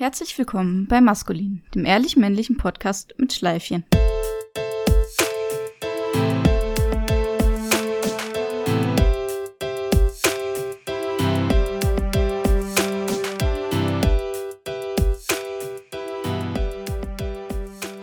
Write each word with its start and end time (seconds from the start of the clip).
Herzlich 0.00 0.38
willkommen 0.38 0.86
bei 0.86 1.02
Maskulin, 1.02 1.62
dem 1.74 1.84
ehrlich-männlichen 1.84 2.56
Podcast 2.56 3.12
mit 3.18 3.34
Schleifchen. 3.34 3.84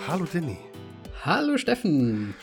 Hallo 0.07 0.27
Danny. 0.31 0.57
Hallo 1.23 1.57
Steffen. 1.57 2.35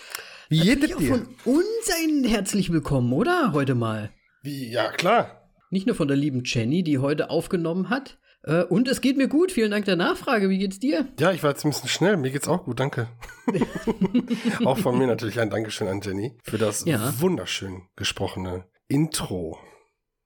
Wie 0.48 0.62
geht 0.62 0.82
es 0.82 0.95
Auch 0.95 0.98
dir? 0.98 1.09
von 1.11 1.29
uns 1.45 1.91
ein 2.02 2.25
herzlich 2.25 2.73
willkommen, 2.73 3.12
oder? 3.12 3.52
Heute 3.52 3.77
mal. 3.77 4.11
Wie, 4.43 4.73
ja, 4.73 4.91
klar. 4.91 5.48
Nicht 5.71 5.86
nur 5.86 5.95
von 5.95 6.09
der 6.09 6.16
lieben 6.16 6.43
Jenny, 6.45 6.82
die 6.82 6.98
heute 6.98 7.30
aufgenommen 7.30 7.89
hat. 7.89 8.18
Äh, 8.47 8.65
Und 8.65 8.89
es 8.89 9.01
geht 9.01 9.17
mir 9.17 9.29
gut. 9.29 9.51
Vielen 9.53 9.71
Dank 9.71 9.85
der 9.87 9.97
Nachfrage. 9.97 10.49
Wie 10.51 10.59
geht's 10.59 10.79
dir? 10.79 11.09
Ja, 11.19 11.33
ich 11.33 11.43
war 11.43 11.51
jetzt 11.51 11.65
ein 11.65 11.71
bisschen 11.71 11.89
schnell. 11.89 12.16
Mir 12.16 12.30
geht's 12.30 12.47
auch 12.48 12.65
gut, 12.65 12.79
danke. 12.79 13.09
auch 14.65 14.79
von 14.79 14.98
mir 14.98 15.07
natürlich 15.07 15.41
ein 15.41 15.51
Dankeschön 15.51 15.89
an 15.89 16.01
Jenny 16.02 16.37
für 16.43 16.59
das 16.59 16.85
Ja. 16.85 17.19
wunderschön 17.21 17.83
gesprochene 17.97 18.66
Intro. 18.88 19.59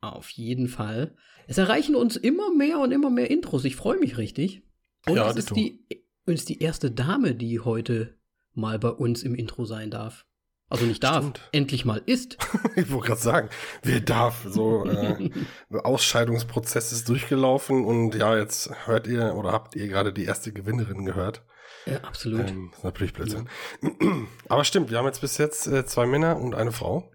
Auf 0.01 0.31
jeden 0.31 0.69
Fall. 0.69 1.15
Es 1.47 1.59
erreichen 1.59 1.95
uns 1.97 2.17
immer 2.17 2.55
mehr 2.55 2.79
und 2.79 2.93
immer 2.93 3.11
mehr 3.11 3.31
Intros. 3.31 3.65
Ich 3.65 3.77
freue 3.77 3.99
mich 3.99 4.19
richtig. 4.19 4.63
Und 5.07 5.17
Ja, 5.17 5.31
es 5.31 5.37
ist 5.37 5.57
die, 5.57 5.87
es 6.27 6.41
ist 6.41 6.49
die 6.49 6.61
erste 6.61 6.91
Dame, 6.91 7.35
die 7.35 7.61
heute 7.61 8.19
mal 8.53 8.79
bei 8.79 8.91
uns 8.91 9.23
im 9.23 9.35
Intro 9.35 9.65
sein 9.65 9.91
darf. 9.91 10.27
Also 10.71 10.85
nicht 10.85 11.03
darf, 11.03 11.23
Stimmt. 11.23 11.41
endlich 11.53 11.85
mal 11.85 12.03
ist. 12.05 12.37
Ich 12.77 12.91
wollte 12.93 13.09
gerade 13.09 13.21
sagen, 13.21 13.49
wer 13.83 14.01
darf? 14.01 14.47
So, 14.49 14.85
äh, 14.85 15.31
Ausscheidungsprozess 15.73 16.93
ist 16.93 17.09
durchgelaufen 17.09 17.85
und 17.85 18.15
ja, 18.15 18.37
jetzt 18.37 18.71
hört 18.87 19.07
ihr 19.07 19.35
oder 19.35 19.53
habt 19.53 19.75
ihr 19.77 19.89
gerade 19.89 20.13
die 20.13 20.25
erste 20.25 20.53
Gewinnerin 20.53 21.05
gehört. 21.05 21.43
Ja, 21.87 21.99
absolut. 22.03 22.51
Ähm, 22.51 22.71
ist 22.77 22.85
natürlich 22.85 23.15
Blödsinn. 23.15 23.49
Aber 24.49 24.65
stimmt, 24.65 24.91
wir 24.91 24.99
haben 24.99 25.07
jetzt 25.07 25.21
bis 25.21 25.39
jetzt 25.39 25.67
äh, 25.67 25.87
zwei 25.87 26.07
Männer 26.07 26.37
und 26.39 26.55
eine 26.55 26.73
Frau. 26.73 27.11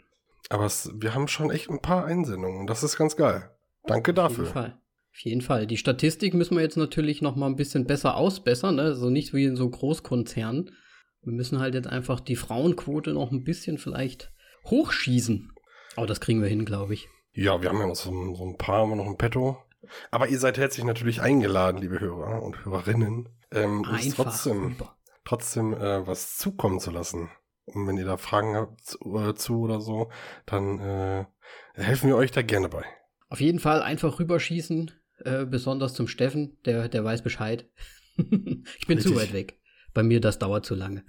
Aber 0.49 0.65
es, 0.65 0.91
wir 0.95 1.13
haben 1.13 1.27
schon 1.27 1.51
echt 1.51 1.69
ein 1.69 1.81
paar 1.81 2.05
Einsendungen 2.05 2.59
und 2.61 2.67
das 2.67 2.83
ist 2.83 2.97
ganz 2.97 3.15
geil. 3.15 3.51
Danke 3.85 4.11
Auf 4.11 4.31
jeden 4.31 4.43
dafür. 4.43 4.45
Fall. 4.45 4.79
Auf 5.11 5.19
jeden 5.19 5.41
Fall. 5.41 5.67
Die 5.67 5.77
Statistik 5.77 6.33
müssen 6.33 6.55
wir 6.55 6.63
jetzt 6.63 6.77
natürlich 6.77 7.21
noch 7.21 7.35
mal 7.35 7.45
ein 7.45 7.55
bisschen 7.55 7.85
besser 7.85 8.17
ausbessern, 8.17 8.75
ne? 8.75 8.81
Also 8.83 9.11
nicht 9.11 9.33
wie 9.33 9.45
in 9.45 9.55
so 9.55 9.69
Großkonzernen. 9.69 10.71
Wir 11.23 11.33
müssen 11.33 11.59
halt 11.59 11.73
jetzt 11.73 11.87
einfach 11.87 12.19
die 12.19 12.35
Frauenquote 12.35 13.13
noch 13.13 13.31
ein 13.31 13.43
bisschen 13.43 13.77
vielleicht 13.77 14.31
hochschießen. 14.65 15.51
Aber 15.95 16.07
das 16.07 16.19
kriegen 16.21 16.41
wir 16.41 16.49
hin, 16.49 16.65
glaube 16.65 16.93
ich. 16.93 17.07
Ja, 17.33 17.61
wir 17.61 17.69
haben 17.69 17.79
ja 17.79 17.87
noch 17.87 17.95
so, 17.95 18.11
ein- 18.11 18.35
so 18.35 18.45
ein 18.45 18.57
paar, 18.57 18.79
haben 18.81 18.89
wir 18.89 18.95
noch 18.95 19.07
ein 19.07 19.17
Petto. 19.17 19.57
Aber 20.11 20.27
ihr 20.29 20.39
seid 20.39 20.57
herzlich 20.57 20.85
natürlich 20.85 21.21
eingeladen, 21.21 21.81
liebe 21.81 21.99
Hörer 21.99 22.41
und 22.41 22.63
Hörerinnen, 22.65 23.29
ähm, 23.51 23.81
uns 23.81 24.15
trotzdem, 24.15 24.77
trotzdem 25.25 25.73
äh, 25.73 26.07
was 26.07 26.37
zukommen 26.37 26.79
zu 26.79 26.91
lassen. 26.91 27.29
Und 27.65 27.87
wenn 27.87 27.97
ihr 27.97 28.05
da 28.05 28.17
Fragen 28.17 28.55
habt 28.55 28.81
zu, 28.83 28.97
äh, 29.17 29.35
zu 29.35 29.59
oder 29.61 29.81
so, 29.81 30.09
dann 30.45 30.79
äh, 30.79 31.25
helfen 31.75 32.07
wir 32.09 32.15
euch 32.15 32.31
da 32.31 32.41
gerne 32.41 32.69
bei. 32.69 32.83
Auf 33.29 33.41
jeden 33.41 33.59
Fall 33.59 33.81
einfach 33.81 34.19
rüberschießen, 34.19 34.91
äh, 35.25 35.45
besonders 35.45 35.93
zum 35.93 36.07
Steffen, 36.07 36.57
der, 36.65 36.87
der 36.87 37.03
weiß 37.03 37.21
Bescheid. 37.21 37.67
ich 38.17 38.87
bin 38.87 38.99
zu 38.99 39.09
Richtig. 39.09 39.15
weit 39.15 39.33
weg. 39.33 39.59
Bei 39.93 40.03
mir, 40.03 40.21
das 40.21 40.39
dauert 40.39 40.65
zu 40.65 40.75
lange. 40.75 41.03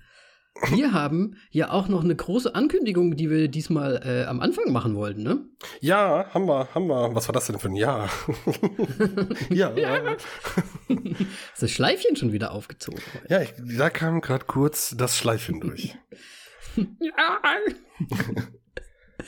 Wir 0.71 0.93
haben 0.93 1.37
ja 1.51 1.71
auch 1.71 1.89
noch 1.89 2.05
eine 2.05 2.15
große 2.15 2.55
Ankündigung, 2.55 3.17
die 3.17 3.31
wir 3.31 3.49
diesmal 3.49 4.01
äh, 4.05 4.25
am 4.25 4.41
Anfang 4.41 4.73
machen 4.73 4.95
wollten, 4.95 5.23
ne? 5.23 5.45
Ja, 5.81 6.27
haben 6.33 6.47
wir, 6.47 6.69
haben 6.75 6.87
wir. 6.87 7.15
Was 7.15 7.29
war 7.29 7.33
das 7.33 7.47
denn 7.47 7.59
für 7.59 7.69
ein 7.69 7.77
Jahr? 7.77 8.09
ja, 9.51 9.73
ja. 9.75 10.13
Ist 10.13 10.27
das 11.61 11.71
Schleifchen 11.71 12.17
schon 12.17 12.33
wieder 12.33 12.53
aufgezogen? 12.53 13.01
Ja, 13.29 13.41
ich, 13.41 13.53
da 13.59 13.91
kam 13.91 14.21
gerade 14.21 14.45
kurz 14.45 14.95
das 14.97 15.19
Schleifchen 15.19 15.61
durch. 15.61 15.97
Ja. 17.01 17.41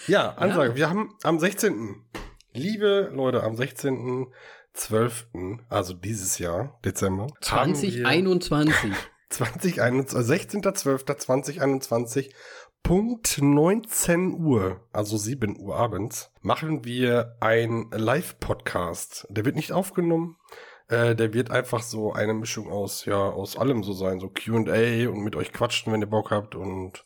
Ja, 0.09 0.34
Ansage. 0.34 0.75
Wir 0.75 0.91
haben 0.91 1.15
am 1.23 1.38
16. 1.38 2.05
Liebe 2.53 3.11
Leute, 3.15 3.43
am 3.43 3.55
16.12., 3.55 5.59
also 5.69 5.94
dieses 5.94 6.38
Jahr, 6.38 6.78
Dezember, 6.84 7.28
haben 7.47 7.73
wir 7.73 7.78
2021. 7.78 8.93
2021, 9.31 10.60
16.12.2021, 10.62 12.31
Punkt 12.82 13.38
19 13.42 14.34
Uhr, 14.34 14.81
also 14.92 15.16
7 15.16 15.59
Uhr 15.59 15.75
abends, 15.76 16.31
machen 16.41 16.84
wir 16.84 17.37
ein 17.41 17.91
Live-Podcast. 17.91 19.26
Der 19.28 19.44
wird 19.44 19.56
nicht 19.56 19.72
aufgenommen. 19.72 20.37
Äh, 20.88 21.16
der 21.16 21.34
wird 21.34 21.50
einfach 21.50 21.82
so 21.82 22.12
eine 22.12 22.32
Mischung 22.32 22.70
aus, 22.70 23.04
ja, 23.04 23.16
aus 23.16 23.56
allem 23.56 23.82
so 23.82 23.92
sein, 23.92 24.20
so 24.20 24.28
Q&A 24.28 25.09
und 25.09 25.25
mit 25.25 25.34
euch 25.34 25.53
quatschen, 25.53 25.93
wenn 25.93 26.00
ihr 26.00 26.06
Bock 26.06 26.31
habt 26.31 26.54
und 26.54 27.04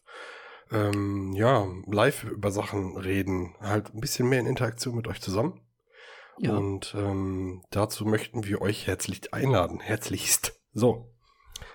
ähm, 0.70 1.32
ja, 1.32 1.66
live 1.86 2.24
über 2.24 2.50
Sachen 2.50 2.96
reden. 2.98 3.54
Halt 3.60 3.94
ein 3.94 4.00
bisschen 4.00 4.28
mehr 4.28 4.40
in 4.40 4.46
Interaktion 4.46 4.96
mit 4.96 5.08
euch 5.08 5.20
zusammen. 5.22 5.62
Ja. 6.38 6.56
Und 6.56 6.94
ähm, 6.96 7.62
dazu 7.70 8.04
möchten 8.04 8.44
wir 8.44 8.60
euch 8.60 8.86
herzlich 8.86 9.32
einladen. 9.32 9.80
Herzlichst. 9.80 10.60
So. 10.72 11.10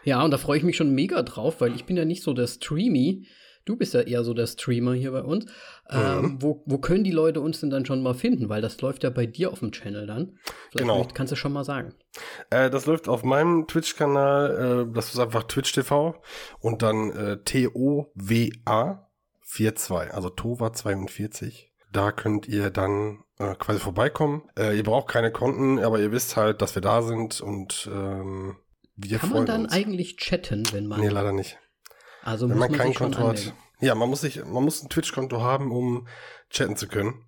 Ja, 0.04 0.24
und 0.24 0.32
da 0.32 0.38
freue 0.38 0.58
ich 0.58 0.64
mich 0.64 0.78
schon 0.78 0.94
mega 0.94 1.22
drauf, 1.24 1.62
weil 1.62 1.76
ich 1.76 1.86
bin 1.86 1.98
ja 1.98 2.06
nicht 2.06 2.24
so 2.24 2.34
der 2.34 2.48
Streamy. 2.48 3.28
Du 3.66 3.76
bist 3.78 3.96
ja 3.96 4.02
eher 4.02 4.24
so 4.24 4.36
der 4.36 4.46
Streamer 4.46 4.94
hier 4.94 5.12
bei 5.12 5.24
uns. 5.24 5.46
Ähm, 5.90 6.22
Mhm. 6.22 6.38
wo, 6.42 6.62
wo 6.68 6.78
können 6.78 7.04
die 7.04 7.10
Leute 7.12 7.42
uns 7.42 7.62
denn 7.62 7.72
dann 7.72 7.84
schon 7.84 8.04
mal 8.04 8.14
finden? 8.14 8.48
Weil 8.48 8.62
das 8.62 8.80
läuft 8.82 9.04
ja 9.04 9.10
bei 9.10 9.26
dir 9.26 9.52
auf 9.52 9.58
dem 9.60 9.72
Channel 9.72 10.06
dann. 10.06 10.38
Vielleicht 10.44 10.78
Genau. 10.78 10.94
vielleicht 10.96 11.16
kannst 11.16 11.32
du 11.32 11.36
schon 11.36 11.52
mal 11.52 11.64
sagen. 11.64 11.96
Äh, 12.52 12.70
das 12.70 12.86
läuft 12.86 13.10
auf 13.10 13.24
meinem 13.24 13.66
Twitch-Kanal. 13.66 14.86
Äh, 14.90 14.94
das 14.94 15.12
ist 15.14 15.20
einfach 15.20 15.44
Twitch 15.46 15.72
TV. 15.74 16.16
Und 16.60 16.84
dann 16.84 17.10
äh, 17.12 17.38
T-O-W-A 17.44 19.08
42. 19.44 20.14
Also 20.14 20.30
Tova 20.30 20.72
42. 20.74 21.72
Da 21.92 22.12
könnt 22.12 22.48
ihr 22.48 22.70
dann 22.70 23.24
äh, 23.40 23.56
quasi 23.56 23.80
vorbeikommen. 23.80 24.44
Äh, 24.58 24.78
ihr 24.78 24.84
braucht 24.84 25.08
keine 25.08 25.32
Konten, 25.32 25.80
aber 25.80 26.00
ihr 26.00 26.12
wisst 26.12 26.36
halt, 26.38 26.62
dass 26.62 26.76
wir 26.76 26.82
da 26.82 27.02
sind 27.02 27.42
und 27.42 27.90
ähm, 27.92 28.58
wir 28.96 29.20
Kann 29.20 29.30
man 29.32 29.46
dann 29.46 29.64
uns. 29.66 29.74
eigentlich 29.74 30.18
chatten, 30.18 30.64
wenn 30.72 30.88
man. 30.88 31.00
Nee, 31.02 31.10
leider 31.10 31.32
nicht. 31.34 31.58
also 32.24 32.50
Wenn 32.50 32.58
muss 32.58 32.70
man 32.70 32.72
man 32.72 32.80
kein 32.80 32.94
Konto 32.94 33.28
hat. 33.28 33.54
Ja, 33.82 33.94
man 33.96 34.10
muss 34.10 34.22
sich, 34.22 34.44
man 34.46 34.64
muss 34.64 34.82
ein 34.82 34.90
Twitch-Konto 34.90 35.42
haben, 35.42 35.72
um 35.72 36.08
chatten 36.50 36.78
zu 36.78 36.88
können. 36.88 37.26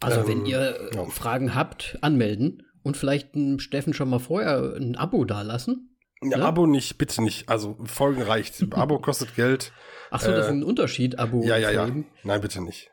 Also 0.00 0.20
Ähm, 0.20 0.28
wenn 0.28 0.46
ihr 0.46 0.90
äh, 0.92 0.96
ja. 0.96 1.04
Fragen 1.06 1.54
habt, 1.54 1.98
anmelden 2.02 2.62
und 2.82 2.96
vielleicht 2.96 3.34
dem 3.34 3.58
Steffen 3.58 3.94
schon 3.94 4.10
mal 4.10 4.18
vorher 4.20 4.74
ein 4.76 4.96
Abo 4.96 5.24
dalassen. 5.24 5.96
Ja, 6.22 6.38
Ne? 6.38 6.44
Abo 6.44 6.66
nicht, 6.66 6.98
bitte 6.98 7.22
nicht. 7.22 7.48
Also 7.48 7.76
Folgen 7.84 8.22
reicht. 8.22 8.62
Abo 8.74 8.98
kostet 8.98 9.34
Geld. 9.36 9.72
Ach 10.10 10.20
so, 10.20 10.30
das 10.30 10.46
ist 10.46 10.50
Äh, 10.50 10.54
ein 10.56 10.62
Unterschied, 10.64 11.18
Abo. 11.18 11.42
Ja, 11.44 11.56
ja, 11.56 11.70
ja. 11.70 11.82
folgen. 11.84 12.06
Nein, 12.24 12.40
bitte 12.40 12.60
nicht. 12.62 12.90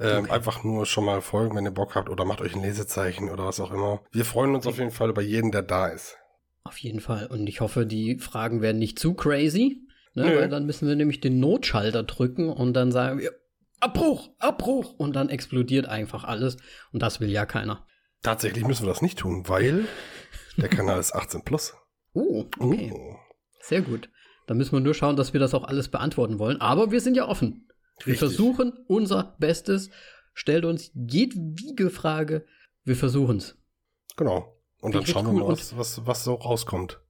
Ähm, 0.00 0.24
Okay. 0.24 0.30
Einfach 0.30 0.62
nur 0.62 0.86
schon 0.86 1.04
mal 1.04 1.20
folgen, 1.20 1.56
wenn 1.56 1.64
ihr 1.64 1.72
Bock 1.72 1.96
habt 1.96 2.08
oder 2.08 2.24
macht 2.24 2.40
euch 2.40 2.54
ein 2.54 2.62
Lesezeichen 2.62 3.30
oder 3.30 3.46
was 3.46 3.58
auch 3.58 3.72
immer. 3.72 4.00
Wir 4.12 4.24
freuen 4.24 4.54
uns 4.54 4.64
auf 4.66 4.78
jeden 4.78 4.92
Fall 4.92 5.10
über 5.10 5.22
jeden, 5.22 5.50
der 5.50 5.62
da 5.62 5.88
ist. 5.88 6.17
Auf 6.68 6.76
jeden 6.78 7.00
Fall. 7.00 7.26
Und 7.28 7.46
ich 7.46 7.62
hoffe, 7.62 7.86
die 7.86 8.18
Fragen 8.18 8.60
werden 8.60 8.78
nicht 8.78 8.98
zu 8.98 9.14
crazy. 9.14 9.86
Ne, 10.12 10.36
weil 10.36 10.48
dann 10.48 10.66
müssen 10.66 10.86
wir 10.86 10.96
nämlich 10.96 11.20
den 11.20 11.40
Notschalter 11.40 12.02
drücken 12.02 12.50
und 12.50 12.74
dann 12.74 12.92
sagen 12.92 13.20
wir 13.20 13.32
Abbruch, 13.80 14.30
Abbruch 14.38 14.92
und 14.94 15.16
dann 15.16 15.30
explodiert 15.30 15.86
einfach 15.86 16.24
alles 16.24 16.58
und 16.92 17.00
das 17.00 17.20
will 17.20 17.30
ja 17.30 17.46
keiner. 17.46 17.86
Tatsächlich 18.22 18.66
müssen 18.66 18.82
wir 18.84 18.92
das 18.92 19.00
nicht 19.00 19.18
tun, 19.18 19.44
weil 19.46 19.86
der 20.58 20.68
Kanal 20.68 21.00
ist 21.00 21.14
18 21.14 21.42
plus. 21.42 21.74
Oh, 22.12 22.44
okay. 22.58 22.92
Oh. 22.94 23.16
Sehr 23.60 23.80
gut. 23.80 24.10
Dann 24.46 24.58
müssen 24.58 24.72
wir 24.72 24.80
nur 24.80 24.94
schauen, 24.94 25.16
dass 25.16 25.32
wir 25.32 25.40
das 25.40 25.54
auch 25.54 25.64
alles 25.64 25.88
beantworten 25.88 26.38
wollen. 26.38 26.60
Aber 26.60 26.90
wir 26.90 27.00
sind 27.00 27.16
ja 27.16 27.28
offen. 27.28 27.68
Wir 27.98 28.12
Richtig. 28.12 28.18
versuchen 28.18 28.72
unser 28.88 29.36
Bestes. 29.38 29.88
Stellt 30.34 30.66
uns 30.66 30.90
jedwige 30.94 31.88
Frage. 31.88 32.44
Wir 32.84 32.96
versuchen's. 32.96 33.56
Genau. 34.16 34.57
Und 34.80 34.94
dann 34.94 35.06
schauen 35.06 35.26
wir 35.26 35.32
cool. 35.32 35.40
mal, 35.40 35.48
was, 35.48 35.76
was, 35.76 36.06
was 36.06 36.24
so 36.24 36.34
rauskommt. 36.34 37.00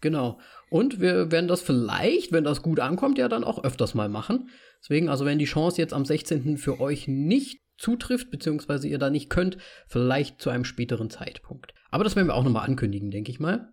Genau. 0.00 0.40
Und 0.68 1.00
wir 1.00 1.30
werden 1.30 1.48
das 1.48 1.62
vielleicht, 1.62 2.32
wenn 2.32 2.44
das 2.44 2.62
gut 2.62 2.80
ankommt, 2.80 3.18
ja 3.18 3.28
dann 3.28 3.44
auch 3.44 3.62
öfters 3.62 3.94
mal 3.94 4.08
machen. 4.08 4.50
Deswegen, 4.82 5.08
also 5.08 5.24
wenn 5.24 5.38
die 5.38 5.44
Chance 5.44 5.80
jetzt 5.80 5.94
am 5.94 6.04
16. 6.04 6.58
für 6.58 6.80
euch 6.80 7.06
nicht 7.06 7.62
zutrifft, 7.78 8.30
beziehungsweise 8.30 8.88
ihr 8.88 8.98
da 8.98 9.10
nicht 9.10 9.30
könnt, 9.30 9.58
vielleicht 9.86 10.40
zu 10.40 10.50
einem 10.50 10.64
späteren 10.64 11.10
Zeitpunkt. 11.10 11.72
Aber 11.90 12.04
das 12.04 12.16
werden 12.16 12.26
wir 12.26 12.34
auch 12.34 12.44
nochmal 12.44 12.66
ankündigen, 12.66 13.10
denke 13.10 13.30
ich 13.30 13.38
mal. 13.38 13.72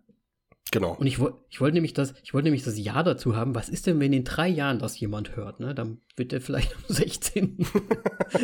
Genau. 0.71 0.93
Und 0.93 1.07
ich, 1.07 1.17
ich 1.49 1.61
wollte 1.61 1.73
nämlich 1.73 1.93
das, 1.93 2.13
ich 2.23 2.33
wollte 2.33 2.45
nämlich 2.45 2.63
das 2.63 2.77
Ja 2.77 3.01
dazu 3.01 3.35
haben. 3.35 3.55
Was 3.55 3.69
ist 3.69 3.87
denn, 3.87 3.99
wenn 3.99 4.13
in 4.13 4.23
drei 4.23 4.47
Jahren 4.47 4.77
das 4.77 4.99
jemand 4.99 5.35
hört, 5.35 5.59
ne? 5.59 5.73
Dann 5.73 6.01
wird 6.15 6.31
er 6.31 6.41
vielleicht 6.41 6.75
am 6.75 6.83
16. 6.87 7.65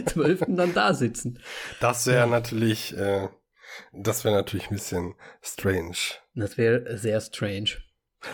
12. 0.08 0.44
dann 0.48 0.74
da 0.74 0.94
sitzen. 0.94 1.40
Das 1.82 2.08
wäre 2.08 2.28
natürlich, 2.28 2.98
äh, 2.98 3.28
das 3.94 4.24
wäre 4.24 4.36
natürlich 4.36 4.70
ein 4.70 4.76
bisschen 4.76 5.16
strange. 5.42 5.96
Das 6.36 6.58
wäre 6.58 6.98
sehr 6.98 7.20
strange. 7.22 7.70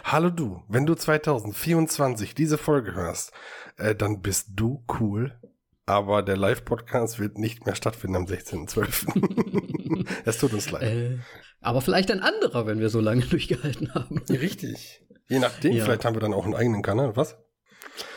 Hallo 0.06 0.30
du, 0.30 0.64
wenn 0.70 0.86
du 0.86 0.96
2024 0.96 2.34
diese 2.36 2.58
Folge 2.58 2.94
hörst, 2.96 3.32
äh, 3.78 3.94
dann 3.96 4.22
bist 4.22 4.50
du 4.56 4.84
cool. 5.00 5.38
Aber 5.86 6.22
der 6.24 6.38
Live-Podcast 6.38 7.20
wird 7.20 7.38
nicht 7.38 7.66
mehr 7.66 7.76
stattfinden 7.76 8.16
am 8.16 8.26
16.12. 8.26 10.08
es 10.26 10.38
tut 10.38 10.54
uns 10.54 10.72
leid. 10.72 10.84
Äh, 10.84 11.18
Aber 11.60 11.82
vielleicht 11.82 12.12
ein 12.12 12.22
anderer, 12.22 12.66
wenn 12.68 12.80
wir 12.80 12.90
so 12.90 13.02
lange 13.02 13.22
durchgehalten 13.30 13.94
haben. 13.94 14.20
Richtig. 14.30 15.04
Je 15.28 15.40
nachdem, 15.40 15.74
Ja. 15.74 15.84
vielleicht 15.84 16.06
haben 16.06 16.16
wir 16.16 16.22
dann 16.22 16.34
auch 16.34 16.46
einen 16.46 16.56
eigenen 16.56 16.82
Kanal, 16.84 17.16
was? 17.18 17.38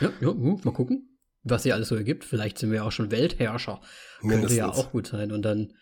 Ja, 0.00 0.10
ja, 0.20 0.28
hm, 0.28 0.60
mal 0.62 0.72
gucken, 0.72 1.18
was 1.42 1.64
hier 1.64 1.74
alles 1.74 1.88
so 1.88 1.96
ergibt. 1.96 2.24
Vielleicht 2.24 2.58
sind 2.58 2.70
wir 2.70 2.84
auch 2.84 2.92
schon 2.92 3.10
Weltherrscher. 3.10 3.80
Könnte 4.20 4.34
Mindestens. 4.36 4.58
ja 4.58 4.68
auch 4.68 4.92
gut 4.92 5.08
sein. 5.08 5.32
Und 5.32 5.42
dann 5.42 5.72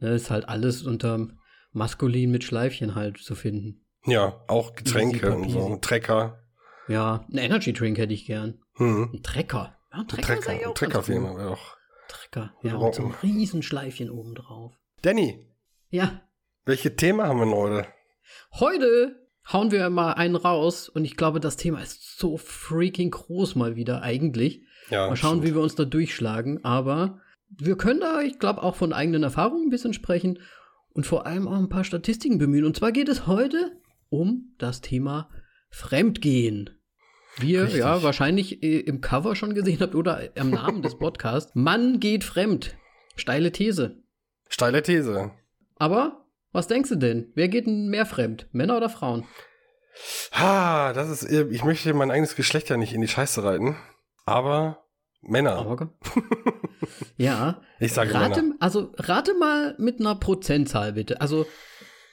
ne, 0.00 0.10
ist 0.14 0.30
halt 0.30 0.48
alles 0.48 0.82
unterm 0.82 1.38
Maskulin 1.72 2.30
mit 2.30 2.44
Schleifchen 2.44 2.94
halt 2.94 3.18
zu 3.18 3.34
finden. 3.34 3.84
Ja, 4.06 4.42
auch 4.48 4.74
Getränke 4.74 5.34
und 5.34 5.50
so. 5.50 5.66
Ein 5.66 5.80
Trecker. 5.80 6.42
Ja, 6.88 7.24
einen 7.28 7.38
Energy 7.38 7.72
Drink 7.72 7.98
hätte 7.98 8.14
ich 8.14 8.26
gern. 8.26 8.60
Hm. 8.74 9.10
Ein 9.14 9.22
Trecker. 9.22 9.76
Ja, 9.92 9.98
ein 9.98 10.00
Ein 10.00 10.08
Trecker, 10.08 10.40
Trecker. 10.40 10.68
Ein 10.68 10.74
Trecker 10.74 11.02
für 11.02 11.12
gut. 11.12 11.20
jemanden 11.22 11.38
wäre 11.38 11.50
auch. 11.52 11.76
Trecker. 12.08 12.54
Ja, 12.62 12.72
Warum? 12.72 12.86
mit 12.86 12.94
so 12.94 13.02
einem 13.02 13.14
riesen 13.22 13.62
Schleifchen 13.62 14.10
oben 14.10 14.34
drauf. 14.34 14.72
Danny, 15.02 15.46
Ja, 15.90 16.20
welche 16.64 16.94
Themen 16.96 17.22
haben 17.22 17.38
wir 17.38 17.46
denn 17.46 17.54
heute? 17.54 17.86
heute 18.52 19.16
hauen 19.52 19.70
wir 19.70 19.88
mal 19.90 20.12
einen 20.12 20.36
raus 20.36 20.88
und 20.88 21.04
ich 21.04 21.16
glaube, 21.16 21.40
das 21.40 21.56
Thema 21.56 21.80
ist 21.82 22.18
so 22.18 22.36
freaking 22.36 23.10
groß 23.10 23.54
mal 23.56 23.76
wieder 23.76 24.02
eigentlich. 24.02 24.62
Ja, 24.90 25.08
Mal 25.08 25.16
schauen, 25.16 25.38
wie 25.42 25.46
stimmt. 25.46 25.56
wir 25.56 25.62
uns 25.62 25.74
da 25.76 25.84
durchschlagen. 25.84 26.64
Aber 26.64 27.20
wir 27.58 27.76
können 27.76 28.00
da, 28.00 28.20
ich 28.20 28.38
glaube, 28.38 28.62
auch 28.62 28.76
von 28.76 28.92
eigenen 28.92 29.22
Erfahrungen 29.22 29.66
ein 29.66 29.70
bisschen 29.70 29.92
sprechen 29.92 30.38
und 30.92 31.06
vor 31.06 31.26
allem 31.26 31.48
auch 31.48 31.58
ein 31.58 31.68
paar 31.68 31.84
Statistiken 31.84 32.38
bemühen. 32.38 32.64
Und 32.64 32.76
zwar 32.76 32.92
geht 32.92 33.08
es 33.08 33.26
heute 33.26 33.72
um 34.08 34.54
das 34.58 34.80
Thema 34.80 35.30
Fremdgehen. 35.70 36.70
Wie 37.38 37.52
ihr 37.52 37.64
Richtig. 37.64 37.80
ja 37.80 38.02
wahrscheinlich 38.02 38.62
äh, 38.62 38.80
im 38.80 39.00
Cover 39.00 39.36
schon 39.36 39.54
gesehen 39.54 39.80
habt 39.80 39.94
oder 39.94 40.30
am 40.36 40.50
Namen 40.50 40.82
des 40.82 40.94
Podcasts. 40.98 41.52
Mann 41.54 42.00
geht 42.00 42.24
fremd. 42.24 42.76
Steile 43.14 43.52
These. 43.52 44.02
Steile 44.48 44.82
These. 44.82 45.30
Aber 45.76 46.26
was 46.52 46.66
denkst 46.66 46.90
du 46.90 46.96
denn? 46.96 47.30
Wer 47.34 47.48
geht 47.48 47.66
denn 47.66 47.88
mehr 47.88 48.06
fremd? 48.06 48.48
Männer 48.52 48.76
oder 48.76 48.88
Frauen? 48.88 49.24
Ha, 50.32 50.92
das 50.92 51.08
ist, 51.08 51.30
ich 51.30 51.64
möchte 51.64 51.94
mein 51.94 52.10
eigenes 52.10 52.34
Geschlecht 52.34 52.68
ja 52.68 52.76
nicht 52.76 52.92
in 52.92 53.00
die 53.00 53.08
Scheiße 53.08 53.44
reiten. 53.44 53.76
Aber 54.24 54.84
Männer. 55.22 55.56
Aber, 55.56 55.92
ja. 57.16 57.60
ich 57.78 57.92
sage 57.92 58.14
Rate, 58.14 58.42
Männer. 58.42 58.56
also 58.60 58.92
rate 58.96 59.34
mal 59.34 59.74
mit 59.78 60.00
einer 60.00 60.14
Prozentzahl 60.14 60.94
bitte. 60.94 61.20
Also 61.20 61.46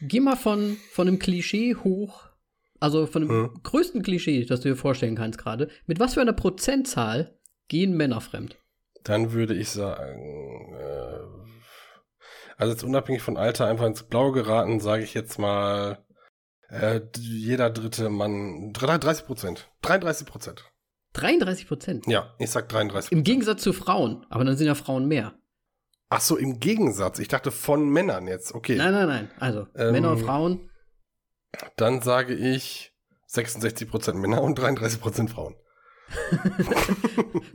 geh 0.02 0.20
mal 0.20 0.36
von, 0.36 0.78
von 0.92 1.08
einem 1.08 1.20
Klischee 1.20 1.76
hoch, 1.76 2.26
also 2.80 3.08
von 3.08 3.22
dem 3.24 3.30
Hm. 3.30 3.60
größten 3.64 4.04
Klischee, 4.04 4.46
das 4.46 4.62
du 4.62 4.70
dir 4.70 4.76
vorstellen 4.76 5.16
kannst 5.16 5.40
gerade. 5.40 5.70
Mit 5.86 6.00
was 6.00 6.16
für 6.16 6.22
einer 6.22 6.34
Prozentzahl 6.34 7.38
gehen 7.68 7.96
Männer 7.96 8.22
fremd? 8.22 8.58
Dann 9.04 9.32
würde 9.32 9.56
ich 9.56 9.70
sagen, 9.70 10.76
äh, 10.78 11.48
also 12.58 12.74
jetzt 12.74 12.84
unabhängig 12.84 13.22
von 13.22 13.38
Alter 13.38 13.68
einfach 13.68 13.86
ins 13.86 14.04
Blaue 14.04 14.34
geraten, 14.34 14.80
sage 14.80 15.04
ich 15.04 15.14
jetzt 15.14 15.40
mal, 15.40 16.04
äh, 16.70 17.00
jeder 17.18 17.70
dritte 17.70 18.10
Mann, 18.10 18.74
30 18.74 19.26
Prozent. 19.26 19.70
33 19.84 20.28
Prozent. 20.28 20.66
33 21.22 21.68
Prozent. 21.68 22.08
Ja, 22.08 22.34
ich 22.40 22.50
sag 22.50 22.70
33. 22.70 23.12
Im 23.12 23.24
Gegensatz 23.24 23.62
zu 23.62 23.74
Frauen. 23.74 24.26
Aber 24.30 24.44
dann 24.46 24.56
sind 24.56 24.68
ja 24.68 24.76
Frauen 24.76 25.08
mehr. 25.08 25.34
Ach 26.10 26.22
so, 26.22 26.38
im 26.38 26.60
Gegensatz. 26.60 27.20
Ich 27.20 27.28
dachte 27.28 27.52
von 27.52 27.90
Männern 27.90 28.28
jetzt. 28.28 28.54
Okay. 28.54 28.76
Nein, 28.78 28.94
nein, 28.94 29.08
nein. 29.08 29.32
Also 29.40 29.68
Ähm, 29.76 29.92
Männer 29.92 30.12
und 30.12 30.20
Frauen. 30.20 30.70
Dann 31.76 32.02
sage 32.02 32.34
ich 32.34 32.94
66 33.28 33.90
Prozent 33.90 34.20
Männer 34.20 34.42
und 34.42 34.58
33 34.58 35.02
Prozent 35.02 35.30
Frauen. 35.30 35.56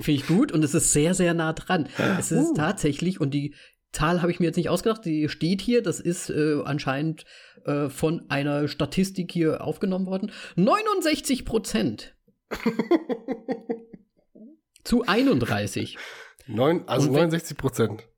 Finde 0.01 0.13
ich 0.13 0.27
gut 0.27 0.53
und 0.53 0.63
es 0.63 0.75
ist 0.75 0.93
sehr, 0.93 1.15
sehr 1.15 1.33
nah 1.33 1.53
dran. 1.55 1.89
Es 2.19 2.31
ist 2.33 2.51
Uh. 2.51 2.55
tatsächlich, 2.55 3.21
und 3.21 3.33
die 3.33 3.55
Zahl 3.93 4.21
habe 4.23 4.31
ich 4.31 4.41
mir 4.41 4.47
jetzt 4.47 4.57
nicht 4.57 4.69
ausgedacht, 4.69 5.05
die 5.05 5.29
steht 5.29 5.61
hier, 5.61 5.83
das 5.83 6.01
ist 6.01 6.31
äh, 6.31 6.61
anscheinend 6.65 7.25
äh, 7.65 7.89
von 7.89 8.25
einer 8.29 8.69
Statistik 8.69 9.33
hier 9.33 9.63
aufgenommen 9.63 10.07
worden. 10.07 10.33
69 10.57 11.45
Prozent 11.45 12.12
zu 14.85 15.05
31. 15.07 15.97
Neun, 16.47 16.87
also 16.89 17.09
Und 17.09 17.15
wenn- 17.15 17.21
69 17.23 17.57
Prozent. 17.57 18.09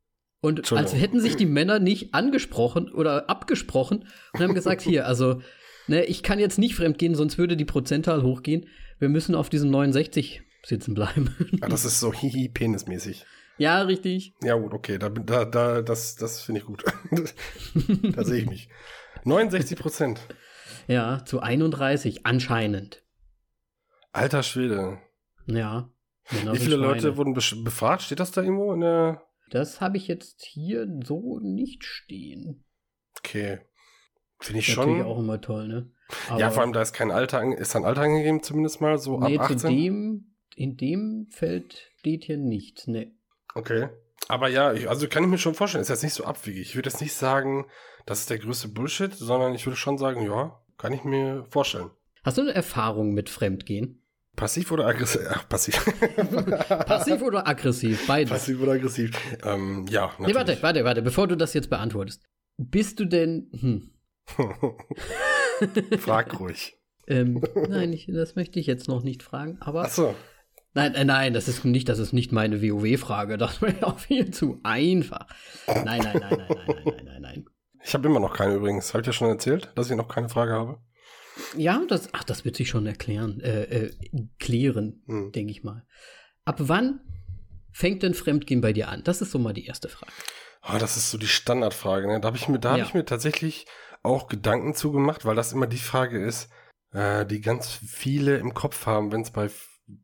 Und 0.41 0.71
als 0.73 0.95
hätten 0.95 1.21
sich 1.21 1.37
die 1.37 1.47
Männer 1.47 1.79
nicht 1.79 2.13
angesprochen 2.13 2.93
oder 2.93 3.31
abgesprochen 3.31 4.07
und 4.35 4.41
haben 4.43 4.53
gesagt, 4.53 4.83
hier, 4.83 5.07
also, 5.07 5.41
ne, 5.87 6.05
ich 6.05 6.23
kann 6.23 6.39
jetzt 6.39 6.59
nicht 6.59 6.75
fremdgehen, 6.75 7.15
sonst 7.15 7.39
würde 7.39 7.57
die 7.57 7.65
Prozentzahl 7.65 8.23
hochgehen. 8.23 8.67
Wir 8.99 9.09
müssen 9.09 9.35
auf 9.35 9.49
diesen 9.49 9.71
69 9.71 10.43
sitzen 10.63 10.93
bleiben. 10.95 11.35
Ah, 11.63 11.69
das 11.69 11.87
ist 11.87 11.99
so 11.99 12.13
hihi 12.13 12.51
penismäßig. 12.51 13.25
ja, 13.57 13.81
richtig. 13.83 14.35
Ja 14.43 14.55
gut, 14.57 14.75
okay, 14.75 14.99
da, 14.99 15.09
da, 15.09 15.47
da 15.47 15.81
das, 15.81 16.17
das 16.17 16.43
finde 16.43 16.61
ich 16.61 16.67
gut. 16.67 16.85
da 18.15 18.25
sehe 18.25 18.41
ich 18.43 18.47
mich. 18.47 18.69
69 19.25 19.79
Prozent. 19.79 20.21
Ja, 20.89 21.25
zu 21.25 21.41
31, 21.41 22.27
anscheinend. 22.27 23.03
Alter 24.15 24.45
Schwede. 24.45 24.99
Ja. 25.47 25.91
Männer 26.31 26.55
Wie 26.55 26.59
viele. 26.59 26.77
Leute 26.77 27.17
wurden 27.17 27.35
befragt? 27.35 28.03
Steht 28.03 28.21
das 28.21 28.31
da 28.31 28.43
irgendwo 28.43 28.73
in 28.73 28.81
der? 28.81 29.23
Das 29.51 29.81
habe 29.81 29.97
ich 29.97 30.07
jetzt 30.07 30.45
hier 30.45 30.87
so 31.05 31.41
nicht 31.41 31.85
stehen. 31.85 32.65
Okay. 33.19 33.59
Finde 34.39 34.61
ich 34.61 34.69
Ist 34.69 34.77
Natürlich 34.77 34.99
schon. 34.99 35.07
auch 35.07 35.19
immer 35.19 35.41
toll, 35.41 35.69
ne? 35.69 35.91
ja, 36.39 36.51
vor 36.51 36.63
allem 36.63 36.73
da 36.73 36.83
ist 36.83 36.93
kein 36.93 37.11
Alter, 37.11 37.43
ist 37.57 37.75
ein 37.75 37.85
Alter 37.85 38.03
angegeben 38.03 38.43
zumindest 38.43 38.81
mal 38.81 38.99
so 38.99 39.19
nee, 39.19 39.39
ab 39.39 39.49
zu 39.49 39.55
18. 39.55 39.71
dem, 39.71 40.35
in 40.55 40.77
dem 40.77 41.29
Feld 41.31 41.91
steht 41.99 42.25
hier 42.25 42.37
nichts, 42.37 42.87
ne. 42.87 43.13
Okay. 43.55 43.89
Aber 44.29 44.49
ja, 44.49 44.73
ich, 44.73 44.89
also 44.89 45.09
kann 45.09 45.25
ich 45.25 45.31
mir 45.31 45.39
schon 45.39 45.55
vorstellen, 45.55 45.83
ist 45.83 45.89
jetzt 45.89 46.05
nicht 46.05 46.15
so 46.15 46.25
abwegig. 46.25 46.63
Ich 46.63 46.77
würde 46.77 46.89
jetzt 46.89 47.01
nicht 47.01 47.15
sagen, 47.15 47.67
das 48.07 48.21
ist 48.21 48.31
der 48.31 48.39
größte 48.39 48.69
Bullshit, 48.69 49.13
sondern 49.13 49.55
ich 49.55 49.67
würde 49.67 49.77
schon 49.77 49.99
sagen, 49.99 50.23
ja, 50.25 50.61
kann 50.79 50.93
ich 50.93 51.05
mir 51.05 51.47
vorstellen. 51.51 51.91
Hast 52.23 52.39
du 52.39 52.43
eine 52.43 52.55
Erfahrung 52.55 53.13
mit 53.13 53.29
Fremdgehen? 53.29 54.04
Passiv 54.37 54.73
oder 54.73 54.87
aggressiv? 54.87 55.23
Ach, 55.31 55.49
passiv. 55.49 55.85
passiv 56.87 57.23
oder 57.23 57.47
aggressiv? 57.47 58.07
Beides. 58.07 58.31
Passiv 58.31 58.61
oder 58.61 58.73
aggressiv. 58.73 59.13
Ähm, 59.45 59.87
ja. 59.89 60.07
Natürlich. 60.07 60.27
Nee, 60.27 60.35
warte, 60.35 60.63
warte, 60.63 60.85
warte, 60.85 61.03
bevor 61.03 61.29
du 61.29 61.37
das 61.37 61.55
jetzt 61.55 61.71
beantwortest. 61.71 62.25
Bist 62.57 62.99
du 62.99 63.05
denn. 63.05 63.51
Hm. 63.59 63.91
Frag 65.99 66.41
ruhig. 66.41 66.79
ähm, 67.07 67.43
nein, 67.69 67.93
ich, 67.93 68.07
das 68.07 68.35
möchte 68.35 68.59
ich 68.59 68.67
jetzt 68.67 68.89
noch 68.89 69.03
nicht 69.03 69.23
fragen, 69.23 69.59
aber. 69.61 69.85
Ach 69.85 69.91
so. 69.91 70.15
Nein, 70.77 70.95
äh, 70.95 71.05
nein, 71.05 71.33
das 71.33 71.47
ist 71.47 71.65
nicht, 71.65 71.89
das 71.89 72.01
ist 72.01 72.13
nicht 72.13 72.33
meine 72.33 72.61
WoW-Frage. 72.61 73.39
Das 73.39 73.63
wäre 73.63 73.87
auch 73.87 74.01
viel 74.01 74.33
zu 74.33 74.59
einfach. 74.65 75.27
Nein, 75.69 75.85
nein, 75.85 76.03
nein, 76.03 76.21
nein, 76.21 76.47
nein, 76.49 76.59
nein, 76.67 77.05
nein, 77.05 77.23
nein. 77.23 77.45
Ich 77.85 77.95
habe 77.95 78.09
immer 78.09 78.19
noch 78.19 78.35
keine 78.35 78.55
übrigens. 78.55 78.93
Habt 78.93 79.07
ihr 79.07 79.13
schon 79.13 79.29
erzählt, 79.29 79.71
dass 79.77 79.91
ich 79.91 79.97
noch 79.97 80.09
keine 80.09 80.29
Frage 80.29 80.53
habe? 80.53 80.79
Ja, 81.57 81.83
das, 81.89 82.09
ach, 82.13 82.25
das 82.25 82.45
wird 82.45 82.57
sich 82.57 82.69
schon 82.69 82.87
erklären, 82.87 83.41
äh, 83.41 83.63
äh, 83.65 83.93
klären, 84.39 85.03
Hm. 85.07 85.33
denke 85.33 85.51
ich 85.51 85.65
mal. 85.65 85.85
Ab 86.45 86.57
wann 86.59 87.01
fängt 87.73 88.03
denn 88.03 88.15
Fremdgehen 88.15 88.61
bei 88.61 88.73
dir 88.73 88.89
an? 88.89 89.03
Das 89.05 89.21
ist 89.23 89.31
so 89.33 89.39
mal 89.39 89.53
die 89.53 89.67
erste 89.67 89.89
Frage. 89.89 90.13
Ah, 90.63 90.79
das 90.79 90.97
ist 90.97 91.11
so 91.11 91.19
die 91.19 91.27
Standardfrage. 91.29 92.07
Ne? 92.07 92.21
Da 92.21 92.29
habe 92.29 92.37
ich 92.37 92.49
mir, 92.49 92.59
da 92.59 92.77
Ja. 92.77 92.85
ich 92.85 92.95
mir 92.95 93.05
tatsächlich 93.05 93.67
auch 94.03 94.29
Gedanken 94.29 94.75
zugemacht, 94.75 95.25
weil 95.25 95.35
das 95.37 95.53
immer 95.53 95.67
die 95.67 95.77
Frage 95.79 96.25
ist, 96.25 96.49
äh, 96.93 97.27
die 97.27 97.41
ganz 97.41 97.69
viele 97.69 98.37
im 98.37 98.55
Kopf 98.55 98.87
haben, 98.87 99.13
wenn 99.13 99.23
es 99.23 99.31
bei 99.31 99.51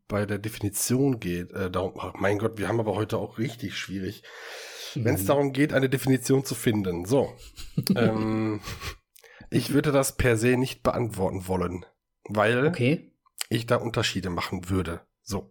bei 0.09 0.27
der 0.27 0.39
Definition 0.39 1.21
geht. 1.21 1.53
Äh, 1.53 1.71
darum, 1.71 1.93
oh 1.95 2.11
mein 2.19 2.39
Gott, 2.39 2.59
wir 2.59 2.69
haben 2.69 2.81
aber 2.81 2.95
heute 2.97 3.17
auch 3.17 3.39
richtig 3.39 3.79
schwierig. 3.79 4.23
Wenn 4.95 5.15
es 5.15 5.23
Mhm. 5.23 5.27
darum 5.27 5.53
geht, 5.55 5.73
eine 5.73 5.89
Definition 5.89 6.45
zu 6.45 6.55
finden. 6.55 7.07
So. 7.07 7.35
ähm, 7.97 8.61
ich 9.51 9.73
würde 9.73 9.93
das 9.93 10.17
per 10.17 10.37
se 10.37 10.57
nicht 10.57 10.83
beantworten 10.83 11.47
wollen, 11.49 11.85
weil 12.29 12.67
Okay. 12.67 13.13
ich 13.49 13.67
da 13.67 13.77
Unterschiede 13.77 14.31
machen 14.31 14.71
würde. 14.71 15.01
So. 15.23 15.51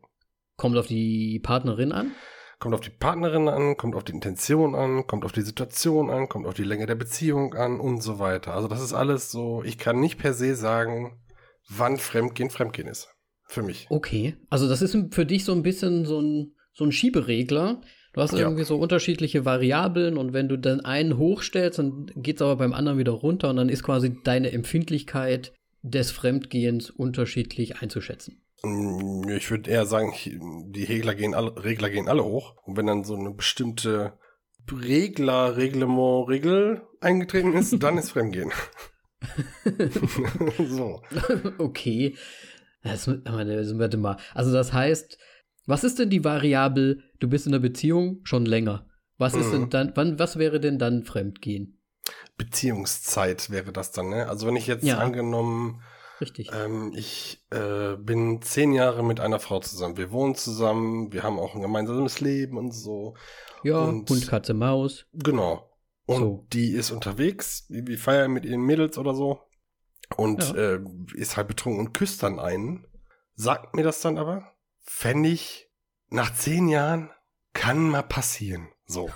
Kommt 0.56 0.77
auf 0.77 0.88
die 0.88 1.39
Partnerin 1.39 1.91
an? 1.91 2.12
Kommt 2.60 2.75
auf 2.75 2.82
die 2.82 2.89
Partnerin 2.89 3.48
an, 3.48 3.77
kommt 3.77 3.96
auf 3.96 4.03
die 4.03 4.12
Intention 4.12 4.75
an, 4.75 5.08
kommt 5.08 5.24
auf 5.24 5.32
die 5.32 5.41
Situation 5.44 6.10
an, 6.10 6.27
kommt 6.27 6.46
auf 6.46 6.53
die 6.53 6.65
Länge 6.65 6.86
der 6.88 6.96
Beziehung 6.96 7.53
an 7.53 7.79
und 7.79 8.01
so 8.01 8.20
weiter. 8.20 8.53
Also 8.53 8.68
das 8.68 8.82
ist 8.82 8.91
alles 8.94 9.32
so, 9.32 9.63
ich 9.63 9.77
kann 9.77 10.00
nicht 10.01 10.18
per 10.18 10.34
se 10.34 10.56
sagen, 10.56 11.22
wann 11.70 11.98
Fremdgehen 11.98 12.50
Fremdgehen 12.50 12.88
ist. 12.89 13.08
Für 13.46 13.63
mich. 13.63 13.88
Okay. 13.89 14.36
Also 14.50 14.68
das 14.68 14.82
ist 14.82 14.96
für 15.12 15.25
dich 15.25 15.46
so 15.46 15.53
ein 15.53 15.63
bisschen 15.63 16.06
so 16.06 16.20
ein, 16.22 16.56
so 16.74 16.84
ein 16.84 16.91
Schieberegler. 16.91 17.82
Du 18.13 18.22
hast 18.22 18.34
Ja. 18.34 18.39
irgendwie 18.39 18.63
so 18.63 18.78
unterschiedliche 18.78 19.46
Variablen 19.46 20.18
und 20.18 20.34
wenn 20.34 20.48
du 20.50 20.58
dann 20.58 20.82
einen 20.82 21.18
hochstellst, 21.18 21.78
dann 21.80 22.12
geht's 22.16 22.42
aber 22.42 22.56
beim 22.56 22.74
anderen 22.74 22.98
wieder 22.98 23.12
runter 23.12 23.50
und 23.50 23.56
dann 23.58 23.70
ist 23.70 23.84
quasi 23.84 24.18
deine 24.24 24.51
Empfindlichkeit 24.51 25.54
des 25.84 26.12
Fremdgehens 26.12 26.89
unterschiedlich 26.89 27.82
einzuschätzen. 27.82 28.42
Mm, 28.63 29.30
Ich 29.30 29.50
würde 29.51 29.70
eher 29.70 29.86
sagen, 29.86 30.13
die 30.72 30.84
Regler 30.84 31.16
gehen, 31.16 31.34
alle, 31.36 31.63
Regler 31.63 31.89
gehen 31.89 32.08
alle 32.10 32.24
hoch. 32.25 32.56
Und 32.66 32.75
wenn 32.78 32.88
dann 32.88 33.04
so 33.04 33.16
eine 33.16 33.32
bestimmte 33.32 34.13
Regler, 34.72 35.56
Reglement, 35.56 36.28
Regel 36.30 36.82
eingetreten 37.01 37.54
ist, 37.54 37.82
dann 37.82 37.98
ist 37.98 38.10
Fremdgehen. 38.12 38.51
so. 40.68 41.01
okay. 41.58 42.16
Das, 42.84 43.06
das- 43.06 43.78
warte 43.78 43.98
mal. 43.98 44.18
Also 44.34 44.51
das 44.54 44.74
heißt, 44.74 45.18
was 45.66 45.84
ist 45.84 46.00
denn 46.00 46.10
die 46.10 46.24
Variable, 46.24 47.00
du 47.20 47.28
bist 47.30 47.46
in 47.46 47.51
der 47.51 47.60
Beziehung 47.60 48.20
schon 48.24 48.46
länger? 48.46 48.86
Was 49.18 49.34
ist 49.36 49.48
Mhm. 49.48 49.51
denn 49.51 49.70
dann, 49.70 49.92
wann, 49.96 50.20
was 50.20 50.38
wäre 50.39 50.60
denn 50.60 50.80
dann 50.80 51.04
Fremdgehen? 51.04 51.82
Beziehungszeit 52.38 53.50
wäre 53.50 53.72
das 53.72 53.92
dann, 53.92 54.10
ne? 54.10 54.28
Also 54.28 54.48
wenn 54.48 54.56
ich 54.56 54.68
jetzt 54.68 54.84
Ja. 54.84 54.98
angenommen, 54.98 55.82
Richtig. 56.22 56.50
ähm, 56.54 56.92
ich 56.96 57.46
äh, 57.51 57.96
bin 57.98 58.42
zehn 58.42 58.74
Jahre 58.74 59.04
mit 59.04 59.20
einer 59.20 59.39
Frau 59.39 59.60
zusammen. 59.60 59.98
Wir 59.98 60.12
wohnen 60.12 60.36
zusammen, 60.36 61.13
wir 61.13 61.24
haben 61.24 61.38
auch 61.39 61.54
ein 61.56 61.62
gemeinsames 61.62 62.20
Leben 62.22 62.58
und 62.58 62.72
so. 62.72 63.16
ja, 63.63 63.78
und- 63.80 64.10
Hund, 64.10 64.28
Katze, 64.28 64.54
Maus. 64.54 65.06
Genau. 65.13 65.70
Und 66.06 66.18
So. 66.18 66.48
die 66.54 66.72
ist 66.72 66.92
unterwegs, 66.92 67.66
wir 67.70 67.98
feiern 68.00 68.32
mit 68.32 68.46
ihren 68.46 68.62
Mädels 68.62 68.98
oder 68.98 69.13
so. 69.13 69.42
Und 70.18 70.56
äh, 70.56 70.80
ist 71.13 71.38
halt 71.38 71.48
betrunken 71.50 71.86
und 71.86 71.94
küsst 71.94 72.24
dann 72.24 72.39
einen. 72.39 72.88
Sagt 73.36 73.75
mir 73.75 73.84
das 73.84 74.01
dann 74.01 74.18
aber, 74.18 74.51
fände 74.91 75.29
ich 75.29 75.69
nach 76.10 76.34
zehn 76.34 76.67
Jahren, 76.67 77.12
kann 77.53 77.89
mal 77.89 78.01
passieren. 78.01 78.69
So. 78.88 79.10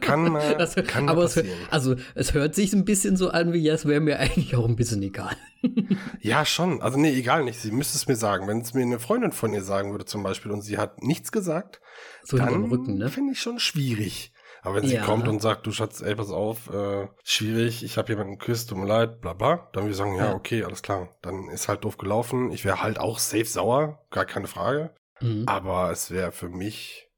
Kann 0.00 0.32
mal, 0.32 0.54
Das, 0.58 0.74
kann 0.74 1.04
mal 1.04 1.12
aber 1.12 1.24
es, 1.24 1.34
passieren. 1.34 1.58
also 1.70 1.94
es 2.14 2.32
hört 2.32 2.54
sich 2.54 2.72
ein 2.72 2.86
bisschen 2.86 3.16
so 3.18 3.28
an, 3.28 3.52
wie 3.52 3.58
ja, 3.58 3.74
es 3.74 3.84
wäre 3.84 4.00
mir 4.00 4.18
eigentlich 4.18 4.56
auch 4.56 4.66
ein 4.66 4.76
bisschen 4.76 5.02
egal. 5.02 5.36
Ja, 6.20 6.44
schon. 6.44 6.80
Also 6.82 6.98
nee, 6.98 7.12
egal 7.12 7.44
nicht. 7.44 7.60
Sie 7.60 7.70
müsste 7.70 7.96
es 7.96 8.08
mir 8.08 8.16
sagen. 8.16 8.48
Wenn 8.48 8.60
es 8.60 8.74
mir 8.74 8.82
eine 8.82 8.98
Freundin 8.98 9.30
von 9.32 9.52
ihr 9.52 9.62
sagen 9.62 9.90
würde 9.92 10.04
zum 10.04 10.22
Beispiel 10.22 10.50
und 10.50 10.62
sie 10.62 10.78
hat 10.78 11.02
nichts 11.02 11.30
gesagt, 11.32 11.80
So 12.24 12.36
dann 12.36 12.64
Rücken, 12.64 12.96
ne? 12.96 13.08
finde 13.08 13.32
ich 13.32 13.40
schon 13.40 13.58
schwierig. 13.60 14.31
Aber 14.64 14.76
wenn 14.76 14.86
sie 14.86 14.94
Ja. 14.94 15.04
kommt 15.04 15.26
und 15.26 15.42
sagt, 15.42 15.66
du 15.66 15.72
Schatz, 15.72 16.00
ey, 16.02 16.14
pass 16.14 16.30
auf, 16.30 16.70
äh, 16.72 17.08
schwierig, 17.24 17.82
ich 17.82 17.98
habe 17.98 18.12
jemanden 18.12 18.38
geküsst, 18.38 18.70
tut 18.70 18.78
mir 18.78 18.86
leid, 18.86 19.20
bla 19.20 19.32
bla, 19.32 19.68
dann 19.72 19.82
würde 19.82 19.90
ich 19.90 19.96
sagen, 19.96 20.14
ja, 20.16 20.26
Ja. 20.26 20.34
okay, 20.34 20.62
alles 20.62 20.82
klar. 20.82 21.08
Dann 21.20 21.48
ist 21.48 21.68
halt 21.68 21.84
doof 21.84 21.98
gelaufen. 21.98 22.52
Ich 22.52 22.64
wäre 22.64 22.80
halt 22.82 22.98
auch 23.00 23.18
safe 23.18 23.44
sauer, 23.44 24.06
gar 24.10 24.24
keine 24.24 24.46
Frage. 24.46 24.94
Mhm. 25.20 25.44
Aber 25.46 25.90
es 25.90 26.10
wäre 26.12 26.30
für 26.32 26.48
mich 26.48 27.08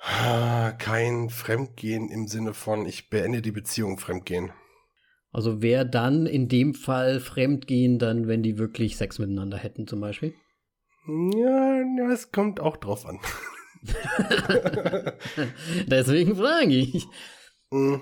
ah, 0.00 0.70
kein 0.78 1.28
Fremdgehen 1.30 2.08
im 2.10 2.28
Sinne 2.28 2.54
von, 2.54 2.86
ich 2.86 3.10
beende 3.10 3.42
die 3.42 3.50
Beziehung 3.52 3.98
Fremdgehen. 3.98 4.52
Also 5.32 5.60
wäre 5.60 5.84
dann 5.88 6.26
in 6.26 6.48
dem 6.48 6.74
Fall 6.74 7.18
Fremdgehen 7.20 7.98
dann, 7.98 8.28
wenn 8.28 8.42
die 8.44 8.56
wirklich 8.56 8.96
Sex 8.96 9.18
miteinander 9.18 9.56
hätten 9.58 9.86
zum 9.88 10.00
Beispiel? 10.00 10.32
Ja, 11.06 11.82
es 12.12 12.30
kommt 12.30 12.60
auch 12.60 12.76
drauf 12.76 13.04
an. 13.04 13.18
Deswegen 15.86 16.36
frage 16.36 16.74
ich. 16.74 17.06
Mm, 17.70 17.96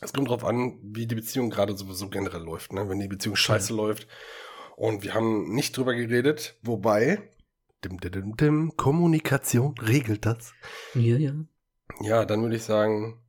Es 0.00 0.12
kommt 0.12 0.28
drauf 0.28 0.44
an, 0.44 0.78
wie 0.82 1.06
die 1.06 1.14
Beziehung 1.14 1.50
gerade 1.50 1.76
sowieso 1.76 2.08
generell 2.08 2.42
läuft. 2.42 2.72
Ne? 2.72 2.88
Wenn 2.88 3.00
die 3.00 3.08
Beziehung 3.08 3.36
scheiße 3.36 3.74
läuft 3.74 4.06
und 4.76 5.02
wir 5.02 5.14
haben 5.14 5.54
nicht 5.54 5.76
drüber 5.76 5.94
geredet, 5.94 6.56
wobei 6.62 7.30
dim, 7.84 7.98
dim, 8.00 8.36
dim, 8.36 8.72
Kommunikation 8.76 9.74
regelt 9.78 10.26
das. 10.26 10.52
Ja, 10.94 11.16
ja. 11.16 11.32
Ja, 12.00 12.24
dann 12.24 12.42
würde 12.42 12.56
ich 12.56 12.64
sagen, 12.64 13.22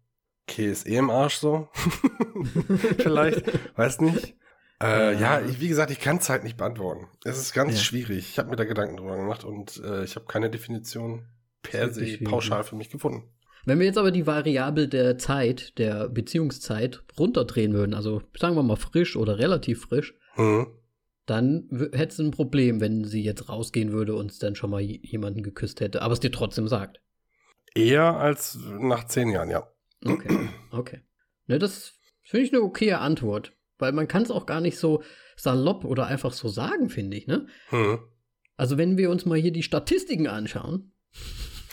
okay, 0.48 0.72
ist 0.72 0.88
eh 0.88 0.96
im 0.98 1.10
Arsch 1.10 1.36
so. 1.38 1.70
Vielleicht, 2.98 3.46
weiß 3.78 4.02
nicht. 4.02 4.36
Äh, 4.82 5.14
ja, 5.14 5.40
Ja. 5.40 5.46
ich, 5.46 5.60
wie 5.60 5.68
gesagt, 5.68 5.92
ich 5.92 6.00
kann 6.00 6.18
es 6.18 6.30
halt 6.30 6.44
nicht 6.44 6.58
beantworten. 6.58 7.08
Es 7.24 7.38
ist 7.38 7.54
ganz 7.54 7.74
Ja. 7.76 7.80
schwierig. 7.80 8.30
Ich 8.30 8.40
habe 8.40 8.50
mir 8.50 8.56
da 8.56 8.66
Gedanken 8.66 8.98
drüber 8.98 9.16
gemacht 9.18 9.44
und 9.44 9.78
äh, 9.84 10.04
ich 10.04 10.16
habe 10.16 10.26
keine 10.26 10.50
Definition 10.50 11.28
per 11.70 11.94
se 11.94 12.18
pauschal 12.24 12.64
für 12.64 12.76
mich 12.76 12.90
gefunden. 12.90 13.24
Wenn 13.66 13.80
wir 13.80 13.86
jetzt 13.88 13.98
aber 13.98 14.12
die 14.12 14.28
Variable 14.28 14.88
der 14.88 15.18
Zeit, 15.18 15.78
der 15.80 16.08
Beziehungszeit 16.10 17.04
runterdrehen 17.18 17.74
würden, 17.74 17.96
also 17.96 18.22
sagen 18.38 18.56
wir 18.56 18.64
mal 18.64 18.76
frisch 18.76 19.16
oder 19.16 19.40
relativ 19.40 19.82
frisch, 19.82 20.14
Mhm. 20.38 20.68
dann 21.26 21.70
hättest 21.94 22.20
du 22.20 22.24
ein 22.26 22.32
Problem, 22.32 22.82
wenn 22.82 23.06
sie 23.06 23.24
jetzt 23.24 23.50
rausgehen 23.50 23.92
würde 23.92 24.16
und 24.16 24.30
es 24.32 24.38
dann 24.38 24.56
schon 24.56 24.70
mal 24.70 24.82
jemanden 24.82 25.42
geküsst 25.44 25.80
hätte, 25.82 26.02
aber 26.02 26.14
es 26.14 26.20
dir 26.20 26.32
trotzdem 26.32 26.68
sagt. 26.68 27.02
Eher 27.74 28.18
als 28.18 28.60
nach 28.80 29.06
zehn 29.06 29.30
Jahren, 29.30 29.50
ja. 29.50 29.68
Okay, 30.06 30.50
okay. 30.72 31.02
Ne, 31.48 31.58
das 31.58 31.94
finde 32.22 32.46
ich 32.46 32.54
eine 32.54 32.62
okaye 32.62 33.00
Antwort, 33.00 33.54
weil 33.80 33.92
man 33.94 34.08
kann 34.08 34.22
es 34.24 34.32
auch 34.32 34.46
gar 34.46 34.62
nicht 34.62 34.78
so 34.78 35.02
salopp 35.36 35.86
oder 35.86 36.06
einfach 36.06 36.32
so 36.34 36.48
sagen, 36.50 36.90
finde 36.90 37.18
ich, 37.18 37.26
ne? 37.28 37.48
Mhm. 37.72 38.00
Also 38.58 38.78
wenn 38.78 38.98
wir 38.98 39.10
uns 39.10 39.26
mal 39.26 39.38
hier 39.40 39.52
die 39.52 39.64
Statistiken 39.64 40.28
anschauen, 40.28 40.94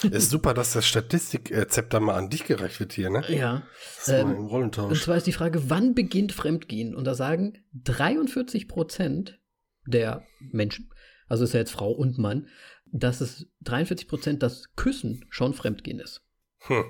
Ist 0.04 0.30
super, 0.30 0.54
dass 0.54 0.73
das 0.73 0.87
Statistikzepter 0.87 2.00
mal 2.00 2.14
an 2.14 2.30
dich 2.30 2.44
gereicht 2.44 2.80
wird 2.80 2.92
hier, 2.92 3.11
ne? 3.11 3.25
ja, 3.28 3.62
Ähm, 4.06 4.47
Und 4.88 4.97
zwar 5.00 5.16
ist 5.16 5.26
die 5.26 5.32
Frage, 5.32 5.71
wann 5.71 5.94
beginnt 5.94 6.32
Fremdgehen? 6.32 6.94
Und 6.94 7.04
da 7.04 7.14
sagen 7.14 7.64
43 7.85 8.68
Prozent 8.68 9.38
der 9.87 10.25
Menschen, 10.50 10.90
also 11.28 11.44
ist 11.44 11.54
ja 11.54 11.61
jetzt 11.61 11.73
Frau 11.73 11.90
und 11.90 12.18
Mann, 12.18 12.49
dass 12.92 13.21
es 13.21 13.47
43 13.62 14.09
Prozent 14.09 14.42
das 14.42 14.75
Küssen 14.76 15.25
schon 15.30 15.54
Fremdgehen 15.54 15.99
ist. 15.99 16.23
Hm. 16.61 16.85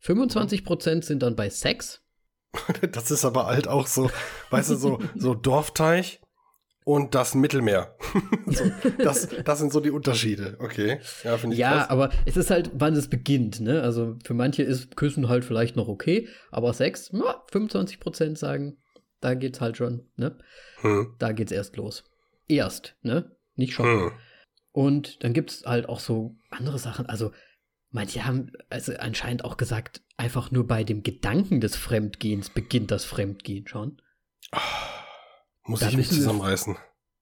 25 0.00 0.64
Prozent 0.64 1.04
sind 1.04 1.22
dann 1.22 1.36
bei 1.36 1.50
Sex. 1.50 2.02
Das 2.92 3.10
ist 3.10 3.24
aber 3.24 3.46
halt 3.46 3.66
auch 3.66 3.86
so, 3.86 4.10
weißt 4.50 4.70
du, 4.70 4.76
so, 4.76 5.00
so 5.16 5.34
Dorfteich 5.34 6.20
und 6.84 7.14
das 7.14 7.34
Mittelmeer. 7.34 7.96
so, 8.46 8.64
das, 8.98 9.28
das 9.44 9.58
sind 9.58 9.72
so 9.72 9.80
die 9.80 9.90
Unterschiede. 9.90 10.56
Okay. 10.60 11.00
Ja, 11.24 11.38
finde 11.38 11.54
ich 11.54 11.60
Ja, 11.60 11.78
krass. 11.78 11.90
aber 11.90 12.10
es 12.26 12.36
ist 12.36 12.50
halt, 12.50 12.70
wann 12.74 12.94
es 12.94 13.08
beginnt. 13.08 13.60
Ne? 13.60 13.82
Also 13.82 14.16
für 14.22 14.34
manche 14.34 14.62
ist 14.62 14.94
Küssen 14.94 15.28
halt 15.28 15.44
vielleicht 15.44 15.76
noch 15.76 15.88
okay, 15.88 16.28
aber 16.50 16.72
Sex, 16.74 17.10
ja, 17.12 17.42
25 17.50 18.00
Prozent 18.00 18.38
sagen, 18.38 18.76
da 19.20 19.34
geht's 19.34 19.60
halt 19.62 19.78
schon. 19.78 20.06
Ne? 20.16 20.36
Hm. 20.82 21.14
Da 21.18 21.32
geht's 21.32 21.52
erst 21.52 21.76
los. 21.76 22.04
Erst, 22.46 22.96
ne? 23.02 23.34
Nicht 23.56 23.72
schon. 23.72 23.86
Hm. 23.86 24.12
Und 24.72 25.24
dann 25.24 25.32
gibt 25.32 25.50
es 25.50 25.64
halt 25.64 25.88
auch 25.88 26.00
so 26.00 26.36
andere 26.50 26.78
Sachen. 26.78 27.06
Also, 27.06 27.32
manche 27.90 28.26
haben 28.26 28.50
also 28.68 28.92
anscheinend 28.98 29.44
auch 29.44 29.56
gesagt, 29.56 30.02
einfach 30.16 30.50
nur 30.50 30.66
bei 30.66 30.84
dem 30.84 31.02
Gedanken 31.02 31.60
des 31.60 31.76
Fremdgehens 31.76 32.50
beginnt 32.50 32.90
das 32.90 33.04
Fremdgehen 33.04 33.66
schon. 33.66 34.02
Muss 35.66 35.80
Da 35.80 35.88
ich 35.88 35.96
mich 35.96 36.10
wir- 36.10 36.16
zusammenreißen. 36.18 36.76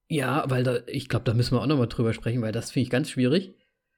Ja, 0.09 0.45
weil 0.49 0.63
da, 0.63 0.79
ich 0.89 1.09
glaube, 1.09 1.25
da 1.25 1.33
müssen 1.33 1.55
wir 1.57 1.63
auch 1.63 1.67
nochmal 1.67 1.87
drüber 1.89 2.13
sprechen, 2.13 2.43
weil 2.43 2.53
das 2.53 2.71
finde 2.71 2.85
ich 2.85 2.91
ganz 2.91 3.09
schwierig. 3.11 3.55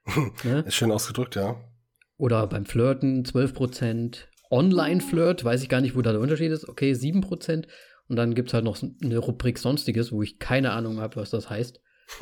ne? 0.45 0.61
Ist 0.67 0.75
schön 0.75 0.93
ausgedrückt, 0.93 1.35
ja. 1.35 1.57
Oder 2.17 2.47
beim 2.47 2.67
Flirten 2.67 3.25
12%. 3.25 4.19
Online-Flirt, 4.51 5.43
weiß 5.45 5.63
ich 5.63 5.69
gar 5.69 5.81
nicht, 5.81 5.97
wo 5.97 6.03
da 6.03 6.13
der 6.13 6.21
Unterschied 6.21 6.53
ist. 6.53 6.69
Okay, 6.69 6.93
7%. 6.93 7.67
Und 8.09 8.17
dann 8.17 8.35
gibt 8.35 8.51
es 8.51 8.55
halt 8.55 8.65
noch 8.65 8.79
eine 9.03 9.19
Rubrik 9.19 9.59
Sonstiges, 9.59 10.13
wo 10.13 10.23
ich 10.23 10.39
keine 10.39 10.73
Ahnung 10.73 11.01
habe, 11.01 11.17
was 11.17 11.31
das 11.31 11.51
heißt. 11.51 11.81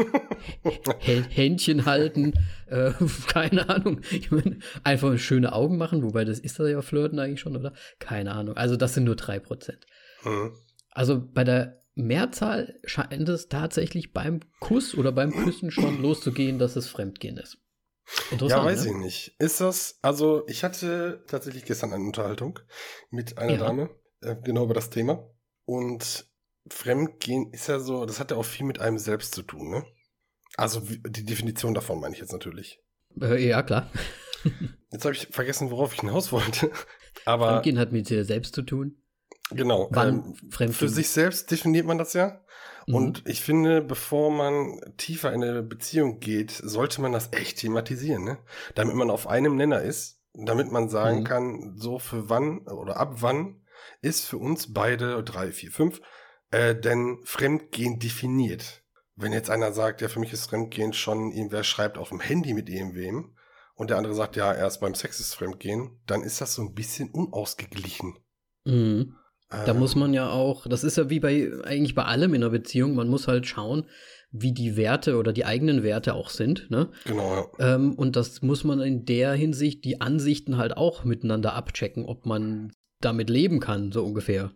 Hä- 1.00 1.24
Händchen 1.28 1.84
halten, 1.86 2.32
äh, 2.68 2.92
keine 3.26 3.68
Ahnung. 3.68 4.00
Ich 4.12 4.30
meine, 4.30 4.58
einfach 4.84 5.18
schöne 5.18 5.52
Augen 5.52 5.76
machen, 5.76 6.02
wobei 6.02 6.24
das 6.24 6.38
ist 6.38 6.58
ja 6.58 6.80
Flirten 6.82 7.18
eigentlich 7.18 7.40
schon, 7.40 7.56
oder? 7.56 7.72
Keine 7.98 8.32
Ahnung. 8.32 8.56
Also 8.56 8.76
das 8.76 8.94
sind 8.94 9.04
nur 9.04 9.16
3%. 9.16 9.74
Hm. 10.22 10.52
Also 10.90 11.20
bei 11.34 11.44
der 11.44 11.81
Mehrzahl 11.94 12.80
scheint 12.84 13.28
es 13.28 13.48
tatsächlich 13.48 14.12
beim 14.12 14.40
Kuss 14.60 14.94
oder 14.96 15.12
beim 15.12 15.32
Küssen 15.32 15.70
schon 15.70 16.00
loszugehen, 16.00 16.58
dass 16.58 16.76
es 16.76 16.88
Fremdgehen 16.88 17.36
ist. 17.36 17.58
Ja, 18.40 18.64
weiß 18.64 18.84
ne? 18.84 18.90
ich 18.90 18.96
nicht. 18.96 19.36
Ist 19.38 19.60
das, 19.60 19.98
also 20.02 20.44
ich 20.48 20.64
hatte 20.64 21.24
tatsächlich 21.26 21.64
gestern 21.64 21.92
eine 21.92 22.04
Unterhaltung 22.04 22.58
mit 23.10 23.38
einer 23.38 23.52
Ja. 23.52 23.58
Dame, 23.58 23.90
äh, 24.20 24.36
genau 24.42 24.64
über 24.64 24.74
das 24.74 24.90
Thema. 24.90 25.30
Und 25.64 26.26
Fremdgehen 26.68 27.52
ist 27.52 27.68
ja 27.68 27.78
so, 27.78 28.04
das 28.06 28.20
hat 28.20 28.30
ja 28.30 28.36
auch 28.36 28.44
viel 28.44 28.66
mit 28.66 28.80
einem 28.80 28.98
selbst 28.98 29.34
zu 29.34 29.42
tun, 29.42 29.70
ne? 29.70 29.84
Also 30.56 30.80
die 30.80 31.24
Definition 31.24 31.74
davon 31.74 32.00
meine 32.00 32.14
ich 32.14 32.20
jetzt 32.20 32.32
natürlich. 32.32 32.80
Äh, 33.20 33.46
ja, 33.46 33.62
klar. 33.62 33.90
Jetzt 34.90 35.04
habe 35.04 35.14
ich 35.14 35.28
vergessen, 35.30 35.70
worauf 35.70 35.94
ich 35.94 36.00
hinaus 36.00 36.32
wollte. 36.32 36.70
Aber 37.24 37.48
Fremdgehen 37.48 37.78
hat 37.78 37.92
mit 37.92 38.08
dir 38.08 38.24
selbst 38.24 38.54
zu 38.54 38.62
tun. 38.62 39.01
Genau, 39.54 39.88
Wann 39.90 40.36
ähm, 40.58 40.72
für 40.72 40.88
sich 40.88 41.08
selbst 41.08 41.50
definiert 41.50 41.86
man 41.86 41.98
das 41.98 42.12
ja. 42.12 42.40
Mhm. 42.86 42.94
Und 42.94 43.28
ich 43.28 43.42
finde, 43.42 43.80
bevor 43.80 44.30
man 44.30 44.80
tiefer 44.96 45.32
in 45.32 45.42
eine 45.42 45.62
Beziehung 45.62 46.20
geht, 46.20 46.50
sollte 46.50 47.00
man 47.00 47.12
das 47.12 47.32
echt 47.32 47.58
thematisieren, 47.58 48.24
ne? 48.24 48.38
Damit 48.74 48.94
man 48.96 49.10
auf 49.10 49.26
einem 49.26 49.56
Nenner 49.56 49.82
ist, 49.82 50.20
damit 50.34 50.72
man 50.72 50.88
sagen 50.88 51.20
Mhm. 51.20 51.24
kann, 51.24 51.72
so 51.76 51.98
für 51.98 52.28
wann 52.28 52.66
oder 52.68 52.96
ab 52.96 53.16
wann 53.20 53.62
ist 54.00 54.26
für 54.26 54.38
uns 54.38 54.72
beide, 54.72 55.22
drei, 55.22 55.52
vier, 55.52 55.70
fünf, 55.70 56.00
äh, 56.50 56.74
denn 56.74 57.20
Fremdgehen 57.24 57.98
definiert. 57.98 58.82
Wenn 59.14 59.32
jetzt 59.32 59.50
einer 59.50 59.72
sagt, 59.72 60.00
ja, 60.00 60.08
für 60.08 60.20
mich 60.20 60.32
ist 60.32 60.46
Fremdgehen 60.46 60.92
schon, 60.92 61.32
irgendwer 61.32 61.64
schreibt 61.64 61.98
auf 61.98 62.08
dem 62.08 62.20
Handy 62.20 62.54
mit 62.54 62.68
irgendwem 62.68 63.36
und 63.74 63.90
der 63.90 63.98
andere 63.98 64.14
sagt, 64.14 64.36
ja, 64.36 64.52
erst 64.54 64.80
beim 64.80 64.94
Sex 64.94 65.20
ist 65.20 65.34
Fremdgehen, 65.34 66.00
dann 66.06 66.22
ist 66.22 66.40
das 66.40 66.54
so 66.54 66.62
ein 66.62 66.74
bisschen 66.74 67.10
unausgeglichen. 67.10 68.16
Mhm. 68.64 69.16
Da 69.66 69.72
Äh, 69.72 69.74
muss 69.74 69.94
man 69.96 70.14
ja 70.14 70.30
auch, 70.30 70.66
das 70.66 70.82
ist 70.84 70.96
ja 70.96 71.10
wie 71.10 71.20
bei 71.20 71.50
eigentlich 71.64 71.94
bei 71.94 72.04
allem 72.04 72.34
in 72.34 72.42
einer 72.42 72.50
Beziehung, 72.50 72.94
man 72.94 73.08
muss 73.08 73.28
halt 73.28 73.46
schauen, 73.46 73.84
wie 74.30 74.52
die 74.52 74.76
Werte 74.76 75.18
oder 75.18 75.32
die 75.32 75.44
eigenen 75.44 75.82
Werte 75.82 76.14
auch 76.14 76.30
sind, 76.30 76.70
ne? 76.70 76.88
Genau, 77.04 77.50
ja. 77.58 77.74
Ähm, 77.74 77.94
und 77.94 78.16
das 78.16 78.40
muss 78.40 78.64
man 78.64 78.80
in 78.80 79.04
der 79.04 79.34
Hinsicht 79.34 79.84
die 79.84 80.00
Ansichten 80.00 80.56
halt 80.56 80.76
auch 80.76 81.04
miteinander 81.04 81.52
abchecken, 81.52 82.06
ob 82.06 82.24
man 82.24 82.72
damit 83.00 83.28
leben 83.28 83.60
kann, 83.60 83.92
so 83.92 84.02
ungefähr. 84.04 84.52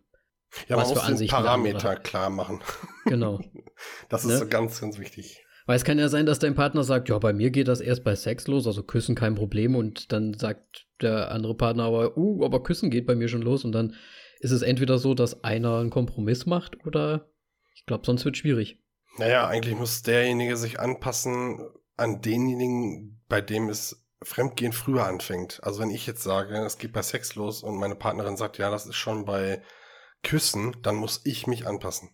Ja, 0.69 0.77
Was 0.77 0.95
man 0.95 1.05
für 1.05 1.11
muss 1.11 1.19
den 1.21 1.29
Parameter 1.29 1.97
klar 1.97 2.31
machen. 2.31 2.61
Genau. 3.05 3.41
Das 4.09 4.25
ist 4.25 4.31
Ne? 4.31 4.39
so 4.39 4.47
ganz, 4.47 4.81
ganz 4.81 4.99
wichtig. 4.99 5.45
Weil 5.67 5.77
es 5.77 5.85
kann 5.85 5.99
ja 5.99 6.09
sein, 6.09 6.25
dass 6.25 6.39
dein 6.39 6.55
Partner 6.55 6.83
sagt, 6.85 7.11
ja, 7.11 7.19
bei 7.19 7.35
mir 7.35 7.51
geht 7.51 7.69
das 7.69 7.81
erst 7.83 8.05
bei 8.05 8.15
Sex 8.17 8.47
los, 8.47 8.67
also 8.67 8.83
Küssen 8.85 9.15
kein 9.15 9.35
Problem. 9.35 9.75
Und 9.77 10.13
dann 10.13 10.33
sagt 10.33 10.87
der 11.03 11.31
andere 11.33 11.55
Partner 11.55 11.83
aber, 11.85 12.17
uh, 12.17 12.43
aber 12.45 12.63
Küssen 12.63 12.89
geht 12.89 13.05
bei 13.07 13.15
mir 13.17 13.29
schon 13.29 13.43
los. 13.43 13.65
Und 13.67 13.73
dann 13.73 13.95
ist 14.41 14.51
es 14.51 14.63
entweder 14.63 14.99
so, 14.99 15.15
dass 15.15 15.45
einer 15.45 15.79
einen 15.79 15.91
Kompromiss 15.91 16.47
macht 16.47 16.85
oder 16.87 17.29
ich 17.75 17.87
glaube, 17.87 18.07
sonst 18.07 18.25
wird 18.25 18.37
es 18.37 18.41
schwierig. 18.41 18.83
Naja, 19.19 19.47
eigentlich 19.47 19.77
muss 19.77 20.03
derjenige 20.03 20.57
sich 20.57 20.81
anpassen 20.81 21.61
an 21.97 22.21
denjenigen, 22.21 23.23
bei 23.29 23.41
dem 23.41 23.69
es 23.69 24.07
Fremdgehen 24.23 24.73
früher 24.73 25.05
anfängt. 25.05 25.61
Also 25.63 25.81
wenn 25.81 25.91
ich 25.91 26.07
jetzt 26.07 26.23
sage, 26.23 26.57
es 26.65 26.79
geht 26.79 26.93
bei 26.93 27.03
Sex 27.03 27.35
los 27.35 27.63
und 27.63 27.77
meine 27.77 27.95
Partnerin 27.95 28.37
sagt, 28.37 28.59
ja, 28.59 28.71
das 28.71 28.87
ist 28.87 28.97
schon 28.97 29.25
bei 29.25 29.63
Küssen, 30.23 30.77
dann 30.83 30.97
muss 30.97 31.21
ich 31.25 31.47
mich 31.47 31.67
anpassen. 31.67 32.11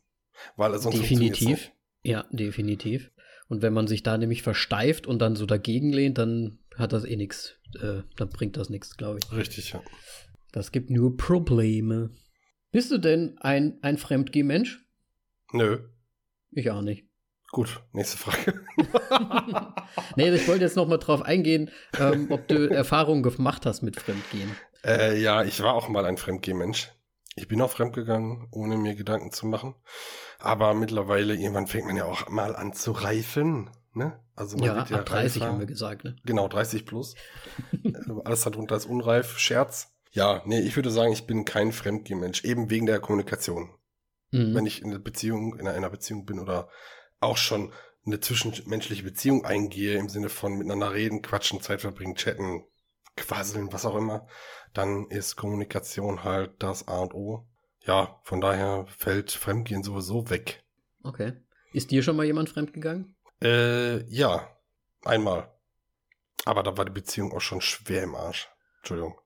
Weil 0.57 0.77
sonst 0.79 0.99
Definitiv. 0.99 1.71
Ja, 2.03 2.27
definitiv. 2.31 3.11
Und 3.49 3.63
wenn 3.63 3.73
man 3.73 3.87
sich 3.87 4.03
da 4.03 4.19
nämlich 4.19 4.43
versteift 4.43 5.07
und 5.07 5.21
dann 5.21 5.37
so 5.37 5.47
dagegen 5.47 5.93
lehnt, 5.93 6.19
dann 6.19 6.59
hat 6.77 6.93
das 6.93 7.05
eh 7.05 7.17
nichts. 7.17 7.55
Äh, 7.81 8.03
dann 8.17 8.29
bringt 8.31 8.57
das 8.57 8.71
nichts, 8.71 8.97
glaube 8.97 9.21
ich. 9.23 9.33
Richtig, 9.33 9.73
ja. 9.73 9.83
Das 10.53 10.71
gibt 10.71 10.91
nur 10.91 11.17
Probleme. 11.17 12.11
Bist 12.71 12.91
du 12.91 12.99
denn 12.99 13.37
ein, 13.41 13.79
ein 13.83 13.99
Fremdgeh-Mensch? 13.99 14.87
Nö. 15.53 15.79
Ich 16.51 16.71
auch 16.71 16.83
nicht. 16.83 17.07
Gut, 17.51 17.83
nächste 17.93 18.17
Frage. 18.17 18.63
nee, 20.17 20.31
ich 20.31 20.49
wollte 20.49 20.65
jetzt 20.65 20.77
noch 20.77 20.89
mal 20.89 20.97
drauf 20.97 21.23
eingehen, 21.23 21.71
ähm, 21.99 22.29
ob 22.31 22.49
du 22.49 22.71
Erfahrungen 22.71 23.23
gemacht 23.23 23.67
hast 23.67 23.83
mit 23.83 23.97
Fremdgehen. 23.97 24.51
Äh, 24.85 25.21
ja, 25.21 25.43
ich 25.43 25.63
war 25.63 25.75
auch 25.75 25.89
mal 25.89 26.07
ein 26.07 26.17
Fremdgeh-Mensch. 26.17 26.93
Ich 27.35 27.49
bin 27.49 27.61
auch 27.61 27.71
fremdgegangen, 27.71 28.49
ohne 28.51 28.77
mir 28.77 28.95
Gedanken 28.95 29.33
zu 29.33 29.47
machen. 29.47 29.75
Aber 30.39 30.75
mittlerweile, 30.75 31.35
irgendwann 31.35 31.67
fängt 31.67 31.87
man 31.87 31.97
ja 31.97 32.05
auch 32.05 32.29
mal 32.29 32.57
an 32.57 32.73
zu 32.73 32.93
reifen. 32.93 33.71
Ne? 33.95 34.19
Also 34.35 34.57
man 34.57 34.67
ja, 34.67 34.77
wird 34.77 34.91
ja 34.91 34.99
ab 34.99 35.07
30 35.07 35.43
reifer. 35.43 35.53
haben 35.53 35.61
wir 35.61 35.67
gesagt. 35.67 36.05
Ne? 36.05 36.17
Genau, 36.25 36.49
30 36.49 36.87
plus. 36.87 37.15
Alles 38.25 38.43
darunter 38.43 38.77
ist 38.77 38.87
unreif, 38.87 39.39
Scherz. 39.39 39.92
Ja, 40.13 40.43
nee, 40.45 40.61
ich 40.61 40.77
würde 40.77 40.91
sagen, 40.91 41.13
ich 41.13 41.27
bin 41.27 41.45
kein 41.45 41.73
Fremdgeh-Mensch, 41.73 42.45
eben 42.45 42.71
wegen 42.71 42.87
der 42.87 43.01
Kommunikation. 43.01 43.75
Mhm. 44.31 44.55
Wenn 44.55 44.67
ich 44.67 44.83
in 44.83 44.91
einer 44.91 44.99
Beziehung, 44.99 45.59
in 45.59 45.67
einer 45.67 45.91
Beziehung 45.91 46.27
bin 46.27 46.39
oder 46.39 46.69
auch 47.21 47.37
schon 47.37 47.73
eine 48.05 48.21
zwischenmenschliche 48.21 49.03
Beziehung 49.03 49.45
eingehe, 49.45 49.99
im 49.99 50.09
Sinne 50.09 50.29
von 50.29 50.55
miteinander 50.55 50.93
reden, 50.93 51.23
quatschen, 51.23 51.61
Zeit 51.61 51.81
verbringen, 51.81 52.17
chatten, 52.17 52.65
quasseln, 53.17 53.73
was 53.73 53.87
auch 53.87 53.97
immer, 53.97 54.27
dann 54.75 55.07
ist 55.09 55.37
Kommunikation 55.37 56.25
halt 56.25 56.63
das 56.63 56.89
A 56.89 57.01
und 57.01 57.15
O. 57.15 57.47
Ja, 57.85 58.21
von 58.23 58.41
daher 58.41 58.87
fällt 58.89 59.33
Fremdgehen 59.33 59.83
sowieso 59.83 60.31
weg. 60.31 60.65
Okay. 61.03 61.33
Ist 61.73 61.91
dir 61.91 62.03
schon 62.03 62.17
mal 62.17 62.27
jemand 62.27 62.51
fremdgegangen? 62.51 63.17
Äh, 63.43 64.05
ja. 64.09 64.49
Einmal. 65.05 65.51
Aber 66.45 66.63
da 66.63 66.77
war 66.77 66.85
die 66.85 66.93
Beziehung 66.93 67.33
auch 67.33 67.41
schon 67.41 67.61
schwer 67.61 68.03
im 68.05 68.15
Arsch. 68.15 68.49
Entschuldigung. 68.79 69.17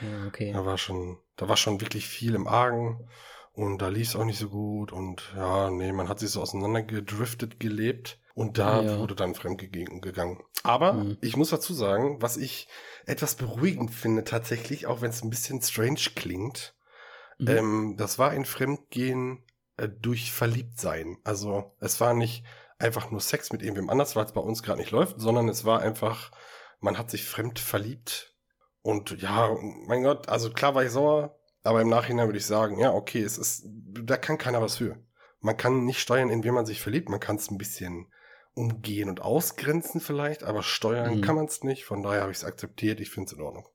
Ja, 0.00 0.26
okay. 0.26 0.52
Da 0.52 0.64
war 0.64 0.78
schon, 0.78 1.18
da 1.36 1.48
war 1.48 1.56
schon 1.56 1.80
wirklich 1.80 2.06
viel 2.06 2.34
im 2.34 2.46
Argen. 2.46 3.08
Und 3.52 3.78
da 3.78 3.88
lief 3.88 4.08
es 4.08 4.16
auch 4.16 4.26
nicht 4.26 4.38
so 4.38 4.50
gut 4.50 4.92
und 4.92 5.32
ja, 5.34 5.70
nee, 5.70 5.90
man 5.90 6.10
hat 6.10 6.18
sich 6.18 6.28
so 6.28 6.42
auseinandergedriftet 6.42 7.58
gelebt 7.58 8.20
und 8.34 8.58
da 8.58 8.82
ja. 8.82 8.98
wurde 8.98 9.14
dann 9.14 9.34
fremdgegangen. 9.34 10.42
Aber 10.62 10.92
mhm. 10.92 11.16
ich 11.22 11.38
muss 11.38 11.48
dazu 11.48 11.72
sagen, 11.72 12.20
was 12.20 12.36
ich 12.36 12.68
etwas 13.06 13.34
beruhigend 13.34 13.92
finde 13.92 14.24
tatsächlich, 14.24 14.86
auch 14.86 15.00
wenn 15.00 15.08
es 15.08 15.22
ein 15.22 15.30
bisschen 15.30 15.62
strange 15.62 16.00
klingt, 16.14 16.74
mhm. 17.38 17.48
ähm, 17.48 17.94
das 17.96 18.18
war 18.18 18.28
ein 18.28 18.44
Fremdgehen 18.44 19.42
äh, 19.78 19.88
durch 19.88 20.32
Verliebtsein. 20.32 21.16
Also 21.24 21.74
es 21.80 21.98
war 21.98 22.12
nicht 22.12 22.44
einfach 22.78 23.10
nur 23.10 23.22
Sex 23.22 23.52
mit 23.52 23.62
irgendwem 23.62 23.88
anders, 23.88 24.16
weil 24.16 24.26
es 24.26 24.32
bei 24.32 24.40
uns 24.42 24.62
gerade 24.62 24.80
nicht 24.80 24.90
läuft, 24.90 25.18
sondern 25.18 25.48
es 25.48 25.64
war 25.64 25.80
einfach, 25.80 26.30
man 26.80 26.98
hat 26.98 27.10
sich 27.10 27.24
fremd 27.24 27.58
verliebt. 27.58 28.35
Und 28.86 29.20
ja, 29.20 29.50
mein 29.88 30.04
Gott, 30.04 30.28
also 30.28 30.48
klar 30.48 30.76
war 30.76 30.84
ich 30.84 30.92
sauer, 30.92 31.36
aber 31.64 31.82
im 31.82 31.88
Nachhinein 31.88 32.28
würde 32.28 32.38
ich 32.38 32.46
sagen, 32.46 32.78
ja, 32.78 32.92
okay, 32.92 33.20
es 33.20 33.36
ist, 33.36 33.64
da 33.66 34.16
kann 34.16 34.38
keiner 34.38 34.62
was 34.62 34.76
für. 34.76 34.96
Man 35.40 35.56
kann 35.56 35.84
nicht 35.84 35.98
steuern, 35.98 36.30
in 36.30 36.44
wen 36.44 36.54
man 36.54 36.66
sich 36.66 36.80
verliebt. 36.80 37.08
Man 37.08 37.18
kann 37.18 37.34
es 37.34 37.50
ein 37.50 37.58
bisschen 37.58 38.06
umgehen 38.54 39.08
und 39.08 39.22
ausgrenzen 39.22 40.00
vielleicht, 40.00 40.44
aber 40.44 40.62
steuern 40.62 41.16
mhm. 41.16 41.20
kann 41.20 41.34
man 41.34 41.46
es 41.46 41.64
nicht. 41.64 41.84
Von 41.84 42.04
daher 42.04 42.20
habe 42.20 42.30
ich 42.30 42.38
es 42.38 42.44
akzeptiert. 42.44 43.00
Ich 43.00 43.10
finde 43.10 43.26
es 43.26 43.32
in 43.32 43.40
Ordnung. 43.40 43.66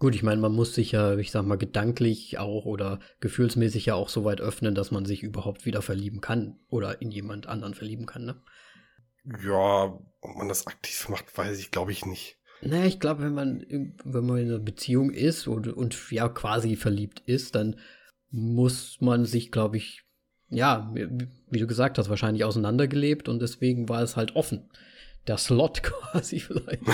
Gut, 0.00 0.16
ich 0.16 0.24
meine, 0.24 0.40
man 0.40 0.52
muss 0.52 0.74
sich 0.74 0.90
ja, 0.90 1.16
ich 1.16 1.30
sag 1.30 1.44
mal, 1.46 1.56
gedanklich 1.56 2.38
auch 2.40 2.64
oder 2.64 2.98
gefühlsmäßig 3.20 3.86
ja 3.86 3.94
auch 3.94 4.08
so 4.08 4.24
weit 4.24 4.40
öffnen, 4.40 4.74
dass 4.74 4.90
man 4.90 5.04
sich 5.04 5.22
überhaupt 5.22 5.66
wieder 5.66 5.82
verlieben 5.82 6.20
kann 6.20 6.58
oder 6.68 7.00
in 7.00 7.12
jemand 7.12 7.46
anderen 7.46 7.74
verlieben 7.74 8.06
kann, 8.06 8.24
ne? 8.24 8.42
Ja, 9.24 9.96
ob 10.20 10.36
man 10.36 10.48
das 10.48 10.66
aktiv 10.66 11.08
macht, 11.10 11.38
weiß 11.38 11.60
ich, 11.60 11.70
glaube 11.70 11.92
ich 11.92 12.04
nicht. 12.04 12.37
Naja, 12.60 12.86
ich 12.86 13.00
glaube, 13.00 13.22
wenn 13.22 13.34
man, 13.34 13.64
wenn 14.04 14.26
man 14.26 14.38
in 14.38 14.48
einer 14.48 14.58
Beziehung 14.58 15.10
ist 15.10 15.46
und, 15.46 15.68
und 15.68 16.10
ja 16.10 16.28
quasi 16.28 16.76
verliebt 16.76 17.22
ist, 17.26 17.54
dann 17.54 17.76
muss 18.30 18.98
man 19.00 19.24
sich, 19.24 19.52
glaube 19.52 19.76
ich, 19.76 20.04
ja, 20.50 20.92
wie 20.92 21.58
du 21.58 21.66
gesagt 21.66 21.98
hast, 21.98 22.08
wahrscheinlich 22.08 22.44
auseinandergelebt 22.44 23.28
und 23.28 23.40
deswegen 23.40 23.88
war 23.88 24.02
es 24.02 24.16
halt 24.16 24.34
offen. 24.34 24.70
Der 25.26 25.38
Slot 25.38 25.82
quasi 25.82 26.40
vielleicht. 26.40 26.82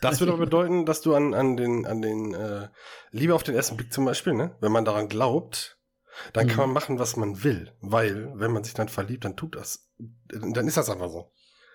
Das 0.00 0.20
würde 0.20 0.32
aber 0.32 0.44
bedeuten, 0.44 0.86
dass 0.86 1.02
du 1.02 1.14
an, 1.14 1.34
an 1.34 1.56
den, 1.56 1.84
an 1.84 2.00
den, 2.00 2.32
äh, 2.32 2.68
Liebe 3.10 3.34
auf 3.34 3.42
den 3.42 3.54
ersten 3.54 3.76
Blick 3.76 3.92
zum 3.92 4.04
Beispiel, 4.04 4.32
ne, 4.32 4.56
wenn 4.60 4.72
man 4.72 4.84
daran 4.84 5.08
glaubt, 5.08 5.78
dann 6.32 6.46
mhm. 6.46 6.50
kann 6.50 6.58
man 6.58 6.72
machen, 6.72 6.98
was 6.98 7.16
man 7.16 7.42
will, 7.42 7.72
weil, 7.80 8.32
wenn 8.36 8.52
man 8.52 8.64
sich 8.64 8.74
dann 8.74 8.88
verliebt, 8.88 9.24
dann 9.24 9.36
tut 9.36 9.56
das, 9.56 9.90
dann 10.28 10.66
ist 10.66 10.76
das 10.76 10.88
einfach 10.88 11.10
so. 11.10 11.32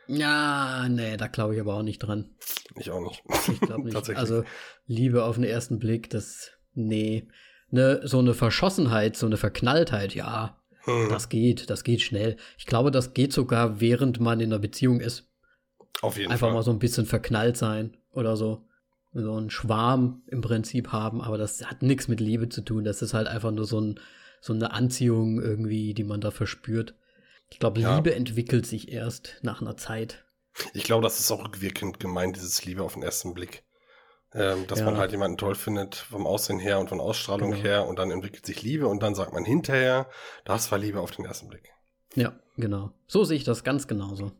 Ja, 0.08 0.88
nee, 0.90 1.18
da 1.18 1.28
glaube 1.28 1.56
ich 1.56 1.62
aber 1.62 1.76
auch 1.76 1.84
nicht 1.84 2.00
dran. 2.00 2.30
Ich 2.78 2.92
auch 2.92 3.02
nicht. 3.02 3.24
Ich 3.52 3.62
glaube 3.62 3.84
nicht. 3.84 4.10
also 4.16 4.44
Liebe 4.86 5.24
auf 5.24 5.36
den 5.36 5.44
ersten 5.44 5.80
Blick, 5.80 6.10
das, 6.10 6.52
nee. 6.74 7.28
Ne, 7.70 8.02
so 8.04 8.20
eine 8.20 8.34
Verschossenheit, 8.34 9.16
so 9.16 9.26
eine 9.26 9.38
Verknalltheit, 9.38 10.14
ja, 10.14 10.62
hm. 10.84 11.10
das 11.10 11.30
geht, 11.30 11.70
das 11.70 11.84
geht 11.84 12.02
schnell. 12.02 12.38
Ich 12.58 12.66
glaube, 12.66 12.92
das 12.92 13.14
geht 13.14 13.34
sogar, 13.34 13.80
während 13.80 14.20
man 14.20 14.40
in 14.40 14.52
einer 14.52 14.60
Beziehung 14.60 15.00
ist. 15.00 15.30
Auf 16.02 16.18
jeden 16.18 16.32
Einfach 16.32 16.48
Fall. 16.48 16.54
mal 16.54 16.64
so 16.64 16.72
ein 16.72 16.80
bisschen 16.80 17.06
verknallt 17.06 17.58
sein 17.58 17.98
oder 18.12 18.36
so. 18.36 18.68
So 19.14 19.36
einen 19.36 19.52
Schwarm 19.52 20.24
im 20.28 20.42
Prinzip 20.42 20.92
haben, 20.92 21.22
aber 21.22 21.38
das 21.38 21.66
hat 21.66 21.84
nichts 21.84 22.08
mit 22.08 22.20
Liebe 22.20 22.50
zu 22.50 22.62
tun. 22.62 22.84
Das 22.84 23.02
ist 23.02 23.14
halt 23.14 23.28
einfach 23.28 23.52
nur 23.52 23.66
so, 23.66 23.80
ein, 23.80 24.00
so 24.42 24.54
eine 24.54 24.72
Anziehung 24.72 25.40
irgendwie, 25.40 25.94
die 25.94 26.04
man 26.04 26.20
da 26.20 26.32
verspürt. 26.32 26.96
Ich 27.50 27.60
glaube, 27.60 27.82
ja. 27.82 27.96
Liebe 27.96 28.16
entwickelt 28.16 28.66
sich 28.66 28.92
erst 28.92 29.38
nach 29.42 29.62
einer 29.62 29.78
Zeit. 29.78 30.26
Ich 30.74 30.84
glaube, 30.84 31.04
das 31.04 31.20
ist 31.20 31.32
auch 31.32 31.44
rückwirkend 31.44 32.00
gemeint, 32.00 32.36
dieses 32.36 32.64
Liebe 32.66 32.84
auf 32.84 32.94
den 32.94 33.04
ersten 33.04 33.34
Blick. 33.34 33.64
Ähm, 34.36 34.66
dass 34.68 34.80
ja. 34.80 34.86
man 34.86 34.98
halt 34.98 35.12
jemanden 35.12 35.38
toll 35.38 35.54
findet, 35.54 35.96
vom 35.96 36.26
Aussehen 36.26 36.58
her 36.58 36.80
und 36.80 36.90
von 36.90 37.00
Ausstrahlung 37.00 37.52
genau. 37.52 37.64
her 37.64 37.88
und 37.88 38.00
dann 38.00 38.10
entwickelt 38.10 38.46
sich 38.46 38.64
Liebe 38.64 38.88
und 38.88 39.04
dann 39.04 39.14
sagt 39.14 39.32
man 39.32 39.46
hinterher, 39.46 40.10
das 40.44 40.72
war 40.72 40.80
Liebe 40.80 41.00
auf 41.02 41.12
den 41.12 41.26
ersten 41.26 41.50
Blick. 41.50 41.72
Ja, 42.16 42.34
genau. 42.58 42.92
So 43.06 43.24
sehe 43.24 43.38
ich 43.38 43.44
das 43.44 43.64
ganz 43.64 43.88
genauso. 43.88 44.32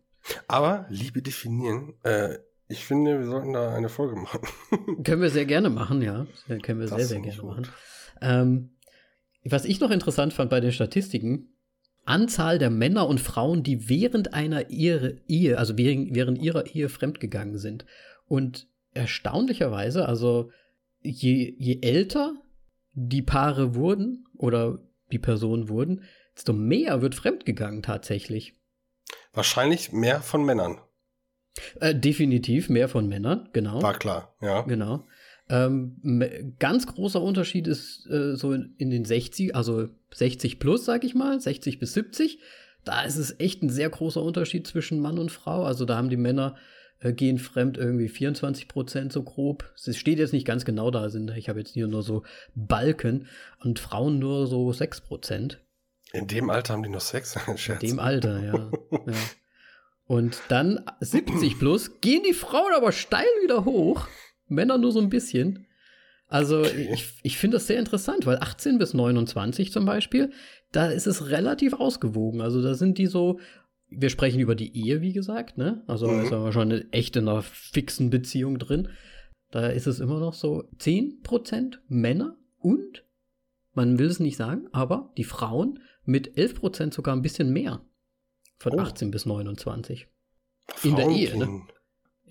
Aber 0.48 0.88
Liebe 0.90 1.22
definieren, 1.22 1.94
äh, 2.04 2.40
ich 2.68 2.86
finde, 2.86 3.20
wir 3.20 3.28
sollten 3.28 3.54
da 3.54 3.74
eine 3.76 3.90
Folge 3.90 4.16
machen. 4.16 4.42
können 5.04 5.22
wir 5.22 5.30
sehr 5.30 5.46
gerne 5.46 5.70
machen, 5.70 6.02
ja. 6.02 6.26
Können 6.48 6.80
wir 6.80 6.88
das 6.88 6.98
sehr, 6.98 7.06
sehr 7.06 7.22
gerne 7.22 7.38
gut. 7.38 7.50
machen. 7.50 7.68
Ähm, 8.22 8.70
was 9.44 9.66
ich 9.66 9.80
noch 9.80 9.92
interessant 9.92 10.34
fand 10.34 10.50
bei 10.50 10.60
den 10.60 10.72
Statistiken, 10.72 11.53
Anzahl 12.06 12.60
der 12.60 12.70
Männer 12.70 13.08
und 13.08 13.20
Frauen, 13.20 13.64
die 13.64 13.90
während 13.90 14.34
einer 14.34 14.70
Ehe, 14.70 15.22
Ehe 15.28 15.58
also 15.58 15.78
während, 15.78 16.16
während 16.16 16.42
ihrer 16.42 16.66
Ehe 16.68 16.90
fremdgegangen 16.90 17.58
sind. 17.58 17.86
Und 18.28 18.68
erstaunlicherweise, 18.94 20.08
also 20.08 20.52
je, 21.02 21.56
je 21.58 21.80
älter 21.82 22.36
die 22.94 23.22
Paare 23.22 23.76
wurden 23.76 24.26
oder 24.38 24.80
die 25.12 25.20
Personen 25.20 25.70
wurden, 25.70 26.04
desto 26.36 26.54
mehr 26.54 27.02
wird 27.02 27.16
fremdgegangen 27.16 27.84
tatsächlich. 27.84 28.54
Wahrscheinlich 29.34 29.92
mehr 29.92 30.22
von 30.22 30.46
Männern. 30.46 30.80
Äh, 31.80 31.96
definitiv 31.96 32.70
mehr 32.70 32.90
von 32.90 33.08
Männern, 33.08 33.50
genau. 33.54 33.82
War 33.82 33.94
klar, 33.94 34.36
ja. 34.42 34.62
Genau. 34.62 35.06
Ähm, 35.54 36.56
ganz 36.58 36.88
großer 36.88 37.22
Unterschied 37.22 37.68
ist 37.68 38.08
äh, 38.10 38.36
so 38.36 38.54
in, 38.54 38.74
in, 38.80 38.90
den 38.90 39.06
60, 39.06 39.56
also 39.56 39.88
60 40.12 40.58
plus, 40.58 40.84
sag 40.84 41.04
ich 41.04 41.14
mal, 41.14 41.40
60 41.40 41.78
bis 41.78 41.94
70. 41.94 42.40
Da 42.84 43.04
ist 43.04 43.18
es 43.18 43.40
echt 43.40 43.62
ein 43.62 43.70
sehr 43.70 43.92
großer 43.92 44.22
Unterschied 44.22 44.66
zwischen 44.66 45.00
Mann 45.00 45.20
und 45.20 45.32
Frau. 45.32 45.64
Also 45.64 45.86
da 45.86 45.96
haben 45.96 46.10
die 46.10 46.18
Männer 46.18 46.56
äh, 47.02 47.14
gehen 47.14 47.38
fremd 47.38 47.78
irgendwie 47.78 48.10
24 48.10 48.68
Prozent 48.68 49.14
so 49.14 49.22
grob. 49.22 49.72
Es 49.76 49.96
steht 49.96 50.18
jetzt 50.18 50.34
nicht 50.34 50.48
ganz 50.48 50.66
genau 50.66 50.90
da, 50.90 51.10
sind, 51.10 51.30
ich 51.38 51.50
habe 51.50 51.60
jetzt 51.60 51.74
hier 51.74 51.88
nur 51.88 52.02
so 52.02 52.24
Balken 52.56 53.28
und 53.60 53.78
Frauen 53.78 54.18
nur 54.18 54.48
so 54.48 54.74
6 54.74 55.02
Prozent. 55.02 55.62
In 56.14 56.26
dem 56.26 56.50
Alter 56.50 56.74
haben 56.74 56.84
die 56.84 56.90
noch 56.90 57.02
Sex? 57.02 57.36
In 57.48 57.80
dem 57.80 58.00
Alter, 58.00 58.44
ja. 58.44 58.72
ja. 58.92 59.14
Und 60.06 60.42
dann 60.50 60.84
70 61.00 61.60
plus 61.60 62.02
gehen 62.02 62.24
die 62.28 62.34
Frauen 62.34 62.74
aber 62.76 62.92
steil 62.92 63.28
wieder 63.44 63.66
hoch. 63.66 64.08
Männer 64.54 64.78
nur 64.78 64.92
so 64.92 65.00
ein 65.00 65.10
bisschen. 65.10 65.68
Also 66.28 66.64
ich, 66.64 67.14
ich 67.22 67.38
finde 67.38 67.58
das 67.58 67.68
sehr 67.68 67.78
interessant, 67.80 68.26
weil 68.26 68.38
18 68.38 68.78
bis 68.80 68.94
29 68.94 69.72
zum 69.72 69.86
Beispiel, 69.86 70.32
da 70.72 70.88
ist 70.88 71.06
es 71.06 71.30
relativ 71.30 71.74
ausgewogen. 71.74 72.42
Also 72.42 72.62
da 72.62 72.74
sind 72.74 72.98
die 72.98 73.06
so, 73.06 73.40
wir 73.90 74.10
sprechen 74.10 74.40
über 74.40 74.56
die 74.56 74.76
Ehe, 74.76 75.02
wie 75.02 75.14
gesagt, 75.14 75.58
ne? 75.58 75.84
Also 75.86 76.08
mhm. 76.08 76.24
ist 76.24 76.34
aber 76.34 76.52
schon 76.52 76.72
echt 76.92 77.16
in 77.16 77.28
einer 77.28 77.44
fixen 77.44 78.10
Beziehung 78.10 78.58
drin. 78.58 78.90
Da 79.52 79.68
ist 79.68 79.86
es 79.86 80.00
immer 80.00 80.20
noch 80.20 80.34
so 80.34 80.64
10% 80.80 81.78
Männer 81.88 82.36
und 82.58 83.04
man 83.74 84.00
will 84.00 84.08
es 84.08 84.20
nicht 84.20 84.38
sagen, 84.38 84.68
aber 84.72 85.12
die 85.18 85.24
Frauen 85.24 85.80
mit 86.06 86.36
11% 86.38 86.94
sogar 86.94 87.16
ein 87.16 87.22
bisschen 87.22 87.54
mehr. 87.54 87.82
Von 88.58 88.74
Oh. 88.74 88.80
18 88.80 89.12
bis 89.12 89.26
29. 89.28 90.08
In 90.84 90.96
der 90.96 91.10
Ehe, 91.10 91.38
ne? 91.38 91.46
Frauen- 91.46 91.68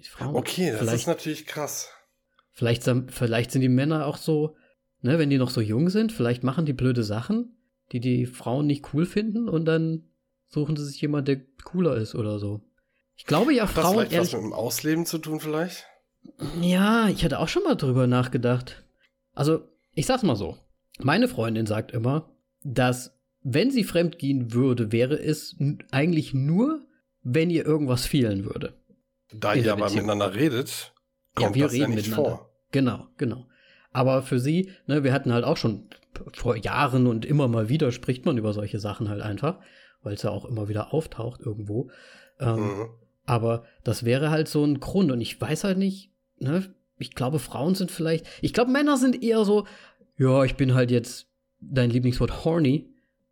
Frauen, 0.04 0.34
Okay, 0.34 0.72
das 0.72 0.92
ist 0.92 1.06
natürlich 1.06 1.46
krass. 1.46 1.90
Vielleicht, 2.52 2.88
vielleicht 3.08 3.50
sind 3.50 3.62
die 3.62 3.68
Männer 3.68 4.06
auch 4.06 4.16
so, 4.16 4.56
ne, 5.00 5.18
wenn 5.18 5.30
die 5.30 5.38
noch 5.38 5.50
so 5.50 5.60
jung 5.60 5.88
sind, 5.90 6.12
vielleicht 6.12 6.44
machen 6.44 6.66
die 6.66 6.72
blöde 6.72 7.02
Sachen, 7.02 7.56
die 7.92 8.00
die 8.00 8.26
Frauen 8.26 8.66
nicht 8.66 8.94
cool 8.94 9.06
finden 9.06 9.48
und 9.48 9.64
dann 9.64 10.04
suchen 10.48 10.76
sie 10.76 10.84
sich 10.84 11.00
jemand, 11.00 11.28
der 11.28 11.40
cooler 11.64 11.96
ist 11.96 12.14
oder 12.14 12.38
so. 12.38 12.62
Ich 13.16 13.26
glaube 13.26 13.54
ja, 13.54 13.68
Hat 13.68 13.76
das 13.76 13.84
Frauen, 13.84 13.94
vielleicht 13.94 14.12
ehrlich, 14.12 14.32
was 14.32 14.40
mit 14.40 14.50
dem 14.50 14.52
Ausleben 14.52 15.06
zu 15.06 15.18
tun 15.18 15.40
vielleicht? 15.40 15.86
Ja, 16.60 17.08
ich 17.08 17.24
hatte 17.24 17.38
auch 17.38 17.48
schon 17.48 17.64
mal 17.64 17.74
drüber 17.74 18.06
nachgedacht. 18.06 18.84
Also, 19.34 19.62
ich 19.94 20.06
sag's 20.06 20.22
mal 20.22 20.36
so. 20.36 20.56
Meine 21.00 21.28
Freundin 21.28 21.66
sagt 21.66 21.92
immer, 21.92 22.30
dass 22.62 23.18
wenn 23.42 23.70
sie 23.70 23.84
fremdgehen 23.84 24.52
würde, 24.52 24.92
wäre 24.92 25.18
es 25.18 25.56
eigentlich 25.90 26.32
nur, 26.32 26.86
wenn 27.22 27.50
ihr 27.50 27.66
irgendwas 27.66 28.06
fehlen 28.06 28.44
würde. 28.44 28.74
Da 29.32 29.54
ihr 29.54 29.72
aber 29.72 29.90
miteinander 29.90 30.34
redet, 30.34 30.91
Ja, 31.38 31.44
kommt 31.44 31.54
wir 31.54 31.62
ja 31.62 31.68
reden 31.68 31.94
nicht 31.94 32.08
miteinander. 32.08 32.30
vor. 32.38 32.50
Genau, 32.72 33.06
genau. 33.16 33.46
Aber 33.92 34.22
für 34.22 34.38
sie, 34.38 34.70
ne, 34.86 35.04
wir 35.04 35.12
hatten 35.12 35.32
halt 35.32 35.44
auch 35.44 35.56
schon 35.56 35.84
vor 36.34 36.56
Jahren 36.56 37.06
und 37.06 37.24
immer 37.24 37.48
mal 37.48 37.68
wieder 37.68 37.92
spricht 37.92 38.24
man 38.24 38.38
über 38.38 38.52
solche 38.52 38.78
Sachen 38.78 39.08
halt 39.08 39.20
einfach, 39.22 39.58
weil 40.02 40.14
es 40.14 40.22
ja 40.22 40.30
auch 40.30 40.44
immer 40.44 40.68
wieder 40.68 40.92
auftaucht 40.94 41.40
irgendwo. 41.40 41.90
Ähm, 42.40 42.56
Mhm. 42.56 42.88
Aber 43.24 43.64
das 43.84 44.04
wäre 44.04 44.30
halt 44.30 44.48
so 44.48 44.64
ein 44.64 44.80
Grund. 44.80 45.12
Und 45.12 45.20
ich 45.20 45.40
weiß 45.40 45.62
halt 45.64 45.78
nicht, 45.78 46.10
ne? 46.40 46.74
Ich 46.98 47.14
glaube, 47.14 47.38
Frauen 47.38 47.74
sind 47.76 47.90
vielleicht. 47.90 48.26
Ich 48.40 48.52
glaube, 48.52 48.70
Männer 48.72 48.96
sind 48.96 49.22
eher 49.22 49.44
so, 49.44 49.66
ja, 50.18 50.42
ich 50.44 50.56
bin 50.56 50.74
halt 50.74 50.90
jetzt 50.90 51.26
dein 51.60 51.90
Lieblingswort 51.90 52.44
horny. 52.44 52.88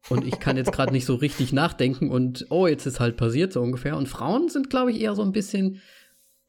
Und 0.08 0.24
ich 0.26 0.38
kann 0.40 0.56
jetzt 0.56 0.72
gerade 0.72 0.92
nicht 0.92 1.04
so 1.04 1.16
richtig 1.16 1.52
nachdenken 1.52 2.10
und 2.10 2.46
oh, 2.48 2.66
jetzt 2.66 2.86
ist 2.86 3.00
halt 3.00 3.16
passiert, 3.18 3.52
so 3.52 3.60
ungefähr. 3.60 3.96
Und 3.98 4.08
Frauen 4.08 4.48
sind, 4.48 4.70
glaube 4.70 4.92
ich, 4.92 5.00
eher 5.00 5.14
so 5.14 5.22
ein 5.22 5.32
bisschen 5.32 5.82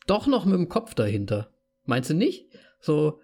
doch 0.07 0.27
noch 0.27 0.45
mit 0.45 0.55
dem 0.55 0.69
Kopf 0.69 0.93
dahinter. 0.93 1.51
Meinst 1.85 2.09
du 2.09 2.13
nicht? 2.13 2.47
So, 2.79 3.19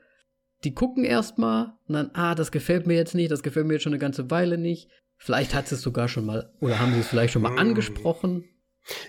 die 0.64 0.74
gucken 0.74 1.04
erstmal 1.04 1.74
und 1.88 1.94
dann, 1.96 2.12
ah, 2.14 2.36
das 2.36 2.52
gefällt 2.52 2.88
mir 2.88 2.96
jetzt 2.96 3.16
nicht, 3.16 3.32
das 3.32 3.44
gefällt 3.44 3.66
mir 3.68 3.74
jetzt 3.74 3.84
schon 3.84 3.94
eine 3.94 4.00
ganze 4.00 4.30
Weile 4.32 4.58
nicht. 4.58 4.90
Vielleicht 5.18 5.54
hat 5.54 5.68
sie 5.68 5.76
es 5.76 5.82
sogar 5.82 6.08
schon 6.08 6.26
mal, 6.26 6.54
oder 6.62 6.80
haben 6.80 6.94
sie 6.94 7.00
es 7.00 7.08
vielleicht 7.08 7.34
schon 7.34 7.42
mal 7.42 7.52
Hm. 7.52 7.58
angesprochen. 7.60 8.46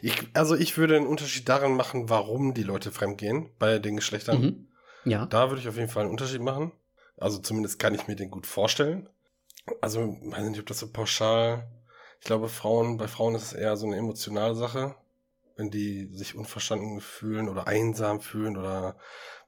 Ich, 0.02 0.14
also 0.34 0.56
ich 0.56 0.76
würde 0.76 0.96
einen 0.96 1.06
Unterschied 1.06 1.48
darin 1.48 1.74
machen, 1.76 2.08
warum 2.08 2.52
die 2.54 2.62
Leute 2.64 2.90
fremdgehen 2.90 3.50
bei 3.58 3.78
den 3.78 3.96
Geschlechtern. 3.96 4.40
Mhm. 4.40 4.68
Ja. 5.04 5.26
Da 5.26 5.50
würde 5.50 5.60
ich 5.60 5.68
auf 5.68 5.76
jeden 5.76 5.88
Fall 5.88 6.02
einen 6.02 6.10
Unterschied 6.10 6.40
machen. 6.40 6.72
Also 7.16 7.38
zumindest 7.38 7.78
kann 7.78 7.94
ich 7.94 8.08
mir 8.08 8.16
den 8.16 8.30
gut 8.30 8.46
vorstellen. 8.46 9.08
Also, 9.80 10.16
weiß 10.22 10.48
nicht, 10.48 10.60
ob 10.60 10.66
das 10.66 10.78
so 10.80 10.88
pauschal. 10.90 11.68
Ich 12.20 12.26
glaube, 12.26 12.48
Frauen, 12.48 12.96
bei 12.96 13.06
Frauen 13.06 13.34
ist 13.34 13.42
es 13.44 13.52
eher 13.52 13.76
so 13.76 13.86
eine 13.86 13.96
emotionale 13.96 14.54
Sache. 14.54 14.94
Wenn 15.58 15.70
die 15.70 16.06
sich 16.14 16.34
unverstanden 16.36 17.00
fühlen 17.02 17.48
oder 17.48 17.66
einsam 17.66 18.20
fühlen 18.20 18.56
oder 18.56 18.96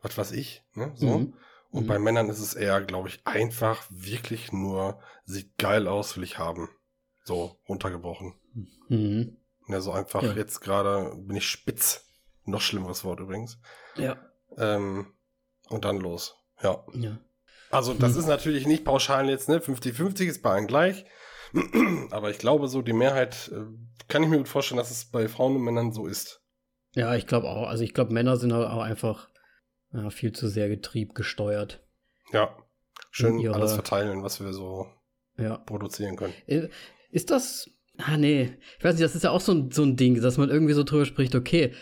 was 0.03 0.19
weiß 0.19 0.33
ich, 0.33 0.63
ne, 0.75 0.93
so. 0.97 1.07
Mhm. 1.19 1.35
Und 1.71 1.85
Mhm. 1.85 1.87
bei 1.87 1.99
Männern 2.01 2.29
ist 2.29 2.41
es 2.41 2.55
eher, 2.55 2.81
glaube 2.83 3.09
ich, 3.09 3.21
einfach 3.25 3.87
wirklich 3.91 4.53
nur, 4.53 5.01
sieht 5.25 5.57
geil 5.57 5.87
aus, 5.87 6.17
will 6.17 6.25
ich 6.25 6.37
haben. 6.37 6.69
So, 7.25 7.61
runtergebrochen. 7.69 8.35
Mhm. 8.89 9.37
Ja, 9.69 9.81
so 9.81 9.93
einfach, 9.93 10.23
Ja. 10.23 10.33
jetzt 10.33 10.61
gerade 10.61 11.15
bin 11.17 11.37
ich 11.37 11.47
spitz. 11.49 12.07
Noch 12.45 12.61
schlimmeres 12.61 13.05
Wort 13.05 13.21
übrigens. 13.21 13.59
Ja. 13.97 14.17
Ähm, 14.59 15.13
und 15.69 15.85
dann 15.85 15.99
los. 15.99 16.35
Ja. 16.61 16.85
ja. 16.95 17.19
Also, 17.71 17.95
das 17.95 18.15
Hm. 18.15 18.19
ist 18.21 18.27
natürlich 18.27 18.67
nicht 18.67 18.85
pauschal 18.85 19.31
jetzt, 19.31 19.49
ne? 19.49 19.61
50-50 19.61 20.27
ist 20.27 20.43
bei 20.43 20.51
allen 20.55 20.67
gleich. 20.67 21.05
Aber 22.11 22.31
ich 22.31 22.39
glaube, 22.39 22.69
so 22.69 22.83
die 22.83 22.93
Mehrheit 22.93 23.51
äh, 23.55 23.65
kann 24.09 24.23
ich 24.23 24.29
mir 24.29 24.39
gut 24.39 24.49
vorstellen, 24.49 24.79
dass 24.79 24.91
es 24.91 25.05
bei 25.07 25.29
Frauen 25.29 25.57
und 25.57 25.63
Männern 25.63 25.93
so 25.93 26.07
ist. 26.07 26.43
Ja, 26.95 27.15
ich 27.15 27.27
glaube 27.27 27.49
auch. 27.49 27.69
Also 27.69 27.85
ich 27.85 27.95
glaube, 27.95 28.13
Männer 28.13 28.37
sind 28.37 28.53
halt 28.53 28.67
auch 28.69 28.83
einfach 28.83 29.29
ja, 29.93 30.11
viel 30.11 30.33
zu 30.33 30.49
sehr 30.49 30.69
Getrieb 30.69 31.15
gesteuert. 31.15 31.85
Ja. 32.33 32.57
Schön 33.11 33.39
ihre- 33.39 33.55
alles 33.55 33.75
verteilen, 33.75 34.23
was 34.23 34.41
wir 34.41 34.53
so 34.53 34.87
Ja. 35.37 35.59
produzieren 35.59 36.17
können. 36.17 36.35
Äh, 36.47 36.69
Ist 37.11 37.31
das. 37.31 37.69
Ah, 37.99 38.17
nee. 38.17 38.57
Ich 38.79 38.85
weiß 38.85 38.95
nicht, 38.95 39.05
das 39.05 39.15
ist 39.15 39.25
ja 39.25 39.31
auch 39.31 39.41
so 39.41 39.53
ein, 39.53 39.71
so 39.73 39.83
ein 39.83 39.97
Ding, 39.97 40.21
dass 40.21 40.39
man 40.39 40.49
irgendwie 40.49 40.73
so 40.75 40.85
drüber 40.85 41.05
spricht, 41.05 41.35
okay, 41.35 41.75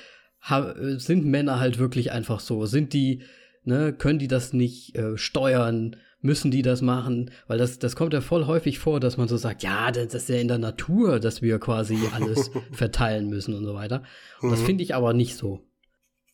äh, 0.48 0.96
sind 0.98 1.24
Männer 1.26 1.61
halt 1.61 1.78
wirklich 1.78 2.11
einfach 2.12 2.40
so? 2.40 2.66
Sind 2.66 2.92
die, 2.92 3.22
ne, 3.62 3.92
können 3.92 4.18
die 4.18 4.28
das 4.28 4.52
nicht 4.52 4.96
äh, 4.96 5.16
steuern? 5.16 5.96
Müssen 6.20 6.50
die 6.50 6.62
das 6.62 6.83
machen? 6.83 7.31
Weil 7.46 7.59
das, 7.59 7.78
das 7.78 7.94
kommt 7.94 8.12
ja 8.12 8.20
voll 8.20 8.46
häufig 8.46 8.78
vor, 8.81 8.98
dass 8.98 9.16
man 9.16 9.28
so 9.28 9.37
sagt, 9.37 9.62
ja, 9.62 9.90
das 9.92 10.14
ist 10.14 10.28
ja 10.28 10.37
in 10.37 10.48
der 10.48 10.59
Natur, 10.59 11.20
dass 11.20 11.42
wir 11.42 11.59
quasi 11.61 11.96
alles 12.12 12.50
verteilen 12.72 13.28
müssen 13.28 13.54
und 13.54 13.64
so 13.64 13.74
weiter. 13.74 14.02
Und 14.40 14.50
das 14.50 14.61
Mhm. 14.61 14.66
finde 14.66 14.83
ich 14.85 14.94
aber 14.94 15.12
nicht 15.12 15.37
so. 15.37 15.61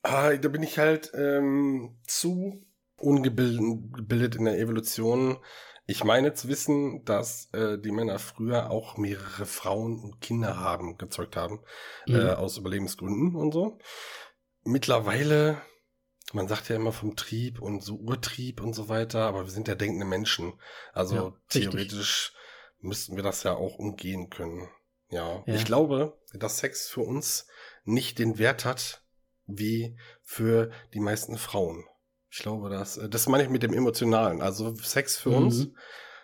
Ah, 0.03 0.35
da 0.37 0.49
bin 0.49 0.63
ich 0.63 0.79
halt 0.79 1.13
ähm, 1.15 1.97
zu 2.07 2.65
ungebildet 2.97 3.61
gebildet 3.95 4.37
in 4.37 4.45
der 4.47 4.59
Evolution. 4.59 5.37
Ich 5.87 6.03
meine 6.03 6.33
zu 6.33 6.49
wissen, 6.49 7.05
dass 7.05 7.51
äh, 7.53 7.79
die 7.79 7.93
Männer 7.93 8.19
früher 8.19 8.71
auch 8.71 8.97
mehrere 8.97 9.45
Frauen 9.45 9.99
und 10.03 10.21
Kinder 10.21 10.59
haben, 10.59 10.97
gezeugt 10.97 11.37
haben, 11.37 11.61
Mhm. 12.07 12.15
äh, 12.15 12.31
aus 12.31 12.57
Überlebensgründen 12.57 13.35
und 13.37 13.53
so. 13.53 13.79
Mittlerweile, 14.65 15.59
man 16.35 16.49
sagt 16.49 16.69
ja 16.69 16.77
immer 16.77 16.93
vom 16.93 17.17
Trieb 17.17 17.61
und 17.61 17.83
so 17.83 17.97
Urtrieb 17.97 18.61
und 18.61 18.75
so 18.75 18.89
weiter, 18.89 19.27
aber 19.27 19.45
wir 19.45 19.51
sind 19.51 19.69
ja 19.69 19.75
denkende 19.75 20.05
Menschen. 20.07 20.53
Also 20.93 21.15
Ja, 21.15 21.23
richtig. 21.25 21.63
theoretisch 21.71 22.33
müssten 22.81 23.17
wir 23.17 23.23
das 23.23 23.43
ja 23.43 23.53
auch 23.55 23.77
umgehen 23.79 24.31
können. 24.31 24.69
Ja. 25.11 25.43
Ja. 25.47 25.55
ich 25.55 25.65
glaube, 25.65 26.19
dass 26.33 26.59
Sex 26.59 26.89
für 26.89 27.03
uns 27.03 27.47
nicht 27.85 28.19
den 28.19 28.39
Wert 28.39 28.65
hat, 28.65 29.03
wie 29.47 29.97
für 30.23 30.71
die 30.93 31.01
meisten 31.01 31.37
Frauen. 31.39 31.85
Ich 32.31 32.39
glaube, 32.41 32.69
das, 32.69 32.97
äh, 32.97 33.09
das 33.09 33.29
meine 33.29 33.45
ich 33.45 33.51
mit 33.51 33.63
dem 33.63 33.73
Emotionalen. 33.75 34.41
Also 34.43 34.75
Sex 34.77 35.17
für 35.19 35.31
Mhm. 35.31 35.37
uns 35.37 35.69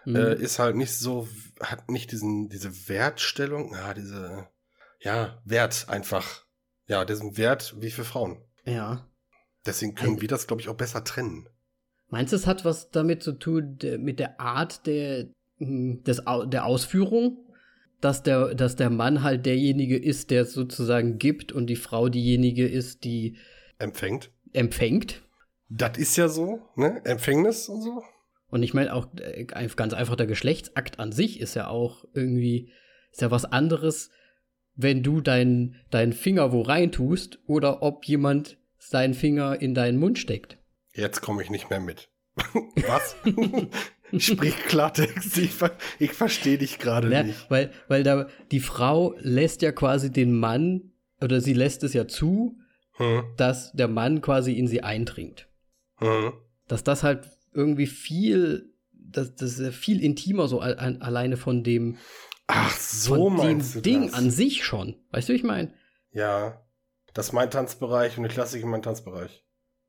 Mhm. 0.07 0.17
äh, 0.17 0.35
ist 0.35 0.59
halt 0.59 0.77
nicht 0.77 0.95
so, 0.99 1.29
hat 1.61 1.91
nicht 1.91 2.11
diesen, 2.11 2.49
diese 2.49 2.89
Wertstellung, 2.89 3.75
ja, 3.75 3.93
diese, 3.95 4.49
ja, 4.99 5.41
Wert 5.45 5.87
einfach. 5.89 6.45
Ja, 6.87 7.05
diesen 7.05 7.37
Wert 7.37 7.75
wie 7.81 7.91
für 7.91 8.05
Frauen. 8.05 8.43
ja. 8.65 9.07
Deswegen 9.67 9.95
können 9.95 10.15
Ein- 10.17 10.21
wir 10.21 10.29
das, 10.29 10.47
glaube 10.47 10.63
ich, 10.63 10.69
auch 10.69 10.77
besser 10.77 11.05
trennen. 11.05 11.49
Meinst 12.09 12.33
du, 12.33 12.37
es 12.37 12.47
hat 12.47 12.65
was 12.65 12.91
damit 12.91 13.23
zu 13.23 13.33
tun, 13.33 13.79
mit 13.99 14.19
der 14.19 14.41
Art 14.41 14.87
der, 14.87 15.29
mh, 15.59 16.03
des, 16.03 16.23
der 16.49 16.65
Ausführung? 16.65 17.47
Dass 18.01 18.23
der, 18.23 18.55
dass 18.55 18.77
der 18.77 18.89
Mann 18.89 19.23
halt 19.23 19.45
derjenige 19.45 19.99
ist, 19.99 20.31
der 20.31 20.43
es 20.43 20.55
sozusagen 20.55 21.19
gibt 21.19 21.53
und 21.53 21.67
die 21.67 21.77
Frau 21.77 22.09
diejenige 22.09 22.67
ist, 22.67 23.05
die 23.05 23.37
Empfängt. 23.79 24.31
empfängt? 24.55 25.21
Das 25.69 25.99
ist 25.99 26.17
ja 26.17 26.29
so, 26.29 26.63
ne? 26.77 27.03
Empfängnis 27.05 27.69
und 27.69 27.83
so. 27.83 28.03
Und 28.49 28.63
ich 28.63 28.73
meine 28.73 28.95
auch 28.95 29.07
äh, 29.21 29.45
ganz 29.45 29.93
einfach 29.93 30.17
der 30.17 30.27
Geschlechtsakt 30.27 30.99
an 30.99 31.13
sich 31.13 31.41
ist 31.41 31.55
ja 31.55 31.69
auch 31.69 32.07
irgendwie, 32.15 32.73
ist 33.13 33.21
ja 33.21 33.31
was 33.31 33.45
anderes, 33.45 34.11
wenn 34.75 35.03
du 35.03 35.21
deinen 35.21 35.77
deinen 35.91 36.15
Finger 36.15 36.53
wo 36.53 36.63
rein 36.63 36.91
tust 36.93 37.39
oder 37.47 37.83
ob 37.83 38.07
jemand 38.07 38.57
seinen 38.81 39.15
Finger 39.15 39.61
in 39.61 39.75
deinen 39.75 39.99
Mund 39.99 40.19
steckt. 40.19 40.59
Jetzt 40.95 41.21
komme 41.21 41.43
ich 41.43 41.51
nicht 41.51 41.71
mehr 41.71 41.81
mit. 41.81 42.09
Was? 42.89 43.15
Sprich 44.19 44.57
Klartext. 44.67 45.39
Ich, 45.39 45.53
ver 45.53 45.71
ich 46.01 46.13
verstehe 46.13 46.59
dich 46.59 46.79
gerade 46.79 47.09
Ne? 47.09 47.25
nicht. 47.25 47.49
Weil, 47.51 47.71
weil 47.87 48.03
da 48.03 48.27
die 48.51 48.59
Frau 48.61 49.15
lässt 49.21 49.63
ja 49.63 49.71
quasi 49.71 50.11
den 50.11 50.33
Mann, 50.37 50.93
oder 51.21 51.41
sie 51.41 51.53
lässt 51.53 51.85
es 51.85 51.93
ja 51.93 52.09
zu, 52.09 52.57
Hm, 52.97 53.23
dass 53.37 53.73
der 53.73 53.89
Mann 53.89 54.21
quasi 54.21 54.53
in 54.55 54.67
sie 54.67 54.83
eindringt. 54.83 55.47
hm. 55.99 56.33
Dass 56.67 56.83
das 56.85 57.03
halt 57.03 57.29
irgendwie 57.53 57.87
viel, 57.87 58.75
das, 58.93 59.35
das 59.37 59.53
ist 59.53 59.61
ja 59.61 59.71
viel 59.71 60.03
intimer 60.03 60.49
so 60.49 60.61
al 60.61 60.75
al 60.75 60.97
alleine 61.01 61.37
von 61.37 61.63
dem, 61.65 61.97
Ach, 62.47 62.77
so 62.77 63.15
von 63.31 63.47
dem 63.47 63.83
Ding 63.83 64.07
das. 64.07 64.15
an 64.15 64.31
sich 64.31 64.65
schon. 64.65 64.97
Weißt 65.13 65.29
du, 65.29 65.33
wie 65.33 65.37
ich 65.37 65.43
meine? 65.45 65.73
Ja. 66.13 66.61
Das 67.15 67.29
ist 67.29 67.33
mein 67.33 67.51
Tanzbereich 67.51 68.17
und 68.17 68.25
die 68.25 68.29
Klassik 68.29 68.65
mein 68.65 68.83
Tanzbereich. 68.83 69.45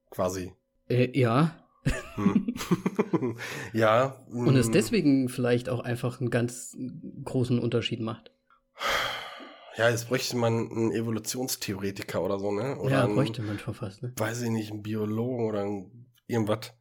Quasi. 0.10 0.54
Äh, 0.90 1.18
ja. 1.18 1.56
Hm. 2.16 2.56
ja. 3.74 4.24
Und 4.28 4.56
es 4.56 4.70
mm, 4.70 4.72
deswegen 4.72 5.30
vielleicht 5.30 5.70
auch 5.70 5.80
einfach 5.80 6.20
einen 6.20 6.30
ganz 6.30 6.76
großen 7.24 7.60
Unterschied 7.60 8.02
macht. 8.02 8.32
Ja, 9.78 9.90
jetzt 9.90 10.10
bräuchte 10.10 10.36
man 10.36 10.70
einen 10.70 10.92
Evolutionstheoretiker 10.92 12.22
oder 12.22 12.40
so, 12.40 12.52
ne? 12.52 12.78
Oder 12.78 12.92
ja, 12.92 13.04
einen, 13.06 13.16
bräuchte 13.16 13.42
man 13.42 13.58
schon 13.58 13.74
fast, 13.74 14.04
ne? 14.04 14.14
weiß 14.18 14.42
ich 14.42 14.50
nicht, 14.50 14.72
einen 14.72 14.84
Biologen 14.84 15.48
oder 15.48 15.62
ein, 15.62 16.08
irgendwas. 16.28 16.74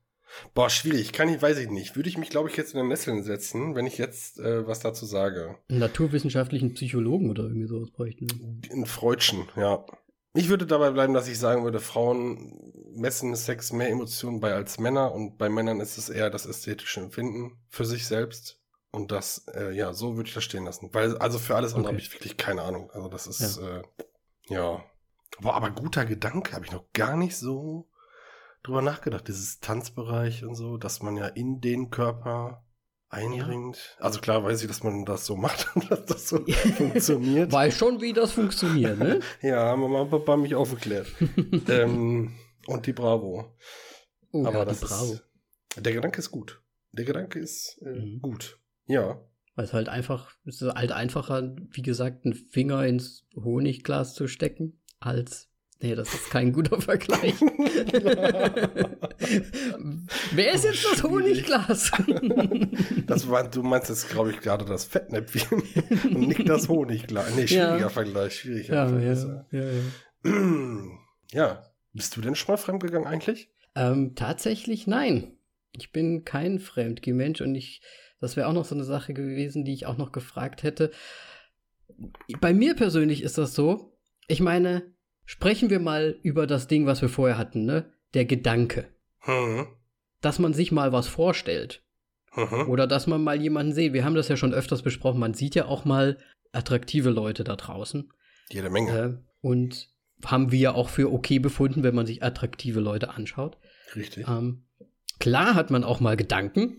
Boah, 0.55 0.70
schwierig. 0.70 1.12
Kann 1.12 1.29
ich, 1.29 1.42
weiß 1.42 1.59
ich 1.59 1.70
nicht. 1.70 1.96
Würde 1.96 2.09
ich 2.09 2.16
mich, 2.16 2.31
glaube 2.31 2.48
ich, 2.48 2.57
jetzt 2.57 2.72
in 2.74 2.79
den 2.79 2.88
Nesseln 2.88 3.22
setzen, 3.22 3.74
wenn 3.74 3.87
ich 3.87 3.98
jetzt 3.98 4.38
äh, 4.38 4.66
was 4.66 4.81
dazu 4.81 5.05
sage. 5.05 5.57
Einen 5.68 5.81
naturwissenschaftlichen 5.81 6.74
Psychologen 6.74 7.31
oder 7.31 7.44
irgendwie 7.44 7.66
sowas 7.66 7.90
bräuchten. 7.90 8.29
wir. 8.31 8.72
Ein 8.72 8.87
Freudschen, 8.87 9.48
ja. 9.57 9.85
Ich 10.33 10.49
würde 10.49 10.66
dabei 10.66 10.90
bleiben, 10.90 11.12
dass 11.12 11.29
ich 11.29 11.38
sagen 11.38 11.64
würde, 11.64 11.81
Frauen 11.81 12.73
messen 12.93 13.35
Sex 13.35 13.73
mehr 13.73 13.88
Emotionen 13.88 14.40
bei 14.40 14.55
als 14.55 14.79
Männer 14.79 15.12
und 15.12 15.38
bei 15.38 15.49
Männern 15.49 15.81
ist 15.81 15.99
es 15.99 16.09
eher 16.09 16.31
das 16.31 16.47
ästhetische 16.47 17.01
Empfinden 17.01 17.59
für 17.69 17.85
sich 17.85 18.07
selbst. 18.07 18.61
Und 18.93 19.12
das, 19.12 19.47
äh, 19.55 19.73
ja, 19.73 19.93
so 19.93 20.16
würde 20.16 20.29
ich 20.29 20.35
das 20.35 20.45
stehen 20.45 20.64
lassen. 20.64 20.90
Weil, 20.93 21.16
also 21.19 21.38
für 21.38 21.55
alles 21.55 21.75
andere 21.75 21.93
Okay. 21.93 21.95
habe 21.95 22.01
ich 22.01 22.12
wirklich 22.12 22.37
keine 22.37 22.62
Ahnung. 22.62 22.90
Also 22.93 23.09
das 23.09 23.27
ist, 23.27 23.61
ja. 23.61 23.79
Äh, 23.79 23.83
ja. 24.49 24.85
Aber, 25.38 25.55
aber 25.55 25.71
guter 25.71 26.05
Gedanke, 26.05 26.55
habe 26.55 26.64
ich 26.64 26.73
noch 26.73 26.93
gar 26.93 27.16
nicht 27.16 27.37
so 27.37 27.88
drüber 28.62 28.83
nachgedacht. 28.83 29.29
Dieses 29.29 29.61
Tanzbereich 29.61 30.45
und 30.45 30.55
so, 30.55 30.77
dass 30.77 31.03
man 31.03 31.16
ja 31.16 31.27
in 31.27 31.61
den 31.61 31.90
Körper 31.90 32.64
eindringt. 33.11 33.96
Also 33.99 34.20
klar 34.20 34.42
weiß 34.44 34.62
ich, 34.62 34.68
dass 34.68 34.83
man 34.83 35.05
das 35.05 35.27
so 35.27 35.37
macht 35.37 35.68
und 35.75 35.90
dass 35.90 36.05
das 36.07 36.29
so 36.29 36.44
funktioniert. 36.77 37.53
Weiß 37.53 37.77
schon, 37.77 38.01
wie 38.01 38.12
das 38.12 38.33
funktioniert, 38.33 38.99
ne? 38.99 39.20
Ja, 39.42 39.64
haben 39.66 39.81
Mama 39.83 40.03
und 40.03 40.11
Papa 40.11 40.33
haben 40.33 40.42
mich 40.42 40.55
aufgeklärt. 40.55 41.09
ähm, 41.68 42.35
und 42.66 42.87
die 42.87 42.92
Bravo. 42.92 43.57
Oh, 44.33 44.46
aber 44.46 44.59
ja, 44.61 44.64
das 44.64 44.81
die 44.81 44.87
Bravo. 44.87 45.12
ist. 45.14 45.25
Der 45.77 45.92
Gedanke 45.92 46.18
ist 46.18 46.31
gut. 46.31 46.62
Der 46.92 47.05
Gedanke 47.05 47.38
ist 47.38 47.79
äh, 47.83 47.88
Mhm. 47.90 48.20
gut. 48.23 48.59
Ja. 48.87 49.20
Weil 49.57 49.64
es 49.64 49.73
halt 49.73 49.88
einfach, 49.88 50.33
es 50.44 50.62
ist 50.62 50.73
halt 50.75 50.92
einfacher, 50.92 51.55
wie 51.73 51.83
gesagt, 51.83 52.25
einen 52.25 52.35
Finger 52.35 52.85
ins 52.87 53.27
Honigglas 53.35 54.14
zu 54.14 54.27
stecken, 54.29 54.81
als. 55.01 55.50
Nee, 55.83 55.95
das 55.95 56.12
ist 56.12 56.29
kein 56.29 56.53
guter 56.53 56.79
Vergleich. 56.81 57.40
Wer 60.33 60.53
ist 60.53 60.64
jetzt 60.64 60.85
das. 60.85 61.03
Honiglas? 61.03 61.90
Das 63.07 63.27
war, 63.31 63.49
du 63.49 63.62
meinst 63.62 63.88
jetzt, 63.88 64.11
glaube 64.11 64.31
ich, 64.31 64.40
gerade 64.40 64.66
das 64.66 64.85
Fettnäpfchen 64.85 65.62
und 66.05 66.29
nicht 66.29 66.47
das 66.47 66.69
Honigglas. 66.69 67.35
Nee, 67.35 67.47
schwieriger 67.47 67.79
Ja. 67.79 67.88
Vergleich, 67.88 68.37
schwieriger 68.37 68.75
ja, 68.75 68.88
Vergleich. 68.88 69.25
ja, 69.51 69.59
ja, 69.59 69.64
ja. 70.25 70.83
ja. 71.33 71.62
Bist 71.93 72.14
du 72.16 72.21
denn 72.21 72.35
schon 72.35 72.53
mal 72.53 72.59
fremdgegangen 72.59 73.09
eigentlich? 73.09 73.51
Ähm, 73.75 74.14
tatsächlich 74.14 74.87
nein. 74.87 75.38
Ich 75.73 75.93
bin 75.93 76.25
kein 76.25 76.59
Fremdgeh-Mensch 76.59 77.40
und 77.40 77.55
ich, 77.55 77.81
das 78.21 78.37
wäre 78.37 78.49
auch 78.49 78.53
noch 78.53 78.66
so 78.66 78.75
eine 78.75 78.85
Sache 78.85 79.14
gewesen, 79.14 79.64
die 79.64 79.73
ich 79.73 79.87
auch 79.87 79.97
noch 79.97 80.12
gefragt 80.12 80.62
hätte. 80.62 80.90
Bei 82.40 82.53
mir 82.53 82.75
persönlich 82.75 83.23
ist 83.23 83.38
das 83.38 83.55
so, 83.55 83.97
ich 84.29 84.40
meine, 84.40 84.83
sprechen 85.31 85.71
wir 85.71 85.79
mal 85.79 86.19
über 86.25 86.49
das 86.49 86.66
Ding, 86.66 86.87
was 86.87 87.03
wir 87.03 87.09
vorher 87.09 87.38
hatten, 87.38 87.64
ne? 87.64 87.93
Der 88.14 88.25
Gedanke. 88.25 88.88
Hm. 89.21 89.69
Dass 90.21 90.40
man 90.40 90.53
sich 90.55 90.73
mal 90.73 90.90
was 90.90 91.07
vorstellt. 91.07 91.85
Mhm. 92.35 92.69
Oder 92.69 92.88
dass 92.88 93.07
man 93.07 93.23
mal 93.23 93.40
jemanden 93.40 93.73
sieht. 93.73 93.93
Wir 93.93 94.05
haben 94.05 94.16
das 94.16 94.27
ja 94.27 94.37
schon 94.37 94.53
öfters 94.53 94.83
besprochen. 94.83 95.21
Man 95.21 95.35
sieht 95.35 95.55
ja 95.55 95.66
auch 95.66 95.85
mal 95.85 96.19
attraktive 96.51 97.11
Leute 97.11 97.45
da 97.45 97.55
draußen. 97.55 98.12
Jede 98.51 98.71
Menge. 98.71 98.90
Äh, 98.93 99.19
und 99.40 99.88
haben 100.25 100.51
wir 100.51 100.59
ja 100.59 100.75
auch 100.75 100.88
für 100.88 101.12
okay 101.12 101.38
befunden, 101.38 101.85
wenn 101.85 101.95
man 101.95 102.07
sich 102.07 102.25
attraktive 102.25 102.81
Leute 102.81 103.11
anschaut. 103.11 103.57
Richtig. 103.95 104.27
Ähm, 104.27 104.64
klar 105.21 105.55
hat 105.55 105.71
man 105.71 105.85
auch 105.85 106.01
mal 106.01 106.16
Gedanken, 106.16 106.77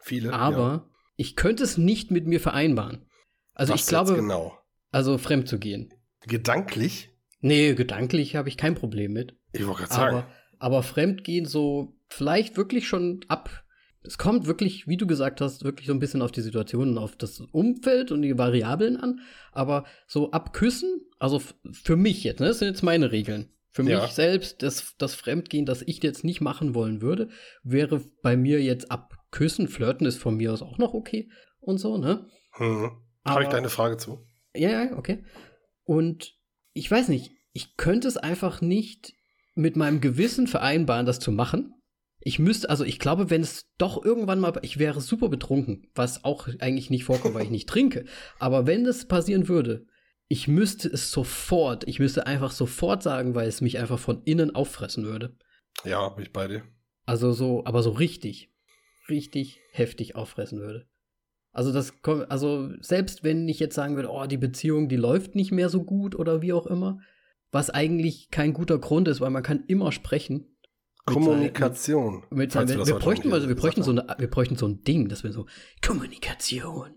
Viele. 0.00 0.32
aber 0.32 0.88
ich 1.16 1.36
könnte 1.36 1.62
es 1.62 1.76
nicht 1.76 2.10
mit 2.10 2.26
mir 2.26 2.40
vereinbaren. 2.40 3.04
Also 3.52 3.74
Was 3.74 3.82
ich 3.82 3.86
glaube, 3.86 4.14
genau. 4.14 4.58
also 4.90 5.18
fremd 5.18 5.48
zu 5.48 5.58
gehen. 5.58 5.92
Gedanklich? 6.22 7.13
Nee, 7.44 7.74
gedanklich 7.74 8.36
habe 8.36 8.48
ich 8.48 8.56
kein 8.56 8.74
Problem 8.74 9.12
mit. 9.12 9.36
Ich 9.52 9.66
wollte 9.66 9.80
gerade 9.82 9.92
sagen. 9.94 10.16
Aber, 10.16 10.26
aber 10.58 10.82
Fremdgehen 10.82 11.44
so 11.44 11.94
vielleicht 12.08 12.56
wirklich 12.56 12.88
schon 12.88 13.20
ab. 13.28 13.50
Es 14.02 14.16
kommt 14.16 14.46
wirklich, 14.46 14.86
wie 14.88 14.96
du 14.96 15.06
gesagt 15.06 15.42
hast, 15.42 15.62
wirklich 15.62 15.86
so 15.86 15.92
ein 15.92 15.98
bisschen 15.98 16.22
auf 16.22 16.32
die 16.32 16.40
Situation 16.40 16.88
und 16.90 16.98
auf 16.98 17.16
das 17.16 17.40
Umfeld 17.40 18.12
und 18.12 18.22
die 18.22 18.38
Variablen 18.38 18.96
an. 18.96 19.20
Aber 19.52 19.84
so 20.06 20.30
ab 20.30 20.54
Küssen, 20.54 21.02
also 21.18 21.42
für 21.72 21.96
mich 21.96 22.24
jetzt, 22.24 22.40
ne, 22.40 22.46
das 22.46 22.60
sind 22.60 22.68
jetzt 22.68 22.82
meine 22.82 23.12
Regeln. 23.12 23.50
Für 23.72 23.82
Ja. 23.82 24.02
mich 24.02 24.12
selbst, 24.12 24.62
das, 24.62 24.94
das 24.96 25.14
Fremdgehen, 25.14 25.66
das 25.66 25.82
ich 25.82 26.02
jetzt 26.02 26.24
nicht 26.24 26.40
machen 26.40 26.74
wollen 26.74 27.02
würde, 27.02 27.28
wäre 27.62 28.00
bei 28.22 28.36
mir 28.38 28.62
jetzt 28.62 28.90
ab 28.90 29.14
Küssen. 29.30 29.68
Flirten 29.68 30.06
ist 30.06 30.18
von 30.18 30.36
mir 30.36 30.52
aus 30.52 30.62
auch 30.62 30.78
noch 30.78 30.94
okay 30.94 31.28
und 31.60 31.76
so, 31.76 31.98
ne? 31.98 32.26
Hm. 32.52 32.90
Habe 33.26 33.42
ich 33.42 33.48
Aber- 33.48 33.56
deine 33.56 33.68
Frage 33.68 33.98
zu? 33.98 34.26
Ja, 34.54 34.70
ja, 34.70 34.96
okay. 34.96 35.24
Und 35.84 36.34
ich 36.74 36.90
weiß 36.90 37.08
nicht, 37.08 37.30
ich 37.52 37.76
könnte 37.76 38.08
es 38.08 38.16
einfach 38.16 38.60
nicht 38.60 39.14
mit 39.54 39.76
meinem 39.76 40.00
Gewissen 40.00 40.46
vereinbaren, 40.46 41.06
das 41.06 41.20
zu 41.20 41.32
machen. 41.32 41.72
Ich 42.20 42.38
müsste, 42.38 42.68
also 42.70 42.84
ich 42.84 42.98
glaube, 42.98 43.30
wenn 43.30 43.42
es 43.42 43.70
doch 43.78 44.04
irgendwann 44.04 44.40
mal, 44.40 44.58
ich 44.62 44.78
wäre 44.78 45.00
super 45.00 45.28
betrunken, 45.28 45.86
was 45.94 46.24
auch 46.24 46.48
eigentlich 46.58 46.90
nicht 46.90 47.04
vorkommt, 47.04 47.34
weil 47.34 47.44
ich 47.44 47.50
nicht 47.50 47.68
trinke. 47.68 48.06
Aber 48.38 48.66
wenn 48.66 48.84
das 48.84 49.06
passieren 49.06 49.48
würde, 49.48 49.86
ich 50.28 50.48
müsste 50.48 50.88
es 50.88 51.10
sofort, 51.10 51.86
ich 51.86 51.98
müsste 51.98 52.26
einfach 52.26 52.50
sofort 52.50 53.02
sagen, 53.02 53.34
weil 53.34 53.46
es 53.46 53.60
mich 53.60 53.78
einfach 53.78 53.98
von 53.98 54.22
innen 54.24 54.54
auffressen 54.54 55.04
würde. 55.04 55.36
Ja, 55.84 56.08
bin 56.08 56.24
ich 56.24 56.32
bei 56.32 56.48
dir. 56.48 56.64
Also 57.04 57.32
so, 57.32 57.64
aber 57.66 57.82
so 57.82 57.90
richtig, 57.90 58.50
richtig 59.08 59.60
heftig 59.70 60.16
auffressen 60.16 60.60
würde. 60.60 60.88
Also 61.54 61.72
das 61.72 62.02
kommt, 62.02 62.30
also 62.30 62.70
selbst 62.80 63.22
wenn 63.22 63.48
ich 63.48 63.60
jetzt 63.60 63.76
sagen 63.76 63.94
würde, 63.94 64.10
oh, 64.10 64.26
die 64.26 64.36
Beziehung, 64.36 64.88
die 64.88 64.96
läuft 64.96 65.36
nicht 65.36 65.52
mehr 65.52 65.68
so 65.68 65.84
gut 65.84 66.16
oder 66.16 66.42
wie 66.42 66.52
auch 66.52 66.66
immer, 66.66 66.98
was 67.52 67.70
eigentlich 67.70 68.30
kein 68.30 68.52
guter 68.52 68.78
Grund 68.78 69.06
ist, 69.06 69.20
weil 69.20 69.30
man 69.30 69.44
kann 69.44 69.62
immer 69.68 69.92
sprechen. 69.92 70.56
Mit 71.06 71.14
Kommunikation. 71.14 72.24
Sein, 72.28 72.38
mit 72.38 72.52
sein, 72.52 72.68
wir 72.68 72.74
wir, 72.74 72.78
das 72.80 72.92
heute 72.92 73.04
bräuchten, 73.04 73.32
also 73.32 73.48
wir 73.48 73.54
bräuchten 73.54 73.84
so 73.84 73.92
eine, 73.92 74.04
wir 74.18 74.28
bräuchten 74.28 74.56
so 74.56 74.66
ein 74.66 74.82
Ding, 74.82 75.08
dass 75.08 75.22
wir 75.22 75.32
so 75.32 75.46
Kommunikation. 75.80 76.90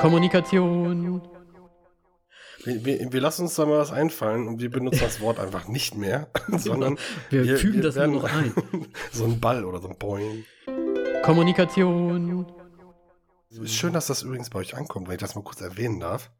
Kommunikation. 0.00 1.22
Wir, 2.64 2.84
wir, 2.84 3.12
wir 3.12 3.20
lassen 3.20 3.42
uns 3.42 3.54
da 3.54 3.66
mal 3.66 3.78
was 3.78 3.92
einfallen 3.92 4.48
und 4.48 4.60
wir 4.60 4.70
benutzen 4.70 5.02
das 5.02 5.20
Wort 5.20 5.38
einfach 5.38 5.68
nicht 5.68 5.94
mehr, 5.94 6.28
sondern 6.56 6.98
Wir 7.30 7.56
fügen 7.56 7.82
das 7.82 7.94
nur 7.94 8.08
noch 8.08 8.24
ein. 8.24 8.52
so 9.12 9.24
ein 9.26 9.38
Ball 9.38 9.64
oder 9.64 9.80
so 9.80 9.88
ein 9.88 9.96
Boing. 9.96 10.44
Kommunikation. 11.22 12.46
Ist 13.62 13.74
schön, 13.74 13.92
dass 13.92 14.06
das 14.06 14.22
übrigens 14.22 14.50
bei 14.50 14.58
euch 14.58 14.76
ankommt, 14.76 15.08
wenn 15.08 15.14
ich 15.14 15.20
das 15.20 15.34
mal 15.34 15.44
kurz 15.44 15.60
erwähnen 15.60 16.00
darf. 16.00 16.30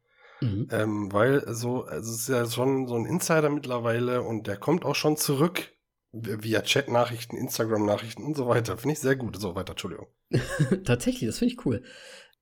Mhm. 0.41 0.67
Ähm, 0.71 1.11
weil 1.11 1.43
so, 1.53 1.83
also 1.85 2.11
es 2.11 2.21
ist 2.21 2.29
ja 2.29 2.45
schon 2.45 2.87
so 2.87 2.95
ein 2.95 3.05
Insider 3.05 3.49
mittlerweile 3.49 4.21
und 4.21 4.47
der 4.47 4.57
kommt 4.57 4.85
auch 4.85 4.95
schon 4.95 5.17
zurück 5.17 5.71
via 6.11 6.61
Chat-Nachrichten, 6.61 7.37
Instagram-Nachrichten 7.37 8.23
und 8.23 8.35
so 8.35 8.47
weiter. 8.47 8.77
Finde 8.77 8.93
ich 8.93 8.99
sehr 8.99 9.15
gut. 9.15 9.39
So 9.39 9.55
weiter, 9.55 9.71
Entschuldigung. 9.71 10.07
Tatsächlich, 10.85 11.27
das 11.27 11.39
finde 11.39 11.53
ich 11.53 11.65
cool. 11.65 11.83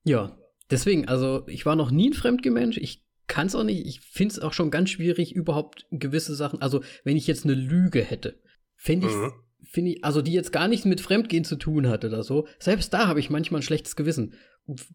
Ja, 0.04 0.38
deswegen, 0.70 1.08
also 1.08 1.48
ich 1.48 1.66
war 1.66 1.76
noch 1.76 1.92
nie 1.92 2.10
ein 2.10 2.14
Fremdgemensch. 2.14 2.78
Ich 2.78 3.06
kann 3.28 3.48
es 3.48 3.56
auch 3.56 3.64
nicht. 3.64 3.86
Ich 3.86 4.02
finde 4.02 4.34
es 4.34 4.40
auch 4.40 4.54
schon 4.54 4.72
ganz 4.72 4.90
schwierig, 4.92 5.34
überhaupt 5.34 5.88
gewisse 5.90 6.36
Sachen. 6.36 6.62
Also, 6.62 6.84
wenn 7.04 7.18
ich 7.18 7.28
jetzt 7.28 7.44
eine 7.44 7.56
Lüge 7.56 8.04
hätte, 8.04 8.40
finde 8.76 9.08
ich, 9.08 9.14
Mhm. 9.14 9.34
Finde 9.76 9.92
ich, 9.92 10.04
also 10.04 10.24
die 10.24 10.34
jetzt 10.34 10.52
gar 10.52 10.68
nichts 10.68 10.86
mit 10.86 11.02
Fremdgehen 11.02 11.44
zu 11.44 11.58
tun 11.58 11.88
hat 11.88 12.04
oder 12.04 12.24
so. 12.24 12.48
Selbst 12.58 12.94
da 12.94 13.08
habe 13.08 13.20
ich 13.20 13.30
manchmal 13.30 13.60
ein 13.60 13.64
schlechtes 13.64 13.96
Gewissen. 13.96 14.34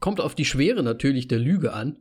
Kommt 0.00 0.20
auf 0.20 0.34
die 0.34 0.44
Schwere 0.44 0.82
natürlich 0.82 1.28
der 1.28 1.38
Lüge 1.38 1.72
an. 1.72 1.98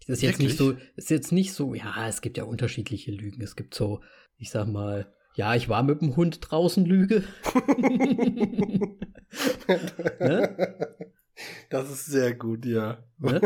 Das 0.00 0.16
ist 0.16 0.22
jetzt 0.22 0.40
nicht 0.40 0.56
so, 0.56 0.70
Wirklich? 0.70 0.88
ist 0.96 1.10
jetzt 1.10 1.30
nicht 1.30 1.52
so, 1.52 1.74
ja, 1.74 2.08
es 2.08 2.22
gibt 2.22 2.38
ja 2.38 2.44
unterschiedliche 2.44 3.12
Lügen. 3.12 3.40
Es 3.42 3.54
gibt 3.54 3.74
so, 3.74 4.00
ich 4.36 4.50
sag 4.50 4.66
mal, 4.66 5.12
ja, 5.36 5.54
ich 5.54 5.68
war 5.68 5.84
mit 5.84 6.00
dem 6.00 6.16
Hund 6.16 6.38
draußen 6.40 6.84
Lüge. 6.84 7.22
ne? 10.18 10.96
Das 11.70 11.90
ist 11.90 12.06
sehr 12.06 12.34
gut, 12.34 12.66
ja. 12.66 13.02
Ne? 13.18 13.40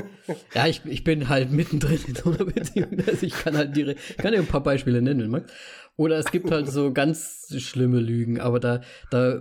Ja, 0.55 0.67
ich, 0.67 0.85
ich 0.85 1.05
bin 1.05 1.29
halt 1.29 1.53
mittendrin 1.53 2.01
in 2.07 2.15
so 2.15 2.31
einer 2.31 2.45
Beziehung. 2.45 2.99
Also 3.07 3.27
ich 3.27 3.33
kann 3.35 3.57
halt 3.57 3.77
direkt, 3.77 4.19
kann 4.19 4.33
dir 4.33 4.41
ein 4.41 4.47
paar 4.47 4.63
Beispiele 4.63 5.01
nennen, 5.01 5.21
wenn 5.21 5.27
du 5.27 5.33
magst. 5.33 5.55
Oder 5.97 6.19
es 6.19 6.31
gibt 6.31 6.51
halt 6.51 6.69
so 6.69 6.93
ganz 6.93 7.55
schlimme 7.59 8.01
Lügen, 8.01 8.41
aber 8.41 8.61
da, 8.61 8.81
da 9.11 9.41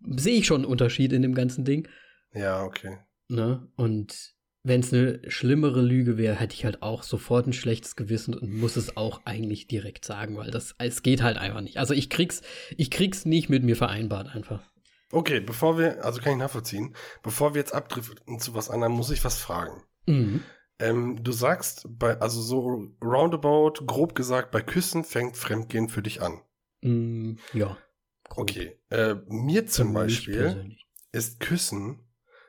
sehe 0.00 0.38
ich 0.38 0.46
schon 0.46 0.62
einen 0.62 0.70
Unterschied 0.70 1.12
in 1.12 1.22
dem 1.22 1.34
ganzen 1.34 1.64
Ding. 1.64 1.88
Ja, 2.34 2.64
okay. 2.64 2.98
Ne? 3.28 3.68
Und 3.76 4.34
wenn 4.64 4.80
es 4.80 4.92
eine 4.92 5.20
schlimmere 5.28 5.82
Lüge 5.82 6.18
wäre, 6.18 6.36
hätte 6.36 6.54
ich 6.54 6.64
halt 6.64 6.82
auch 6.82 7.02
sofort 7.02 7.46
ein 7.46 7.52
schlechtes 7.52 7.96
Gewissen 7.96 8.34
und 8.34 8.52
muss 8.52 8.76
es 8.76 8.96
auch 8.96 9.22
eigentlich 9.24 9.66
direkt 9.66 10.04
sagen, 10.04 10.36
weil 10.36 10.50
das, 10.50 10.74
es 10.78 11.02
geht 11.02 11.22
halt 11.22 11.36
einfach 11.36 11.60
nicht. 11.60 11.78
Also 11.78 11.94
ich 11.94 12.10
krieg's, 12.10 12.42
ich 12.76 12.90
krieg's 12.90 13.24
nicht 13.24 13.48
mit 13.48 13.64
mir 13.64 13.76
vereinbart 13.76 14.34
einfach. 14.34 14.62
Okay, 15.12 15.40
bevor 15.40 15.78
wir, 15.78 16.04
also 16.04 16.20
kann 16.20 16.32
ich 16.32 16.38
nachvollziehen, 16.38 16.96
bevor 17.22 17.54
wir 17.54 17.60
jetzt 17.60 17.74
abdriften 17.74 18.40
zu 18.40 18.54
was 18.54 18.70
anderem, 18.70 18.92
muss 18.92 19.10
ich 19.10 19.24
was 19.24 19.38
fragen. 19.38 19.82
Mhm. 20.06 20.42
Ähm, 20.78 21.22
du 21.22 21.32
sagst, 21.32 21.86
bei, 21.88 22.18
also 22.18 22.40
so 22.40 22.88
roundabout, 23.02 23.84
grob 23.86 24.14
gesagt, 24.14 24.50
bei 24.50 24.62
Küssen 24.62 25.04
fängt 25.04 25.36
Fremdgehen 25.36 25.88
für 25.88 26.02
dich 26.02 26.22
an. 26.22 26.40
Mm, 26.80 27.34
ja. 27.52 27.76
grob. 28.34 28.42
Okay. 28.42 28.78
Äh, 28.88 29.16
mir 29.28 29.66
zum 29.66 29.92
Beispiel 29.92 30.76
ist 31.12 31.40
Küssen 31.40 32.00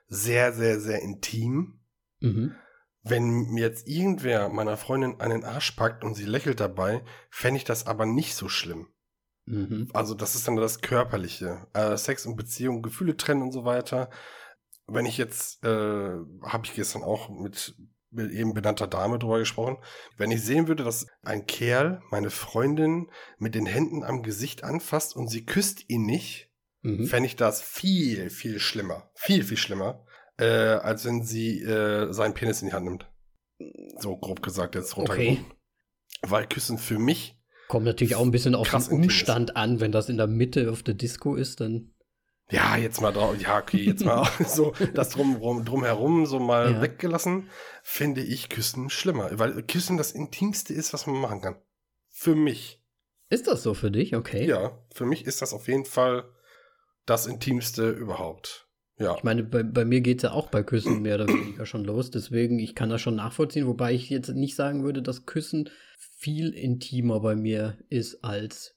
sehr, 0.07 0.53
sehr, 0.53 0.79
sehr 0.79 1.01
intim. 1.01 1.81
Mhm. 2.21 2.55
Wenn 3.01 3.49
mir 3.49 3.67
jetzt 3.67 3.87
irgendwer 3.87 4.47
meiner 4.47 4.77
Freundin 4.77 5.19
den 5.29 5.43
Arsch 5.43 5.71
packt 5.71 6.05
und 6.05 6.15
sie 6.15 6.25
lächelt 6.25 6.61
dabei, 6.61 7.03
fände 7.29 7.57
ich 7.57 7.65
das 7.65 7.85
aber 7.85 8.05
nicht 8.05 8.35
so 8.35 8.47
schlimm. 8.47 8.87
Mhm. 9.45 9.89
Also 9.93 10.13
das 10.13 10.35
ist 10.35 10.47
dann 10.47 10.55
das 10.55 10.81
Körperliche. 10.81 11.67
Äh, 11.73 11.97
Sex 11.97 12.25
und 12.25 12.35
Beziehung, 12.35 12.81
Gefühle 12.81 13.17
trennen 13.17 13.41
und 13.41 13.51
so 13.51 13.65
weiter. 13.65 14.09
Wenn 14.87 15.05
ich 15.05 15.17
jetzt, 15.17 15.63
äh, 15.63 15.69
habe 16.43 16.65
ich 16.65 16.73
gestern 16.73 17.03
auch 17.03 17.29
mit, 17.29 17.75
eben 18.11 18.53
benannter 18.53 18.87
Dame 18.87 19.17
drüber 19.19 19.39
gesprochen, 19.39 19.77
wenn 20.17 20.29
ich 20.31 20.41
sehen 20.43 20.67
würde, 20.67 20.83
dass 20.83 21.07
ein 21.23 21.45
Kerl 21.47 22.01
meine 22.11 22.29
Freundin 22.29 23.09
mit 23.39 23.55
den 23.55 23.65
Händen 23.65 24.03
am 24.03 24.23
Gesicht 24.23 24.63
anfasst 24.63 25.15
und 25.15 25.27
sie 25.29 25.45
küsst 25.45 25.89
ihn 25.89 26.05
nicht, 26.05 26.49
Mhm. 26.85 27.05
fände 27.07 27.27
ich 27.27 27.37
das 27.37 27.61
viel, 27.61 28.29
viel 28.29 28.59
schlimmer. 28.59 29.09
Viel, 29.15 29.43
viel 29.43 29.57
schlimmer. 29.57 30.05
äh, 30.37 30.45
als 30.45 31.05
wenn 31.05 31.23
sie 31.23 31.61
äh, 31.61 32.11
seinen 32.11 32.33
Penis 32.33 32.61
in 32.61 32.67
die 32.69 32.73
Hand 32.73 32.85
nimmt. 32.85 33.09
So 33.99 34.17
grob 34.17 34.41
gesagt, 34.41 34.73
jetzt 34.75 34.97
runtergebrochen. 34.97 35.45
Okay. 35.45 35.55
Weil 36.23 36.47
Küssen 36.47 36.77
für 36.79 36.97
mich, 36.99 37.39
Kommt 37.73 37.85
natürlich 37.87 38.13
auch 38.13 38.21
ein 38.21 38.29
bisschen 38.29 38.53
auf 38.53 38.69
den. 38.69 38.83
Umstand 38.93 39.55
an. 39.57 39.79
Wenn 39.79 39.91
das 39.91 40.07
in 40.07 40.17
der 40.17 40.27
Mitte 40.27 40.69
auf 40.71 40.83
der 40.83 40.93
Disco 40.93 41.33
ist, 41.33 41.59
dann. 41.59 41.91
ja, 42.51 42.77
jetzt 42.77 43.01
mal 43.01 43.11
drauf, 43.11 43.35
ja, 43.41 43.57
okay, 43.57 43.77
jetzt 43.77 44.05
mal 44.05 44.29
so 44.47 44.73
das 44.93 45.09
drum, 45.09 45.39
drum, 45.39 45.65
drumherum 45.65 46.27
so 46.27 46.37
mal 46.39 46.73
Ja. 46.73 46.81
weggelassen, 46.83 47.49
finde 47.81 48.21
ich 48.21 48.49
Küssen 48.49 48.91
schlimmer. 48.91 49.31
Weil 49.39 49.63
Küssen 49.63 49.97
das 49.97 50.11
Intimste 50.11 50.71
ist, 50.71 50.93
was 50.93 51.07
man 51.07 51.15
machen 51.15 51.41
kann. 51.41 51.55
Für 52.11 52.35
mich. 52.35 52.79
Ist 53.31 53.47
das 53.47 53.63
so 53.63 53.73
für 53.73 53.89
dich? 53.89 54.15
Okay. 54.15 54.45
Ja, 54.45 54.77
für 54.93 55.07
mich 55.07 55.25
ist 55.25 55.41
das 55.41 55.51
auf 55.51 55.67
jeden 55.67 55.85
Fall 55.85 56.25
das 57.07 57.25
Intimste 57.25 57.89
überhaupt. 57.89 58.62
Ja. 58.99 59.15
Ich 59.17 59.23
meine, 59.23 59.43
bei, 59.43 59.63
bei 59.63 59.85
mir 59.85 60.01
geht 60.01 60.17
es 60.17 60.23
ja 60.23 60.31
auch 60.31 60.49
bei 60.49 60.61
Küssen 60.63 61.01
mehr 61.01 61.15
oder 61.15 61.27
weniger 61.27 61.65
schon 61.65 61.83
los. 61.83 62.11
Deswegen, 62.11 62.59
ich 62.59 62.75
kann 62.75 62.89
das 62.89 63.01
schon 63.01 63.15
nachvollziehen, 63.15 63.65
wobei 63.67 63.93
ich 63.93 64.09
jetzt 64.09 64.29
nicht 64.29 64.55
sagen 64.55 64.83
würde, 64.83 65.01
dass 65.01 65.25
Küssen 65.25 65.69
viel 65.97 66.49
intimer 66.53 67.19
bei 67.19 67.35
mir 67.35 67.77
ist 67.89 68.23
als. 68.23 68.75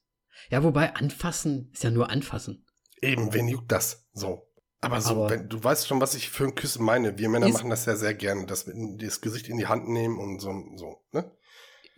Ja, 0.50 0.62
wobei 0.64 0.94
anfassen 0.94 1.70
ist 1.72 1.84
ja 1.84 1.90
nur 1.90 2.10
anfassen. 2.10 2.64
Eben, 3.02 3.34
wen 3.34 3.48
juckt 3.48 3.70
das? 3.70 4.08
So. 4.14 4.42
Aber 4.80 5.00
so, 5.00 5.10
Aber- 5.10 5.30
wenn, 5.30 5.48
du 5.48 5.62
weißt 5.62 5.86
schon, 5.86 6.00
was 6.00 6.14
ich 6.14 6.30
für 6.30 6.44
ein 6.44 6.54
Küssen 6.54 6.84
meine. 6.84 7.18
Wir 7.18 7.28
Männer 7.28 7.48
machen 7.48 7.70
das 7.70 7.86
ja 7.86 7.96
sehr 7.96 8.14
gerne, 8.14 8.46
dass 8.46 8.66
wir 8.66 8.74
das 8.98 9.20
Gesicht 9.20 9.48
in 9.48 9.58
die 9.58 9.66
Hand 9.66 9.88
nehmen 9.88 10.18
und 10.18 10.40
so, 10.40 10.50
so, 10.76 10.96
ne? 11.12 11.30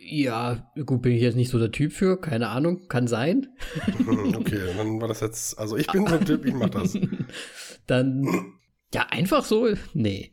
Ja, 0.01 0.71
gut, 0.85 1.01
bin 1.01 1.11
ich 1.11 1.21
jetzt 1.21 1.35
nicht 1.35 1.49
so 1.49 1.59
der 1.59 1.71
Typ 1.73 1.91
für, 1.91 2.19
keine 2.21 2.47
Ahnung, 2.49 2.87
kann 2.87 3.07
sein. 3.07 3.47
Okay, 4.35 4.59
dann 4.77 5.01
war 5.01 5.09
das 5.09 5.19
jetzt, 5.19 5.59
also 5.59 5.75
ich 5.75 5.87
bin 5.87 6.07
so 6.07 6.15
ein 6.15 6.25
Typ, 6.25 6.45
ich 6.45 6.53
mach 6.53 6.69
das. 6.69 6.93
Dann, 7.89 8.53
ja, 8.93 9.07
einfach 9.09 9.43
so, 9.43 9.67
nee. 9.93 10.31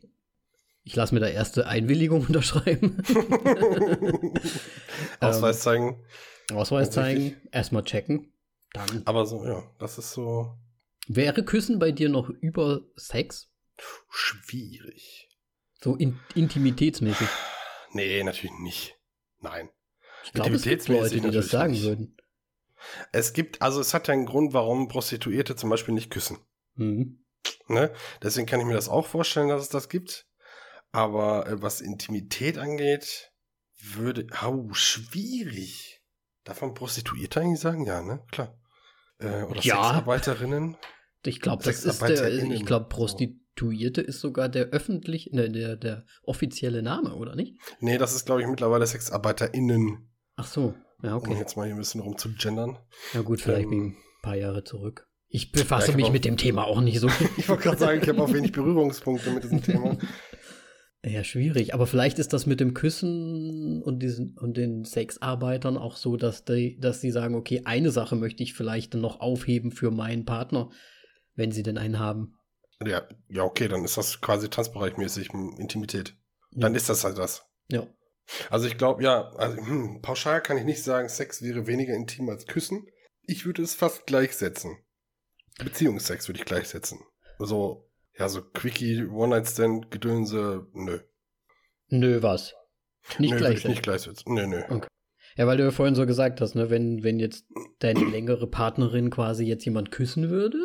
Ich 0.83 0.95
lasse 0.95 1.13
mir 1.13 1.19
da 1.19 1.27
erste 1.27 1.67
Einwilligung 1.67 2.21
unterschreiben. 2.27 3.01
Ausweis 5.19 5.61
zeigen. 5.61 6.03
Ausweis 6.53 6.91
zeigen, 6.91 7.35
erstmal 7.51 7.83
checken. 7.83 8.31
Dann. 8.73 9.01
Aber 9.05 9.25
so, 9.25 9.43
ja, 9.45 9.63
das 9.79 9.97
ist 9.97 10.11
so 10.11 10.55
Wäre 11.07 11.43
Küssen 11.43 11.79
bei 11.79 11.91
dir 11.91 12.09
noch 12.09 12.29
über 12.29 12.81
Sex? 12.95 13.49
schwierig. 14.09 15.29
So 15.81 15.95
in, 15.95 16.19
intimitätsmäßig. 16.35 17.27
Nee, 17.93 18.23
natürlich 18.23 18.57
nicht. 18.59 18.95
Nein. 19.39 19.69
Ich 20.25 20.33
glaube, 20.33 20.55
es 20.55 20.63
gibt 20.63 20.81
Intimitätsmäßig 20.81 21.01
Leute, 21.01 21.15
die 21.15 21.35
das 21.35 21.45
natürlich 21.45 21.51
sagen 21.51 21.71
nicht. 21.73 21.83
würden. 21.83 22.17
Es 23.11 23.33
gibt, 23.33 23.61
also 23.61 23.79
es 23.79 23.93
hat 23.93 24.07
ja 24.07 24.13
einen 24.13 24.25
Grund, 24.25 24.53
warum 24.53 24.87
Prostituierte 24.87 25.55
zum 25.55 25.69
Beispiel 25.69 25.93
nicht 25.93 26.09
küssen. 26.09 26.37
Mhm. 26.75 27.23
Ne? 27.67 27.91
Deswegen 28.21 28.45
kann 28.47 28.59
ich 28.59 28.65
mir 28.65 28.73
das 28.73 28.89
auch 28.89 29.05
vorstellen, 29.05 29.49
dass 29.49 29.61
es 29.63 29.69
das 29.69 29.89
gibt. 29.89 30.25
Aber 30.91 31.47
äh, 31.47 31.61
was 31.61 31.81
Intimität 31.81 32.57
angeht, 32.57 33.31
würde. 33.79 34.27
Au, 34.41 34.69
schwierig. 34.73 36.01
Darf 36.43 36.61
man 36.61 36.73
Prostituierte 36.73 37.41
eigentlich 37.41 37.59
sagen? 37.59 37.85
Ja, 37.85 38.01
ne? 38.01 38.23
Klar. 38.31 38.57
Äh, 39.19 39.43
oder 39.43 39.61
Ja. 39.61 39.83
Sexarbeiterinnen. 39.83 40.77
Ich 41.23 41.41
glaube, 41.41 41.63
das 41.63 41.83
ist 41.83 42.01
der, 42.01 42.07
SexarbeiterInnen. 42.09 42.51
ich 42.51 42.65
glaube, 42.65 42.87
Prostituierte 42.87 44.01
ist 44.01 44.21
sogar 44.21 44.47
der 44.47 44.67
öffentlich, 44.67 45.31
ne, 45.33 45.49
der, 45.51 45.75
der 45.75 46.05
offizielle 46.23 46.81
Name, 46.81 47.15
oder 47.15 47.35
nicht? 47.35 47.57
Nee, 47.79 47.97
das 47.97 48.13
ist, 48.15 48.25
glaube 48.25 48.41
ich, 48.41 48.47
mittlerweile 48.47 48.87
SexarbeiterInnen. 48.87 50.09
Ach 50.35 50.47
so, 50.47 50.73
ja, 51.03 51.15
Um 51.15 51.23
okay. 51.23 51.37
jetzt 51.37 51.57
mal 51.57 51.65
hier 51.65 51.75
ein 51.75 51.79
bisschen 51.79 52.01
rum 52.01 52.17
zu 52.17 52.33
gendern. 52.35 52.77
Ja 53.13 53.21
gut, 53.21 53.41
vielleicht 53.41 53.63
Ähm, 53.63 53.69
bin 53.69 53.85
ich 53.89 53.95
ein 53.95 54.21
paar 54.21 54.35
Jahre 54.35 54.63
zurück. 54.63 55.06
Ich 55.29 55.51
befasse 55.51 55.87
Ja, 55.87 55.91
ich 55.91 55.97
mich 55.97 56.11
mit 56.11 56.25
dem 56.25 56.37
Thema 56.37 56.65
auch 56.65 56.81
nicht 56.81 56.99
so. 56.99 57.09
Ich 57.37 57.49
wollte 57.49 57.63
gerade 57.63 57.77
sagen, 57.77 58.01
ich 58.01 58.09
habe 58.09 58.21
auch 58.21 58.31
wenig 58.31 58.51
Berührungspunkte 58.51 59.31
mit 59.31 59.43
diesem 59.43 59.61
Thema. 59.61 59.97
Ja, 61.05 61.23
schwierig. 61.23 61.73
Aber 61.73 61.87
vielleicht 61.87 62.19
ist 62.19 62.33
das 62.33 62.45
mit 62.45 62.59
dem 62.59 62.73
Küssen 62.73 63.81
und 63.83 63.99
diesen 63.99 64.37
und 64.37 64.57
den 64.57 64.83
Sexarbeitern 64.83 65.77
auch 65.77 65.95
so, 65.95 66.17
dass 66.17 66.43
die, 66.43 66.77
dass 66.79 66.99
sie 66.99 67.11
sagen, 67.11 67.35
okay, 67.35 67.61
eine 67.65 67.91
Sache 67.91 68.15
möchte 68.15 68.43
ich 68.43 68.53
vielleicht 68.53 68.93
dann 68.93 69.01
noch 69.01 69.21
aufheben 69.21 69.71
für 69.71 69.91
meinen 69.91 70.25
Partner, 70.25 70.69
wenn 71.35 71.51
sie 71.51 71.63
denn 71.63 71.77
einen 71.77 71.99
haben. 71.99 72.33
Ja, 72.85 73.07
ja, 73.29 73.43
okay, 73.43 73.67
dann 73.67 73.85
ist 73.85 73.95
das 73.97 74.21
quasi 74.21 74.49
tanzbereichmäßig 74.49 75.29
Intimität. 75.57 76.15
Dann 76.51 76.75
ist 76.75 76.89
das 76.89 77.03
halt 77.03 77.17
das. 77.17 77.45
Ja. 77.69 77.87
Also 78.49 78.67
ich 78.67 78.77
glaube, 78.77 79.03
ja, 79.03 79.29
also, 79.35 79.57
hm, 79.57 80.01
pauschal 80.01 80.41
kann 80.41 80.57
ich 80.57 80.65
nicht 80.65 80.83
sagen, 80.83 81.09
Sex 81.09 81.41
wäre 81.41 81.67
weniger 81.67 81.93
intim 81.93 82.27
als 82.29 82.45
Küssen. 82.45 82.87
Ich 83.23 83.45
würde 83.45 83.61
es 83.61 83.75
fast 83.75 84.05
gleichsetzen. 84.05 84.77
Beziehungssex 85.63 86.27
würde 86.27 86.39
ich 86.39 86.45
gleichsetzen. 86.45 86.99
So, 87.39 87.89
ja, 88.17 88.29
so 88.29 88.41
Quickie, 88.41 89.05
One-Night-Stand, 89.05 89.91
Gedönse, 89.91 90.67
nö. 90.73 90.99
Nö, 91.89 92.21
was? 92.21 92.53
Nicht 93.19 93.31
nö, 93.31 93.37
gleichsetzen. 93.37 93.69
nicht 93.71 93.83
gleichsetzen. 93.83 94.33
Nö, 94.33 94.47
nö. 94.47 94.63
Okay. 94.69 94.87
Ja, 95.37 95.45
weil 95.45 95.57
du 95.57 95.63
ja 95.63 95.71
vorhin 95.71 95.95
so 95.95 96.05
gesagt 96.05 96.41
hast, 96.41 96.55
ne, 96.55 96.69
wenn, 96.69 97.03
wenn 97.03 97.19
jetzt 97.19 97.45
deine 97.79 97.99
längere 98.11 98.47
Partnerin 98.47 99.09
quasi 99.09 99.45
jetzt 99.45 99.65
jemand 99.65 99.91
küssen 99.91 100.29
würde 100.29 100.57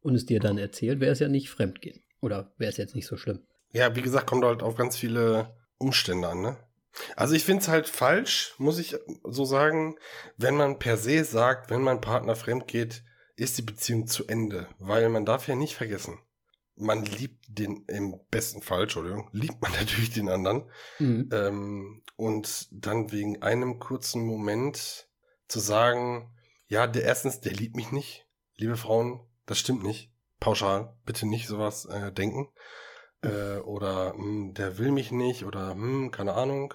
und 0.00 0.14
es 0.14 0.26
dir 0.26 0.40
dann 0.40 0.58
erzählt, 0.58 1.00
wäre 1.00 1.12
es 1.12 1.20
ja 1.20 1.28
nicht 1.28 1.48
Fremdgehen. 1.48 2.04
Oder 2.20 2.52
wäre 2.58 2.70
es 2.70 2.76
jetzt 2.76 2.94
nicht 2.94 3.06
so 3.06 3.16
schlimm. 3.16 3.46
Ja, 3.72 3.96
wie 3.96 4.02
gesagt, 4.02 4.26
kommt 4.26 4.44
halt 4.44 4.62
auf 4.62 4.76
ganz 4.76 4.96
viele 4.96 5.56
Umstände 5.78 6.28
an, 6.28 6.40
ne? 6.40 6.56
Also 7.16 7.34
ich 7.34 7.44
finde 7.44 7.62
es 7.62 7.68
halt 7.68 7.88
falsch, 7.88 8.54
muss 8.58 8.78
ich 8.78 8.96
so 9.24 9.44
sagen, 9.44 9.96
wenn 10.36 10.54
man 10.54 10.78
per 10.78 10.96
se 10.96 11.24
sagt, 11.24 11.68
wenn 11.70 11.82
mein 11.82 12.00
Partner 12.00 12.36
fremd 12.36 12.68
geht, 12.68 13.02
ist 13.36 13.58
die 13.58 13.62
Beziehung 13.62 14.06
zu 14.06 14.26
Ende. 14.26 14.68
Weil 14.78 15.08
man 15.08 15.24
darf 15.24 15.48
ja 15.48 15.54
nicht 15.54 15.74
vergessen, 15.74 16.18
man 16.76 17.04
liebt 17.04 17.44
den, 17.48 17.84
im 17.86 18.18
besten 18.30 18.62
Fall, 18.62 18.82
Entschuldigung, 18.82 19.28
liebt 19.32 19.60
man 19.62 19.72
natürlich 19.78 20.10
den 20.10 20.28
anderen. 20.28 20.70
Mhm. 20.98 21.28
Ähm, 21.32 22.02
und 22.16 22.68
dann 22.70 23.12
wegen 23.12 23.42
einem 23.42 23.78
kurzen 23.78 24.24
Moment 24.26 25.08
zu 25.48 25.60
sagen, 25.60 26.34
ja, 26.66 26.86
der 26.86 27.02
erstens, 27.04 27.40
der 27.40 27.52
liebt 27.52 27.76
mich 27.76 27.92
nicht, 27.92 28.26
liebe 28.56 28.76
Frauen, 28.76 29.20
das 29.46 29.58
stimmt 29.58 29.82
nicht. 29.82 30.10
Pauschal, 30.40 30.96
bitte 31.06 31.26
nicht 31.26 31.46
sowas 31.46 31.86
äh, 31.86 32.12
denken. 32.12 32.48
Äh, 33.22 33.58
oder 33.58 34.12
hm, 34.14 34.54
der 34.54 34.78
will 34.78 34.90
mich 34.90 35.10
nicht 35.10 35.44
oder 35.44 35.70
hm, 35.70 36.10
keine 36.10 36.34
Ahnung. 36.34 36.74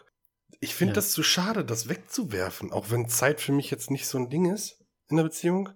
Ich 0.60 0.74
finde 0.76 0.94
Ja. 0.94 0.96
das 0.96 1.12
zu 1.12 1.24
schade, 1.24 1.64
das 1.64 1.90
wegzuwerfen, 1.90 2.72
auch 2.72 2.90
wenn 2.90 3.08
Zeit 3.08 3.40
für 3.42 3.52
mich 3.52 3.70
jetzt 3.70 3.92
nicht 3.92 4.08
so 4.08 4.18
ein 4.18 4.30
Ding 4.30 4.52
ist 4.52 4.84
in 5.10 5.18
der 5.18 5.24
Beziehung. 5.24 5.70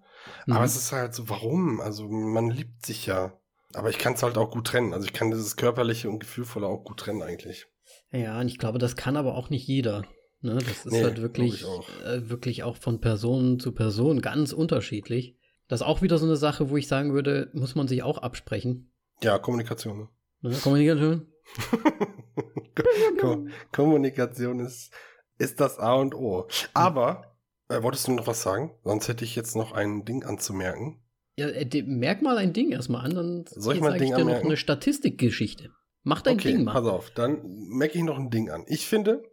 Mhm. 0.45 0.53
Aber 0.53 0.65
es 0.65 0.75
ist 0.75 0.91
halt 0.91 1.13
so, 1.13 1.29
warum? 1.29 1.79
Also 1.81 2.07
man 2.09 2.49
liebt 2.49 2.85
sich 2.85 3.05
ja. 3.05 3.37
Aber 3.73 3.89
ich 3.89 3.97
kann 3.97 4.13
es 4.13 4.23
halt 4.23 4.37
auch 4.37 4.51
gut 4.51 4.67
trennen. 4.67 4.93
Also 4.93 5.05
ich 5.07 5.13
kann 5.13 5.31
dieses 5.31 5.55
körperliche 5.55 6.09
und 6.09 6.19
gefühlvolle 6.19 6.67
auch 6.67 6.83
gut 6.83 6.99
trennen 6.99 7.23
eigentlich. 7.23 7.65
Ja, 8.11 8.39
und 8.39 8.47
ich 8.47 8.59
glaube, 8.59 8.77
das 8.77 8.95
kann 8.95 9.17
aber 9.17 9.35
auch 9.35 9.49
nicht 9.49 9.67
jeder. 9.67 10.03
Ne? 10.41 10.55
Das 10.55 10.85
ist 10.85 10.91
Nee, 10.91 11.03
halt 11.03 11.21
wirklich, 11.21 11.55
ich 11.61 11.65
auch. 11.65 11.87
äh, 12.05 12.29
wirklich 12.29 12.63
auch 12.63 12.77
von 12.77 12.99
Person 13.01 13.59
zu 13.59 13.71
Person 13.71 14.21
ganz 14.21 14.53
unterschiedlich. 14.53 15.37
Das 15.67 15.81
ist 15.81 15.87
auch 15.87 16.01
wieder 16.01 16.17
so 16.17 16.25
eine 16.25 16.35
Sache, 16.35 16.69
wo 16.69 16.77
ich 16.77 16.87
sagen 16.87 17.13
würde, 17.13 17.49
muss 17.53 17.73
man 17.75 17.87
sich 17.87 18.03
auch 18.03 18.19
absprechen. 18.19 18.91
Ja, 19.23 19.39
Kommunikation. 19.39 20.09
Ne? 20.41 20.49
Ne? 20.51 20.57
Kommunikation. 20.61 21.27
Ko 23.19 23.47
Kommunikation 23.71 24.59
ist, 24.59 24.91
ist 25.37 25.59
das 25.59 25.79
A 25.79 25.93
und 25.95 26.13
O. 26.15 26.47
Aber, 26.73 27.32
äh, 27.73 27.83
wolltest 27.83 28.07
du 28.07 28.11
noch 28.11 28.27
was 28.27 28.41
sagen? 28.41 28.71
Sonst 28.83 29.07
hätte 29.07 29.25
ich 29.25 29.35
jetzt 29.35 29.55
noch 29.55 29.71
ein 29.71 30.05
Ding 30.05 30.23
anzumerken. 30.23 31.01
Ja, 31.35 31.47
äh, 31.47 31.81
merk 31.83 32.21
mal 32.21 32.37
ein 32.37 32.53
Ding 32.53 32.71
erstmal 32.71 33.05
an, 33.05 33.15
dann 33.15 33.45
Soll 33.47 33.75
ich 33.75 33.81
mal 33.81 33.93
ein 33.93 33.99
Ding 33.99 34.09
ich 34.09 34.15
dir 34.15 34.19
noch 34.19 34.27
anmerken? 34.27 34.47
eine 34.47 34.57
Statistikgeschichte. 34.57 35.71
Mach 36.03 36.21
dein 36.21 36.35
okay, 36.35 36.51
Ding 36.53 36.63
mal. 36.65 36.73
pass 36.73 36.85
auf. 36.85 37.09
Dann 37.11 37.41
merke 37.69 37.97
ich 37.97 38.03
noch 38.03 38.19
ein 38.19 38.29
Ding 38.29 38.49
an. 38.49 38.65
Ich 38.67 38.87
finde, 38.87 39.23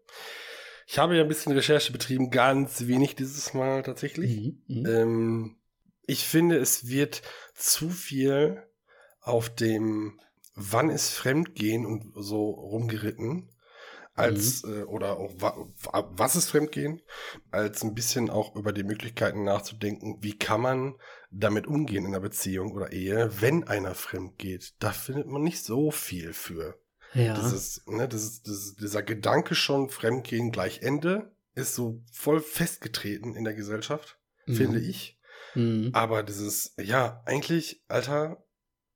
ich 0.86 0.98
habe 0.98 1.16
ja 1.16 1.22
ein 1.22 1.28
bisschen 1.28 1.52
Recherche 1.52 1.92
betrieben, 1.92 2.30
ganz 2.30 2.86
wenig 2.86 3.16
dieses 3.16 3.54
Mal 3.54 3.82
tatsächlich. 3.82 4.38
Mhm, 4.38 4.62
mhm. 4.66 4.86
Ähm, 4.86 5.56
ich 6.06 6.24
finde, 6.24 6.56
es 6.56 6.88
wird 6.88 7.22
zu 7.54 7.90
viel 7.90 8.62
auf 9.20 9.54
dem 9.54 10.18
Wann 10.54 10.90
ist 10.90 11.10
Fremdgehen 11.10 11.86
und 11.86 12.12
so 12.16 12.50
rumgeritten, 12.50 13.50
als 14.14 14.64
äh, 14.64 14.82
oder 14.84 15.18
auch 15.18 15.32
wa 15.38 15.56
wa- 15.82 16.10
was 16.12 16.36
ist 16.36 16.48
Fremdgehen, 16.50 17.00
als 17.50 17.82
ein 17.82 17.94
bisschen 17.94 18.28
auch 18.30 18.54
über 18.56 18.72
die 18.72 18.82
Möglichkeiten 18.82 19.44
nachzudenken, 19.44 20.18
wie 20.20 20.36
kann 20.38 20.60
man 20.60 20.94
damit 21.30 21.66
umgehen 21.66 22.04
in 22.04 22.08
einer 22.08 22.20
Beziehung 22.20 22.72
oder 22.72 22.92
Ehe, 22.92 23.30
wenn 23.40 23.64
einer 23.64 23.94
fremd 23.94 24.36
geht. 24.38 24.74
Da 24.80 24.90
findet 24.92 25.26
man 25.28 25.42
nicht 25.42 25.62
so 25.64 25.90
viel 25.90 26.32
für. 26.32 26.78
ja. 27.14 27.34
Dieses, 27.34 27.82
ne, 27.86 28.08
dieses, 28.08 28.42
dieses, 28.42 28.74
dieser 28.76 29.02
Gedanke 29.02 29.54
schon, 29.54 29.90
Fremdgehen 29.90 30.50
gleich 30.50 30.82
Ende, 30.82 31.32
ist 31.54 31.74
so 31.74 32.02
voll 32.12 32.40
festgetreten 32.40 33.34
in 33.36 33.44
der 33.44 33.54
Gesellschaft, 33.54 34.18
Mhm. 34.46 34.54
finde 34.54 34.80
ich. 34.80 35.18
Mhm. 35.54 35.90
Aber 35.92 36.22
dieses, 36.22 36.74
ja, 36.78 37.22
eigentlich, 37.26 37.82
Alter, 37.88 38.44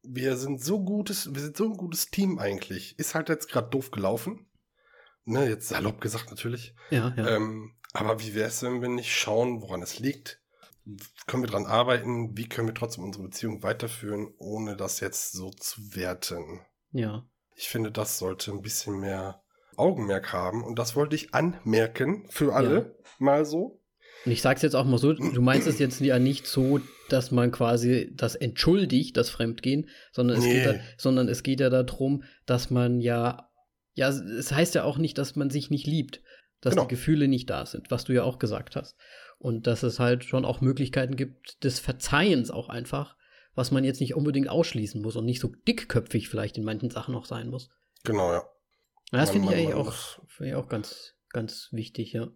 wir 0.03 0.37
sind 0.37 0.63
so 0.63 0.85
gutes, 0.85 1.35
wir 1.35 1.41
sind 1.41 1.57
so 1.57 1.65
ein 1.65 1.77
gutes 1.77 2.11
Team 2.11 2.39
eigentlich. 2.39 2.99
Ist 2.99 3.15
halt 3.15 3.29
jetzt 3.29 3.49
gerade 3.49 3.71
doof 3.71 3.91
gelaufen. 3.91 4.47
Ne, 5.25 5.49
jetzt 5.49 5.69
salopp 5.69 6.01
gesagt 6.01 6.31
natürlich. 6.31 6.75
Ja, 6.91 7.15
ja. 7.17 7.37
Ähm, 7.37 7.75
aber 7.93 8.21
wie 8.21 8.35
wäre 8.35 8.49
es, 8.49 8.63
wenn 8.63 8.83
wir 8.83 8.89
nicht 8.89 9.15
schauen, 9.15 9.63
woran 9.63 9.83
es 9.83 9.99
liegt? 9.99 10.41
Können 11.27 11.43
wir 11.43 11.51
dran 11.51 11.67
arbeiten? 11.67 12.37
Wie 12.37 12.49
können 12.49 12.69
wir 12.69 12.75
trotzdem 12.75 13.05
unsere 13.05 13.25
Beziehung 13.25 13.63
weiterführen, 13.63 14.35
ohne 14.37 14.77
das 14.77 15.01
jetzt 15.01 15.33
so 15.33 15.51
zu 15.51 15.95
werten? 15.95 16.61
Ja. 16.93 17.27
Ich 17.57 17.69
finde, 17.69 17.91
das 17.91 18.19
sollte 18.19 18.51
ein 18.51 18.61
bisschen 18.61 18.99
mehr 18.99 19.43
Augenmerk 19.77 20.33
haben. 20.33 20.63
Und 20.63 20.79
das 20.79 20.97
wollte 20.97 21.17
ich 21.17 21.33
anmerken 21.35 22.27
für 22.29 22.55
alle 22.55 22.75
ja. 22.75 23.11
mal 23.19 23.45
so. 23.45 23.81
Und 24.25 24.33
ich 24.33 24.43
sag's 24.43 24.63
jetzt 24.63 24.75
auch 24.75 24.85
mal 24.85 24.99
so, 24.99 25.13
du 25.13 25.43
meinst 25.43 25.67
es 25.67 25.79
jetzt 25.79 26.01
ja 26.01 26.19
nicht 26.19 26.47
so, 26.47 26.81
dass 27.09 27.31
man 27.31 27.51
quasi 27.51 28.11
das 28.15 28.35
entschuldigt, 28.35 29.17
das 29.17 29.29
Fremdgehen, 29.29 29.89
sondern 30.13 30.39
es, 30.39 30.45
nee. 30.45 30.55
geht, 30.55 30.67
da, 30.67 30.75
sondern 30.97 31.29
es 31.29 31.43
geht 31.43 31.61
ja 31.61 31.69
darum, 31.69 32.25
dass 32.47 32.71
man 32.71 33.01
ja, 33.01 33.51
ja, 33.95 34.09
es 34.09 34.53
heißt 34.53 34.75
ja 34.75 34.85
auch 34.85 34.99
nicht, 34.99 35.19
dass 35.19 35.37
man 35.37 35.51
sich 35.51 35.71
nicht 35.71 35.87
liebt, 35.87 36.21
dass 36.61 36.73
genau. 36.75 36.85
die 36.85 36.95
Gefühle 36.95 37.29
nicht 37.29 37.49
da 37.49 37.65
sind, 37.65 37.91
was 37.91 38.05
du 38.05 38.13
ja 38.13 38.25
auch 38.25 38.39
gesagt 38.39 38.77
hast. 38.77 38.97
Und 39.39 39.67
dass 39.67 39.83
es 39.83 40.01
halt 40.01 40.25
schon 40.25 40.45
auch 40.45 40.61
Möglichkeiten 40.61 41.17
gibt 41.17 41.63
des 41.65 41.79
Verzeihens 41.79 42.51
auch 42.51 42.69
einfach, 42.69 43.17
was 43.55 43.71
man 43.71 43.85
jetzt 43.85 44.01
nicht 44.01 44.15
unbedingt 44.15 44.49
ausschließen 44.49 45.01
muss 45.01 45.17
und 45.17 45.25
nicht 45.25 45.41
so 45.41 45.49
dickköpfig 45.49 46.29
vielleicht 46.29 46.59
in 46.59 46.65
manchen 46.65 46.91
Sachen 46.91 47.15
auch 47.15 47.27
sein 47.27 47.49
muss. 47.49 47.71
Genau, 48.03 48.33
ja. 48.33 48.43
ja 49.13 49.19
das 49.19 49.31
finde 49.31 49.49
ich 49.49 49.55
eigentlich 49.55 49.75
auch, 49.75 49.95
find 50.29 50.51
ich 50.51 50.55
auch 50.55 50.69
ganz, 50.69 51.15
ganz 51.31 51.69
wichtig, 51.71 52.13
ja. 52.13 52.29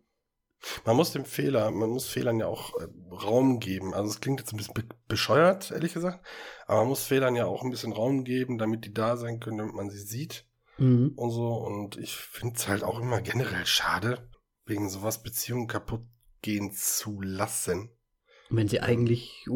Man 0.85 0.97
muss 0.97 1.13
dem 1.13 1.25
Fehler, 1.25 1.71
man 1.71 1.91
muss 1.91 2.09
Fehlern 2.09 2.41
ja 2.41 2.47
auch 2.47 2.75
äh, 2.81 2.89
Raum 3.13 3.61
geben. 3.61 3.95
Also 3.95 4.11
es 4.11 4.21
klingt 4.21 4.41
jetzt 4.41 4.53
ein 4.53 4.57
bisschen 4.57 4.75
be 4.75 4.85
bescheuert, 5.07 5.71
ehrlich 5.71 5.95
gesagt, 5.95 6.25
aber 6.67 6.81
man 6.81 6.89
muss 6.89 7.05
Fehlern 7.05 7.37
ja 7.37 7.47
auch 7.47 7.63
ein 7.63 7.71
bisschen 7.71 7.93
Raum 7.93 8.25
geben, 8.25 8.59
damit 8.59 8.85
die 8.85 8.93
da 8.93 9.17
sein 9.17 9.39
können, 9.39 9.59
damit 9.59 9.75
man 9.75 9.89
sie 9.89 10.01
sieht 10.01 10.48
mhm. 10.79 11.13
und 11.17 11.31
so. 11.31 11.53
Und 11.55 11.97
ich 11.97 12.17
finde 12.17 12.57
es 12.57 12.69
halt 12.69 12.83
auch 12.83 13.01
immer 13.01 13.21
generell 13.21 13.67
schade, 13.67 14.29
wegen 14.65 14.89
sowas 14.89 15.23
Beziehungen 15.23 15.67
kaputt 15.67 16.03
gehen 16.43 16.73
zu 16.73 17.21
lassen. 17.21 17.91
Wenn 18.51 18.69
sie 18.69 18.81
eigentlich 18.81 19.47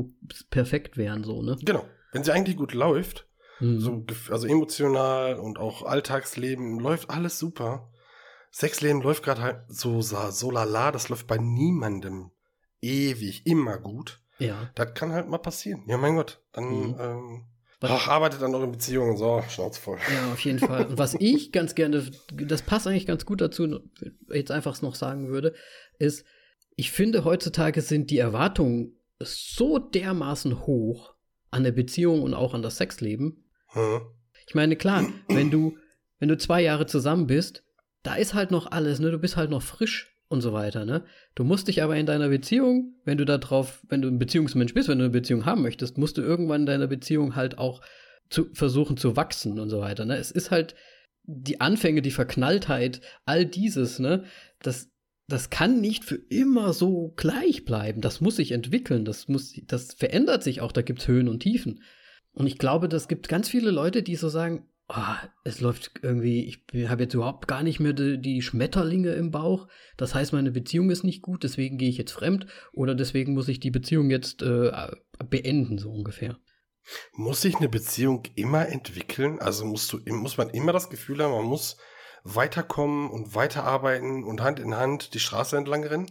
perfekt 0.51 0.97
wären, 0.97 1.25
so, 1.25 1.43
ne? 1.43 1.57
Genau. 1.62 1.87
Wenn 2.12 2.25
sie 2.25 2.33
eigentlich 2.33 2.57
gut 2.57 2.75
läuft, 2.75 3.27
mhm. 3.61 3.81
so, 3.81 4.05
also 4.31 4.47
emotional 4.47 5.37
und 5.37 5.59
auch 5.59 5.83
Alltagsleben, 5.83 6.79
läuft 6.79 7.09
alles 7.09 7.39
super. 7.39 7.91
Sexleben 8.53 9.01
läuft 9.01 9.23
gerade 9.23 9.41
halt 9.41 9.64
so, 9.68 10.03
so 10.03 10.51
lala, 10.51 10.93
das 10.93 11.09
läuft 11.09 11.27
bei 11.27 11.39
niemandem 11.39 12.33
ewig, 12.83 13.47
immer 13.47 13.79
gut. 13.79 14.20
Ja. 14.39 14.70
Das 14.75 14.93
kann 14.93 15.12
halt 15.12 15.29
mal 15.29 15.39
passieren. 15.39 15.85
Ja, 15.87 15.97
mein 15.97 16.16
Gott. 16.16 16.43
Dann 16.53 16.64
mhm. 16.64 16.97
ähm, 16.99 17.47
ach, 17.83 18.09
arbeitet 18.09 18.43
dann 18.43 18.53
noch 18.53 18.62
in 18.62 18.72
Beziehungen. 18.72 19.16
So, 19.16 19.43
Schnauze 19.49 19.80
voll. 19.80 19.99
Ja, 20.12 20.33
auf 20.33 20.41
jeden 20.41 20.59
Fall. 20.59 20.87
Und 20.87 20.99
was 20.99 21.14
ich 21.14 21.53
ganz 21.53 21.74
gerne, 21.74 22.11
das 22.33 22.62
passt 22.62 22.87
eigentlich 22.87 23.07
ganz 23.07 23.26
gut 23.26 23.41
dazu, 23.41 23.80
jetzt 24.33 24.51
einfach 24.51 24.80
noch 24.83 24.95
sagen 24.95 25.28
würde, 25.28 25.55
ist, 25.99 26.24
ich 26.76 26.91
finde, 26.91 27.24
heutzutage 27.24 27.80
sind 27.80 28.11
die 28.11 28.18
Erwartungen 28.18 28.97
so 29.20 29.78
dermaßen 29.78 30.66
hoch 30.66 31.14
an 31.51 31.64
der 31.64 31.72
Beziehung 31.72 32.22
und 32.22 32.35
auch 32.35 32.55
an 32.55 32.62
das 32.62 32.76
Sexleben. 32.76 33.45
Hm. 33.68 34.01
Ich 34.47 34.55
meine, 34.55 34.76
klar, 34.76 35.07
wenn 35.28 35.51
du, 35.51 35.76
wenn 36.18 36.28
du 36.28 36.37
zwei 36.37 36.62
Jahre 36.62 36.87
zusammen 36.87 37.26
bist, 37.26 37.62
da 38.03 38.14
ist 38.14 38.35
halt 38.35 38.51
noch 38.51 38.70
alles, 38.70 38.99
ne? 38.99 39.11
Du 39.11 39.18
bist 39.18 39.37
halt 39.37 39.51
noch 39.51 39.62
frisch 39.62 40.12
und 40.33 40.41
so 40.41 40.53
weiter, 40.53 40.85
ne? 40.85 41.05
Du 41.35 41.45
musst 41.45 41.68
dich 41.68 41.83
aber 41.83 41.97
in 41.97 42.07
deiner 42.07 42.28
Beziehung, 42.28 42.95
wenn 43.05 43.18
du 43.18 43.24
da 43.24 43.39
drauf, 43.39 43.83
wenn 43.89 44.03
du 44.03 44.09
ein 44.09 44.18
Beziehungsmensch 44.18 44.74
bist, 44.74 44.89
wenn 44.89 44.99
du 44.99 45.05
eine 45.05 45.12
Beziehung 45.12 45.47
haben 45.47 45.62
möchtest, 45.62 45.99
musst 45.99 46.18
du 46.18 46.22
irgendwann 46.22 46.62
in 46.62 46.66
deiner 46.66 46.87
Beziehung 46.87 47.37
halt 47.37 47.59
auch 47.59 47.83
zu 48.30 48.47
versuchen 48.55 48.97
zu 48.97 49.14
wachsen 49.16 49.61
und 49.61 49.68
so 49.68 49.80
weiter, 49.80 50.05
ne? 50.05 50.16
Es 50.16 50.30
ist 50.30 50.51
halt 50.51 50.74
die 51.24 51.61
Anfänge, 51.61 52.03
die 52.03 52.11
Verknalltheit, 52.11 53.01
all 53.24 53.47
dieses, 53.47 53.99
ne? 53.99 54.24
Das 54.61 54.89
das 55.28 55.51
kann 55.51 55.80
nicht 55.80 56.05
für 56.05 56.16
immer 56.16 56.72
so 56.74 57.14
gleich 57.16 57.64
bleiben. 57.64 58.01
Das 58.01 58.20
muss 58.20 58.37
sich 58.37 58.53
entwickeln. 58.53 59.05
Das 59.05 59.28
muss, 59.28 59.55
das 59.66 59.95
verändert 59.95 60.43
sich 60.43 60.61
auch. 60.61 60.72
Da 60.72 60.83
gibt's 60.83 61.09
Höhen 61.09 61.28
und 61.28 61.41
Tiefen. 61.41 61.80
Und 62.33 62.47
ich 62.47 62.59
glaube, 62.59 62.89
das 62.89 63.09
gibt 63.09 63.28
ganz 63.28 63.49
viele 63.49 63.70
Leute, 63.70 64.03
die 64.03 64.16
so 64.16 64.28
sagen, 64.28 64.68
oh, 64.89 65.28
es 65.45 65.61
läuft 65.61 65.93
irgendwie, 66.03 66.45
ich 66.45 66.89
habe 66.89 67.05
jetzt 67.05 67.14
überhaupt 67.14 67.49
gar 67.49 67.62
nicht 67.62 67.80
mehr 67.80 67.93
die, 67.93 68.20
die, 68.20 68.43
Schmetterlinge 68.43 69.12
im 69.12 69.30
Bauch. 69.30 69.68
Das 69.97 70.14
heißt, 70.14 70.33
meine 70.33 70.51
Beziehung 70.51 70.91
ist 70.91 71.05
nicht 71.05 71.22
gut, 71.22 71.45
deswegen 71.45 71.78
gehe 71.78 71.89
ich 71.89 71.99
jetzt 71.99 72.12
fremd 72.12 72.47
oder 72.72 72.95
deswegen 72.95 73.35
muss 73.35 73.49
ich 73.49 73.61
die 73.61 73.70
Beziehung 73.70 74.11
jetzt 74.11 74.43
äh, 74.43 74.70
beenden, 75.28 75.78
so 75.78 75.91
ungefähr. 75.91 76.39
Muss 77.14 77.43
sich 77.43 77.57
eine 77.57 77.68
Beziehung 77.68 78.24
immer 78.35 78.68
entwickeln? 78.68 79.39
Also 79.39 79.64
musst 79.64 79.93
du, 79.93 80.01
muss 80.07 80.37
man 80.37 80.51
immer 80.51 80.72
das 80.72 80.91
Gefühl 80.91 81.22
haben, 81.22 81.33
man 81.33 81.45
muss 81.45 81.76
weiterkommen 82.24 83.11
und 83.11 83.35
weiterarbeiten 83.35 84.24
und 84.24 84.43
Hand 84.43 84.61
in 84.61 84.76
Hand 84.76 85.14
die 85.14 85.20
Straße 85.20 85.57
entlang 85.57 85.85
rennen? 85.85 86.07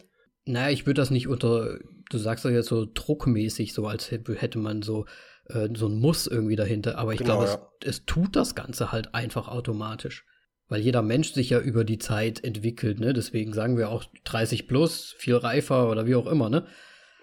Naja, 0.46 0.70
ich 0.72 0.86
würde 0.86 1.02
das 1.02 1.12
nicht 1.12 1.28
unter, 1.28 1.78
du 2.10 2.18
sagst 2.18 2.46
das 2.46 2.52
jetzt 2.52 2.68
so 2.68 2.88
druckmäßig, 2.92 3.74
so 3.74 3.86
als 3.86 4.12
hätte 4.12 4.58
man 4.58 4.82
so, 4.82 5.06
äh, 5.54 5.70
so 5.76 5.88
ein 5.88 6.00
Muss 6.00 6.28
irgendwie 6.28 6.56
dahinter. 6.56 6.98
Aber 6.98 7.14
ich 7.14 7.20
genau, 7.20 7.40
glaube, 7.40 7.52
ja. 7.52 7.68
es, 7.82 8.00
es 8.00 8.06
tut 8.06 8.36
das 8.36 8.56
Ganze 8.56 8.92
halt 8.92 9.14
einfach 9.14 9.48
automatisch. 9.48 10.26
Weil 10.68 10.82
jeder 10.82 11.02
Mensch 11.02 11.34
sich 11.34 11.50
ja 11.50 11.60
über 11.60 11.84
die 11.84 11.98
Zeit 11.98 12.44
entwickelt, 12.44 13.00
ne? 13.00 13.12
Deswegen 13.12 13.52
sagen 13.52 13.78
wir 13.78 13.90
auch 13.90 14.06
30 14.24 14.68
plus, 14.68 15.14
viel 15.18 15.36
reifer 15.36 15.90
oder 15.90 16.06
wie 16.06 16.16
auch 16.16 16.28
immer, 16.28 16.50
ne? 16.50 16.66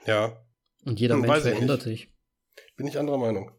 Ja. 0.05 0.37
Und 0.85 1.01
jeder 1.01 1.15
hm, 1.15 1.23
Mensch 1.23 1.41
verändert 1.41 1.83
sich. 1.83 2.13
Bin 2.77 2.87
ich 2.87 2.99
anderer 2.99 3.19
Meinung. 3.19 3.53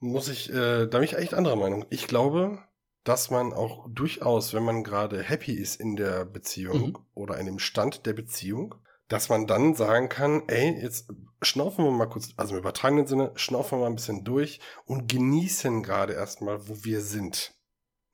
Muss 0.00 0.28
ich, 0.28 0.52
äh, 0.52 0.86
da 0.86 0.98
bin 0.98 1.04
ich 1.04 1.16
echt 1.16 1.34
anderer 1.34 1.54
Meinung. 1.54 1.84
Ich 1.90 2.08
glaube, 2.08 2.58
dass 3.04 3.30
man 3.30 3.52
auch 3.52 3.86
durchaus, 3.90 4.54
wenn 4.54 4.64
man 4.64 4.84
gerade 4.84 5.22
happy 5.22 5.52
ist 5.52 5.80
in 5.80 5.96
der 5.96 6.24
Beziehung 6.24 6.88
mhm. 6.88 6.98
oder 7.14 7.38
in 7.38 7.46
dem 7.46 7.58
Stand 7.58 8.06
der 8.06 8.12
Beziehung, 8.12 8.74
dass 9.08 9.28
man 9.28 9.46
dann 9.46 9.74
sagen 9.74 10.08
kann, 10.08 10.42
ey, 10.48 10.80
jetzt 10.80 11.12
schnaufen 11.42 11.84
wir 11.84 11.90
mal 11.90 12.06
kurz, 12.06 12.30
also 12.36 12.54
im 12.54 12.60
übertragenen 12.60 13.06
Sinne, 13.06 13.32
schnaufen 13.34 13.78
wir 13.78 13.82
mal 13.82 13.90
ein 13.90 13.96
bisschen 13.96 14.24
durch 14.24 14.60
und 14.86 15.08
genießen 15.08 15.82
gerade 15.82 16.14
erstmal, 16.14 16.68
wo 16.68 16.84
wir 16.84 17.00
sind. 17.00 17.54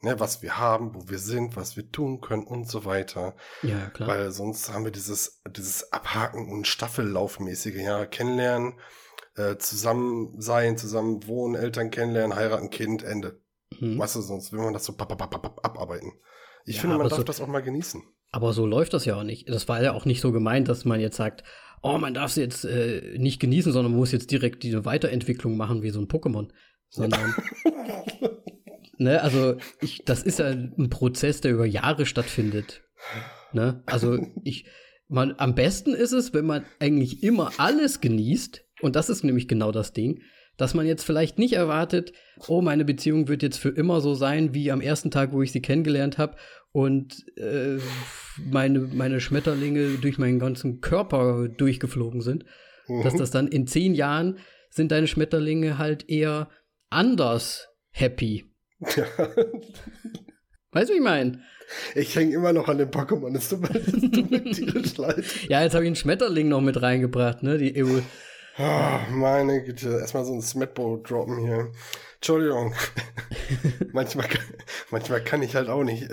Ne, 0.01 0.20
was 0.20 0.43
wir 0.43 0.59
haben, 0.59 0.95
wo 0.95 1.09
wir 1.09 1.18
sind, 1.18 1.57
was 1.57 1.76
wir 1.76 1.91
tun 1.91 2.20
können 2.20 2.45
und 2.45 2.68
so 2.68 2.85
weiter. 2.85 3.35
Ja, 3.62 3.91
klar. 3.91 4.09
Weil 4.09 4.31
sonst 4.31 4.72
haben 4.72 4.85
wir 4.85 4.93
dieses, 4.93 5.43
dieses 5.51 5.93
Abhaken 5.93 6.49
und 6.53 6.68
Staffellaufmäßige, 6.68 7.74
ja, 7.74 8.07
kennenlernen, 8.07 8.79
äh, 9.35 9.57
zusammen 9.57 10.41
sein, 10.41 10.79
zusammen 10.79 11.26
wohnen, 11.26 11.57
Eltern 11.57 11.91
kennenlernen, 11.91 12.37
heiraten, 12.37 12.70
Kind, 12.70 13.03
Ende. 13.03 13.41
Mhm. 13.81 13.99
Weißt 13.99 14.14
du, 14.14 14.20
sonst 14.20 14.53
will 14.53 14.61
man 14.61 14.72
das 14.72 14.85
so 14.85 14.97
abarbeiten. 14.97 16.12
Ich 16.64 16.76
ja, 16.76 16.83
finde, 16.83 16.99
man 16.99 17.09
darf 17.09 17.18
so, 17.18 17.24
das 17.24 17.41
auch 17.41 17.49
mal 17.49 17.62
genießen. 17.62 18.03
Aber 18.31 18.53
so 18.53 18.66
läuft 18.66 18.93
das 18.93 19.05
ja 19.05 19.16
auch 19.16 19.22
nicht. 19.22 19.49
Das 19.49 19.68
war 19.68 19.83
ja 19.83 19.95
auch 19.95 20.05
nicht 20.05 20.20
so 20.20 20.33
gemeint, 20.33 20.68
dass 20.68 20.85
man 20.85 21.01
jetzt 21.01 21.16
sagt, 21.16 21.45
oh, 21.83 21.99
man 21.99 22.14
darf 22.14 22.31
es 22.31 22.37
jetzt 22.37 22.64
äh, 22.64 23.16
nicht 23.18 23.41
genießen, 23.41 23.72
sondern 23.72 23.93
man 23.93 24.01
muss 24.01 24.12
jetzt 24.12 24.31
direkt 24.31 24.62
diese 24.62 24.85
Weiterentwicklung 24.85 25.57
machen 25.57 25.83
wie 25.83 25.91
so 25.91 26.01
ein 26.01 26.09
Pokémon. 26.09 26.49
Sondern, 26.91 27.35
ne, 28.99 29.22
also 29.22 29.57
ich, 29.81 30.05
das 30.05 30.22
ist 30.22 30.39
ja 30.39 30.47
ein 30.47 30.89
Prozess, 30.91 31.41
der 31.41 31.53
über 31.53 31.66
Jahre 31.66 32.07
stattfindet. 32.07 32.83
Ne? 33.53 33.83
Also 33.87 34.18
ich, 34.43 34.66
man, 35.09 35.35
am 35.39 35.55
besten 35.55 35.95
ist 35.95 36.12
es, 36.12 36.35
wenn 36.35 36.47
man 36.47 36.64
eigentlich 36.81 37.22
immer 37.22 37.53
alles 37.59 38.01
genießt, 38.01 38.64
und 38.81 38.97
das 38.97 39.11
ist 39.11 39.24
nämlich 39.24 39.49
genau 39.49 39.72
das 39.72 39.93
Ding, 39.93 40.22
dass 40.57 40.74
man 40.74 40.87
jetzt 40.87 41.05
vielleicht 41.05 41.39
nicht 41.39 41.55
erwartet, 41.55 42.12
oh, 42.49 42.61
meine 42.61 42.85
Beziehung 42.85 43.29
wird 43.29 43.43
jetzt 43.43 43.59
für 43.59 43.70
immer 43.70 44.01
so 44.01 44.14
sein 44.14 44.55
wie 44.55 44.70
am 44.70 44.81
ersten 44.81 45.11
Tag, 45.11 45.33
wo 45.33 45.41
ich 45.41 45.53
sie 45.53 45.62
kennengelernt 45.62 46.18
habe 46.18 46.37
und 46.72 47.26
äh, 47.36 47.78
meine, 48.50 48.80
meine 48.80 49.20
Schmetterlinge 49.20 49.98
durch 50.00 50.18
meinen 50.18 50.38
ganzen 50.38 50.80
Körper 50.80 51.48
durchgeflogen 51.48 52.20
sind. 52.20 52.44
Mhm. 52.86 53.02
Dass 53.02 53.16
das 53.16 53.30
dann 53.30 53.48
in 53.48 53.66
zehn 53.66 53.94
Jahren 53.94 54.38
sind 54.70 54.92
deine 54.92 55.06
Schmetterlinge 55.06 55.78
halt 55.78 56.08
eher 56.08 56.48
anders 56.90 57.68
happy. 57.90 58.44
Ja. 58.80 59.06
Weißt 60.72 60.90
du, 60.90 60.94
wie 60.94 60.98
ich 60.98 61.02
meine? 61.02 61.42
Ich 61.94 62.14
hänge 62.14 62.34
immer 62.34 62.52
noch 62.52 62.68
an 62.68 62.78
dem 62.78 62.90
Pokémon. 62.90 63.36
Es 63.36 63.48
tut 63.48 63.60
mir 63.62 64.44
tierisch 64.52 64.96
leid. 64.96 65.24
Ja, 65.48 65.62
jetzt 65.62 65.74
habe 65.74 65.84
ich 65.84 65.88
einen 65.88 65.96
Schmetterling 65.96 66.48
noch 66.48 66.60
mit 66.60 66.80
reingebracht, 66.80 67.42
ne? 67.42 67.58
Die 67.58 67.74
Evo 67.74 68.00
Oh, 68.60 68.98
meine 69.10 69.62
Güte, 69.62 70.00
erstmal 70.00 70.24
so 70.24 70.32
ein 70.32 70.42
Smetbo 70.42 70.96
droppen 70.96 71.38
hier. 71.38 71.70
Entschuldigung. 72.16 72.74
manchmal, 73.92 74.26
manchmal 74.90 75.22
kann 75.22 75.42
ich 75.42 75.54
halt 75.54 75.68
auch 75.68 75.84
nicht. 75.84 76.10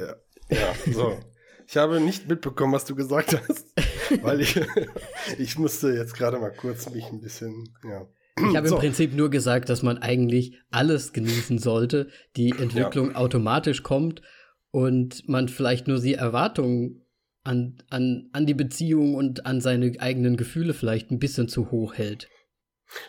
Ja, 0.49 0.73
so. 0.91 1.17
Ich 1.67 1.77
habe 1.77 1.99
nicht 1.99 2.27
mitbekommen, 2.27 2.73
was 2.73 2.85
du 2.85 2.93
gesagt 2.93 3.35
hast, 3.49 3.73
weil 4.21 4.41
ich, 4.41 4.61
ich 5.39 5.57
musste 5.57 5.93
jetzt 5.93 6.13
gerade 6.13 6.37
mal 6.37 6.51
kurz 6.51 6.87
mich 6.91 7.05
ein 7.05 7.21
bisschen, 7.21 7.73
ja. 7.83 8.07
Ich 8.37 8.55
habe 8.55 8.67
so. 8.67 8.75
im 8.75 8.81
Prinzip 8.81 9.15
nur 9.15 9.31
gesagt, 9.31 9.69
dass 9.69 9.81
man 9.81 9.97
eigentlich 9.97 10.59
alles 10.69 11.11
genießen 11.11 11.57
sollte, 11.57 12.09
die 12.35 12.51
Entwicklung 12.51 13.11
ja. 13.11 13.15
automatisch 13.15 13.81
kommt 13.81 14.21
und 14.69 15.27
man 15.27 15.47
vielleicht 15.47 15.87
nur 15.87 16.01
die 16.01 16.13
Erwartungen 16.13 17.05
an, 17.43 17.77
an, 17.89 18.29
an 18.33 18.45
die 18.45 18.53
Beziehung 18.53 19.15
und 19.15 19.45
an 19.45 19.61
seine 19.61 19.93
eigenen 19.99 20.37
Gefühle 20.37 20.73
vielleicht 20.73 21.11
ein 21.11 21.19
bisschen 21.19 21.47
zu 21.47 21.71
hoch 21.71 21.93
hält. 21.93 22.27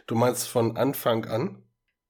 Du 0.06 0.14
meinst 0.14 0.48
von 0.48 0.76
Anfang 0.76 1.24
an? 1.24 1.62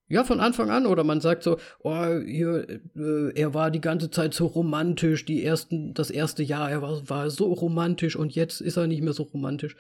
Ja, 0.08 0.22
von 0.24 0.40
Anfang 0.40 0.70
an. 0.70 0.86
Oder 0.86 1.02
man 1.04 1.20
sagt 1.20 1.42
so, 1.42 1.58
oh, 1.82 2.20
hier, 2.24 2.80
äh, 2.96 3.32
er 3.34 3.54
war 3.54 3.70
die 3.70 3.80
ganze 3.80 4.10
Zeit 4.10 4.34
so 4.34 4.46
romantisch, 4.46 5.24
die 5.24 5.42
ersten, 5.44 5.94
das 5.94 6.10
erste 6.10 6.42
Jahr, 6.42 6.70
er 6.70 6.82
war, 6.82 7.08
war 7.08 7.30
so 7.30 7.52
romantisch 7.52 8.16
und 8.16 8.34
jetzt 8.34 8.60
ist 8.60 8.76
er 8.76 8.86
nicht 8.86 9.02
mehr 9.02 9.12
so 9.12 9.24
romantisch. 9.24 9.76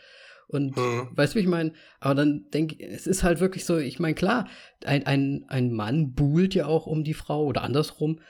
Und 0.48 0.76
Hm. 0.76 1.08
weißt 1.12 1.34
du, 1.34 1.38
wie 1.38 1.42
ich 1.42 1.48
meine? 1.48 1.72
Aber 2.00 2.14
dann 2.14 2.46
denke 2.52 2.76
ich, 2.76 2.82
es 2.88 3.06
ist 3.06 3.22
halt 3.24 3.40
wirklich 3.40 3.64
so, 3.64 3.78
ich 3.78 3.98
meine, 3.98 4.14
klar, 4.14 4.48
ein, 4.84 5.04
ein, 5.06 5.44
ein 5.48 5.72
Mann 5.72 6.12
buhlt 6.14 6.54
ja 6.54 6.66
auch 6.66 6.86
um 6.86 7.02
die 7.04 7.14
Frau 7.14 7.44
oder 7.44 7.62
andersrum. 7.62 8.20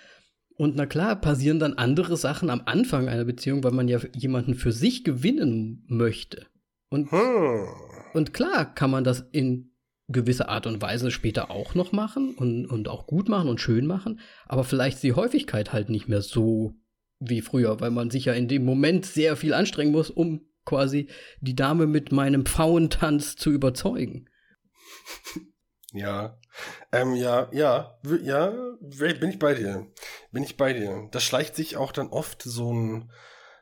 Und 0.57 0.77
na 0.77 0.87
klar, 0.87 1.21
passieren 1.21 1.59
dann 1.59 1.75
andere 1.75 2.17
Sachen 2.17 2.49
am 2.49 2.63
Anfang 2.65 3.09
einer 3.09 3.27
Beziehung, 3.27 3.63
weil 3.65 3.73
man 3.73 3.89
ja 3.89 3.99
jemanden 4.15 4.55
für 4.55 4.73
sich 4.73 5.05
gewinnen 5.05 5.85
möchte. 5.89 6.47
Und, 6.89 7.11
Hm. 7.13 7.67
und 8.15 8.33
klar 8.33 8.75
kann 8.75 8.91
man 8.91 9.05
das 9.05 9.29
in 9.33 9.73
gewisser 10.09 10.49
Art 10.49 10.67
und 10.67 10.81
Weise 10.81 11.11
später 11.11 11.51
auch 11.51 11.75
noch 11.75 11.93
machen 11.93 12.35
und, 12.35 12.67
und 12.67 12.89
auch 12.89 13.07
gut 13.07 13.29
machen 13.29 13.49
und 13.49 13.61
schön 13.61 13.87
machen, 13.87 14.21
aber 14.47 14.65
vielleicht 14.65 15.03
die 15.03 15.15
Häufigkeit 15.15 15.73
halt 15.73 15.89
nicht 15.89 16.09
mehr 16.09 16.23
so 16.23 16.75
wie 17.19 17.41
früher, 17.41 17.81
weil 17.81 17.91
man 17.91 18.11
sich 18.11 18.27
ja 18.27 18.33
in 18.35 18.49
dem 18.49 18.65
Moment 18.65 19.07
sehr 19.07 19.37
viel 19.37 19.55
anstrengen 19.55 19.93
muss, 19.93 20.11
um 20.11 20.43
quasi 20.65 21.09
die 21.41 21.57
Dame 21.57 21.87
mit 21.87 22.13
meinem 22.13 22.45
Pfauentanz 22.47 23.37
zu 23.37 23.51
überzeugen. 23.51 24.29
Ja. 25.93 26.39
Ähm, 26.93 27.15
ja, 27.15 27.49
ja, 27.53 27.99
ja, 28.03 28.77
bin 28.81 29.31
ich 29.31 29.39
bei 29.39 29.55
dir. 29.55 29.87
Bin 30.31 30.43
ich 30.43 30.59
bei 30.59 30.75
dir. 30.75 31.09
Da 31.11 31.21
schleicht 31.21 31.57
sich 31.57 31.77
auch 31.79 31.91
dann 31.91 32.09
oft 32.09 32.43
so 32.43 32.71
ein, 32.71 33.11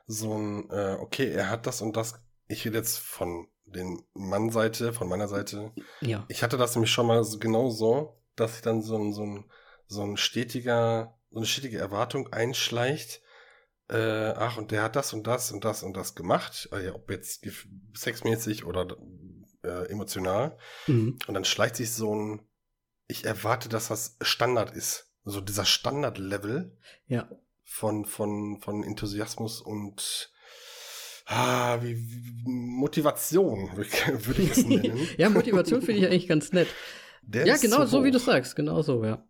so 0.05 0.33
ein, 0.33 0.69
äh, 0.69 0.97
okay, 0.99 1.31
er 1.31 1.49
hat 1.49 1.65
das 1.65 1.81
und 1.81 1.95
das. 1.95 2.21
Ich 2.47 2.65
rede 2.65 2.77
jetzt 2.77 2.97
von 2.97 3.47
den 3.65 4.03
Mannseite, 4.13 4.93
von 4.93 5.07
meiner 5.09 5.27
Seite. 5.27 5.71
Ja. 6.01 6.25
Ich 6.29 6.43
hatte 6.43 6.57
das 6.57 6.75
nämlich 6.75 6.91
schon 6.91 7.07
mal 7.07 7.23
so, 7.23 7.39
genau 7.39 7.69
so, 7.69 8.21
dass 8.35 8.53
sich 8.53 8.61
dann 8.61 8.81
so 8.81 8.97
ein, 8.97 9.13
so 9.13 9.23
ein, 9.23 9.45
so 9.87 10.03
ein 10.03 10.17
stetiger, 10.17 11.17
so 11.31 11.37
eine 11.37 11.45
stetige 11.45 11.77
Erwartung 11.77 12.31
einschleicht. 12.31 13.21
Äh, 13.89 14.33
ach, 14.35 14.57
und 14.57 14.71
der 14.71 14.83
hat 14.83 14.95
das 14.95 15.13
und 15.13 15.27
das 15.27 15.51
und 15.51 15.63
das 15.65 15.83
und 15.83 15.95
das 15.95 16.15
gemacht. 16.15 16.69
Ja, 16.71 16.95
ob 16.95 17.09
jetzt 17.11 17.45
sexmäßig 17.93 18.65
oder 18.65 18.97
äh, 19.63 19.89
emotional. 19.89 20.57
Mhm. 20.87 21.19
Und 21.27 21.33
dann 21.33 21.45
schleicht 21.45 21.75
sich 21.75 21.93
so 21.93 22.15
ein, 22.15 22.47
ich 23.07 23.25
erwarte, 23.25 23.69
dass 23.69 23.89
das 23.89 24.17
Standard 24.21 24.71
ist. 24.71 25.11
So 25.23 25.41
dieser 25.41 25.65
Standardlevel 25.65 26.77
Ja. 27.07 27.29
von, 27.63 28.05
von, 28.05 28.59
von 28.61 28.83
Enthusiasmus 28.83 29.61
und 29.61 30.31
ah, 31.25 31.79
wie, 31.81 31.95
wie, 31.97 32.43
Motivation, 32.45 33.69
würde 33.75 34.41
ich- 34.41 34.51
es 34.51 34.65
nennen. 34.65 35.07
ja, 35.17 35.29
Motivation 35.29 35.81
finde 35.81 36.01
ich 36.01 36.07
eigentlich 36.07 36.27
ganz 36.27 36.51
nett. 36.51 36.67
Der 37.23 37.45
ja, 37.47 37.57
genau 37.57 37.85
so, 37.85 38.03
wie 38.03 38.09
hoch. 38.09 38.13
du 38.13 38.19
sagst, 38.19 38.55
genau 38.55 38.81
so, 38.81 39.03
ja. 39.03 39.25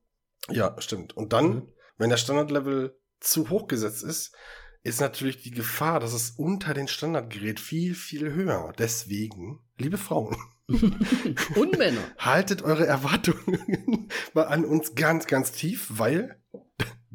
Ja, 0.50 0.76
stimmt. 0.80 1.16
Und 1.16 1.34
dann, 1.34 1.48
Mhm. 1.48 1.68
wenn 1.98 2.10
der 2.10 2.18
Standardlevel 2.18 2.98
zu 3.20 3.50
hoch 3.50 3.68
gesetzt 3.68 4.04
ist, 4.04 4.36
ist 4.84 5.00
natürlich 5.02 5.42
die 5.42 5.52
Gefahr, 5.52 6.00
dass 6.00 6.14
es 6.14 6.32
unter 6.32 6.74
den 6.76 6.88
Standard 6.88 7.32
gerät, 7.32 7.60
viel, 7.60 7.96
viel 7.96 8.34
höher. 8.34 8.72
Deswegen, 8.78 9.60
liebe 9.78 9.98
Frauen, 9.98 10.36
Und 11.56 11.78
Männer. 11.78 12.02
haltet 12.18 12.62
eure 12.64 12.86
Erwartungen 12.86 14.10
mal 14.34 14.44
an 14.46 14.66
uns 14.66 14.94
ganz, 14.96 15.26
ganz 15.28 15.52
tief, 15.52 15.88
weil 15.92 16.40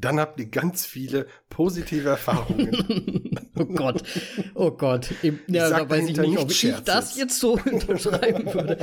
dann 0.05 0.19
habt 0.21 0.41
ihr 0.41 0.47
ganz 0.47 0.87
viele 0.87 1.27
positive 1.49 2.09
Erfahrungen. 2.09 3.49
oh 3.57 3.65
Gott, 3.65 4.03
oh 4.55 4.71
Gott. 4.71 5.11
Ja, 5.47 5.71
da 5.71 5.89
weiß 5.89 6.09
ich 6.09 6.17
nicht, 6.17 6.39
ob 6.39 6.51
ich 6.51 6.75
das 6.85 7.17
jetzt. 7.17 7.39
so 7.39 7.53
unterschreiben 7.71 8.53
würde. 8.53 8.79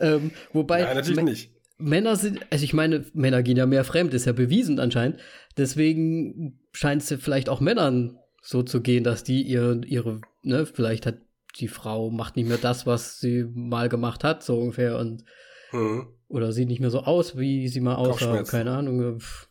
ähm, 0.00 0.30
wobei 0.52 0.82
Nein, 0.82 0.96
natürlich 0.96 1.22
nicht. 1.22 1.50
Männer 1.78 2.16
sind, 2.16 2.40
also 2.50 2.64
ich 2.64 2.74
meine, 2.74 3.04
Männer 3.12 3.42
gehen 3.42 3.56
ja 3.56 3.66
mehr 3.66 3.84
fremd, 3.84 4.14
ist 4.14 4.26
ja 4.26 4.32
bewiesen 4.32 4.78
anscheinend. 4.78 5.18
Deswegen 5.56 6.60
scheint 6.72 7.02
es 7.02 7.10
ja 7.10 7.16
vielleicht 7.16 7.48
auch 7.48 7.60
Männern 7.60 8.18
so 8.40 8.62
zu 8.62 8.80
gehen, 8.80 9.04
dass 9.04 9.24
die 9.24 9.42
ihre, 9.42 9.80
ihre, 9.84 10.20
ne, 10.42 10.66
vielleicht 10.66 11.06
hat 11.06 11.16
die 11.58 11.68
Frau 11.68 12.10
macht 12.10 12.36
nicht 12.36 12.48
mehr 12.48 12.58
das, 12.58 12.86
was 12.86 13.18
sie 13.18 13.44
mal 13.52 13.88
gemacht 13.88 14.24
hat, 14.24 14.42
so 14.42 14.58
ungefähr, 14.58 14.98
und 14.98 15.24
Hm. 15.70 16.06
oder 16.28 16.52
sieht 16.52 16.68
nicht 16.68 16.80
mehr 16.80 16.90
so 16.90 17.00
aus, 17.00 17.38
wie 17.38 17.66
sie 17.68 17.80
mal 17.80 17.94
aussah, 17.94 18.42
keine 18.42 18.72
Ahnung. 18.72 19.20
pff. 19.20 19.48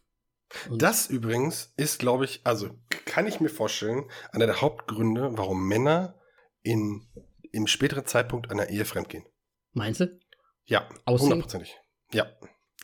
Und- 0.69 0.81
Das 0.81 1.07
übrigens 1.07 1.73
ist, 1.77 1.99
glaube 1.99 2.25
ich, 2.25 2.41
also 2.43 2.69
kann 3.05 3.27
ich 3.27 3.39
mir 3.39 3.49
vorstellen, 3.49 4.09
einer 4.31 4.45
der 4.47 4.61
Hauptgründe, 4.61 5.29
warum 5.33 5.67
Männer 5.67 6.19
in, 6.61 7.07
im 7.51 7.67
späteren 7.67 8.05
Zeitpunkt 8.05 8.51
einer 8.51 8.69
Ehe 8.69 8.85
fremdgehen. 8.85 9.25
Meinst 9.73 9.99
du? 10.01 10.19
Ja, 10.65 10.87
hundertprozentig. 11.07 11.75
Ja, 12.11 12.27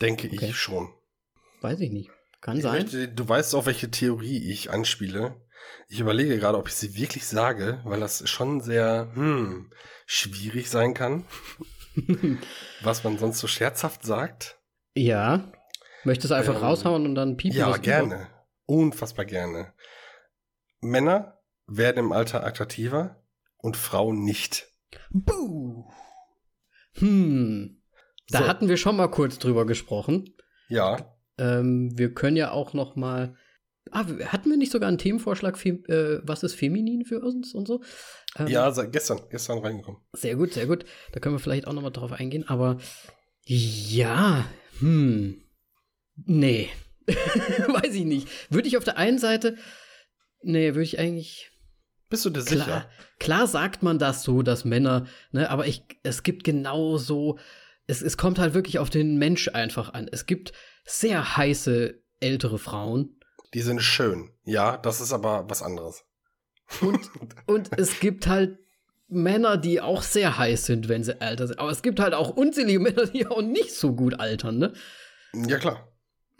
denke 0.00 0.28
Okay. 0.32 0.46
ich 0.50 0.56
schon. 0.56 0.92
Weiß 1.60 1.80
ich 1.80 1.90
nicht. 1.90 2.10
Kann 2.40 2.56
Ich 2.56 2.62
sein. 2.62 2.82
möchte, 2.82 3.08
du 3.08 3.28
weißt 3.28 3.54
auch, 3.54 3.66
welche 3.66 3.90
Theorie 3.90 4.50
ich 4.50 4.70
anspiele. 4.70 5.40
Ich 5.88 6.00
überlege 6.00 6.38
gerade, 6.38 6.56
ob 6.56 6.68
ich 6.68 6.74
sie 6.74 6.94
wirklich 6.96 7.26
sage, 7.26 7.80
weil 7.84 8.00
das 8.00 8.28
schon 8.28 8.60
sehr 8.60 9.10
hm, 9.14 9.72
schwierig 10.06 10.70
sein 10.70 10.94
kann, 10.94 11.24
was 12.82 13.04
man 13.04 13.18
sonst 13.18 13.38
so 13.40 13.46
scherzhaft 13.46 14.04
sagt. 14.04 14.58
ja. 14.94 15.52
Möchtest 16.04 16.30
du 16.30 16.34
einfach 16.34 16.56
Ähm, 16.56 16.62
raushauen 16.62 17.04
und 17.06 17.14
dann 17.14 17.36
piepen 17.36 17.56
Ja, 17.58 17.76
gerne. 17.76 18.28
Unfassbar 18.66 19.24
gerne. 19.24 19.72
Männer 20.80 21.38
werden 21.66 21.98
im 21.98 22.12
Alter 22.12 22.44
attraktiver 22.46 23.22
und 23.56 23.76
Frauen 23.76 24.22
nicht. 24.24 24.68
Buh. 25.10 25.84
Hm. 26.94 27.82
Da 28.28 28.40
So. 28.40 28.48
hatten 28.48 28.68
wir 28.68 28.76
schon 28.76 28.96
mal 28.96 29.08
kurz 29.08 29.38
drüber 29.38 29.66
gesprochen. 29.66 30.34
Ja, 30.68 31.14
Ähm, 31.40 31.96
wir 31.96 32.12
können 32.14 32.36
ja 32.36 32.50
auch 32.50 32.74
noch 32.74 32.96
mal. 32.96 33.36
Ah, 33.92 34.04
hatten 34.26 34.50
wir 34.50 34.56
nicht 34.58 34.72
sogar 34.72 34.88
einen 34.88 34.98
Themenvorschlag, 34.98 35.56
fem- 35.56 35.84
äh, 35.86 36.18
was 36.26 36.42
ist 36.42 36.54
feminin 36.54 37.04
für 37.06 37.20
uns 37.20 37.54
und 37.54 37.66
so? 37.66 37.80
Ähm, 38.36 38.48
ja, 38.48 38.68
gestern, 38.70 39.20
gestern 39.30 39.58
reingekommen. 39.60 40.00
Sehr 40.12 40.34
gut, 40.36 40.52
sehr 40.52 40.66
gut. 40.66 40.84
Da 41.12 41.20
können 41.20 41.34
wir 41.36 41.38
vielleicht 41.40 41.66
auch 41.66 41.72
noch 41.72 41.80
mal 41.82 41.90
drauf 41.90 42.12
eingehen. 42.12 42.46
Aber 42.48 42.78
ja, 43.46 44.44
hm, 44.80 45.40
nee, 46.26 46.68
weiß 47.06 47.94
ich 47.94 48.04
nicht. 48.04 48.28
Würde 48.50 48.68
ich 48.68 48.76
auf 48.76 48.84
der 48.84 48.96
einen 48.98 49.18
Seite, 49.18 49.56
nee, 50.42 50.68
würde 50.74 50.82
ich 50.82 50.98
eigentlich 50.98 51.50
Bist 52.10 52.24
du 52.24 52.30
dir 52.30 52.42
Klar, 52.44 52.58
sicher? 52.64 52.90
klar 53.18 53.46
sagt 53.46 53.82
man 53.82 53.98
das 53.98 54.22
so, 54.22 54.42
dass 54.42 54.64
Männer, 54.64 55.06
ne, 55.32 55.50
aber 55.50 55.66
ich, 55.66 55.84
es 56.02 56.22
gibt 56.22 56.44
genauso, 56.44 57.38
es, 57.86 58.02
es 58.02 58.16
kommt 58.16 58.38
halt 58.38 58.54
wirklich 58.54 58.78
auf 58.78 58.90
den 58.90 59.18
Mensch 59.18 59.48
einfach 59.48 59.92
an. 59.94 60.08
Es 60.10 60.26
gibt 60.26 60.52
sehr 60.84 61.36
heiße 61.36 62.00
ältere 62.20 62.58
Frauen 62.58 63.20
Die 63.54 63.62
sind 63.62 63.80
schön. 63.80 64.30
Ja, 64.44 64.76
das 64.76 65.00
ist 65.00 65.12
aber 65.12 65.48
was 65.48 65.62
anderes. 65.62 66.04
und, 66.80 67.10
und 67.46 67.78
es 67.78 68.00
gibt 68.00 68.26
halt 68.26 68.58
Männer, 69.10 69.56
die 69.56 69.80
auch 69.80 70.02
sehr 70.02 70.36
heiß 70.36 70.66
sind, 70.66 70.88
wenn 70.88 71.02
sie 71.02 71.18
älter 71.20 71.46
sind. 71.46 71.58
Aber 71.58 71.70
es 71.70 71.80
gibt 71.80 71.98
halt 71.98 72.12
auch 72.12 72.28
unzählige 72.28 72.78
Männer, 72.80 73.06
die 73.06 73.26
auch 73.26 73.40
nicht 73.40 73.74
so 73.74 73.94
gut 73.94 74.20
altern, 74.20 74.58
ne? 74.58 74.72
Ja, 75.32 75.56
klar. 75.58 75.87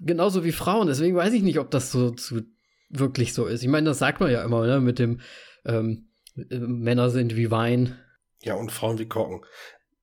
Genauso 0.01 0.45
wie 0.45 0.53
Frauen. 0.53 0.87
Deswegen 0.87 1.17
weiß 1.17 1.33
ich 1.33 1.43
nicht, 1.43 1.59
ob 1.59 1.71
das 1.71 1.91
so 1.91 2.11
zu, 2.11 2.43
wirklich 2.89 3.35
so 3.35 3.47
ist. 3.47 3.63
Ich 3.63 3.69
meine, 3.69 3.91
das 3.91 3.99
sagt 3.99 4.21
man 4.21 4.31
ja 4.31 4.43
immer, 4.45 4.67
ne? 4.67 4.81
Mit 4.81 4.99
dem 4.99 5.21
ähm, 5.65 6.09
äh, 6.37 6.59
Männer 6.59 7.11
sind 7.11 7.37
wie 7.37 7.51
Wein. 7.51 7.99
Ja, 8.43 8.55
und 8.55 8.73
Frauen 8.73 8.99
wie 8.99 9.09
Korken. 9.09 9.45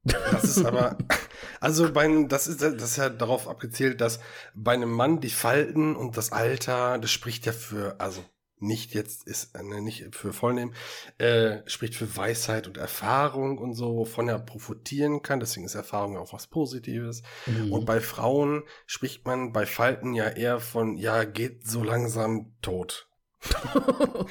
Das 0.04 0.44
ist 0.44 0.64
aber, 0.64 0.98
also 1.60 1.92
bei 1.92 2.04
einem, 2.04 2.28
das 2.28 2.48
ist, 2.48 2.62
das 2.62 2.74
ist 2.74 2.98
ja 2.98 3.10
darauf 3.10 3.48
abgezielt, 3.48 4.02
dass 4.02 4.20
bei 4.54 4.74
einem 4.74 4.92
Mann 4.92 5.20
die 5.20 5.30
Falten 5.30 5.96
und 5.96 6.16
das 6.16 6.32
Alter, 6.32 7.00
das 7.00 7.12
spricht 7.12 7.46
ja 7.46 7.52
für, 7.52 8.00
also 8.00 8.24
nicht 8.66 8.94
jetzt 8.94 9.28
ist, 9.28 9.56
äh, 9.56 9.64
ne, 9.64 9.82
nicht 9.82 10.16
für 10.16 10.34
vollnehmen, 10.34 10.74
äh, 11.18 11.58
spricht 11.66 11.96
für 11.96 12.16
Weisheit 12.18 12.68
und 12.68 12.78
Erfahrung 12.78 13.58
und 13.58 13.74
so, 13.74 13.96
wovon 13.96 14.28
er 14.28 14.40
profitieren 14.40 15.22
kann. 15.22 15.40
Deswegen 15.40 15.66
ist 15.66 15.76
Erfahrung 15.76 16.14
ja 16.14 16.20
auch 16.20 16.34
was 16.34 16.48
Positives. 16.48 17.24
Mhm. 17.46 17.72
Und 17.72 17.86
bei 17.86 18.02
Frauen 18.02 18.64
spricht 18.86 19.26
man 19.26 19.54
bei 19.54 19.66
Falten 19.66 20.14
ja 20.14 20.28
eher 20.28 20.60
von, 20.60 20.98
ja, 20.98 21.24
geht 21.24 21.68
so 21.68 21.84
langsam 21.84 22.54
tot. 22.62 23.08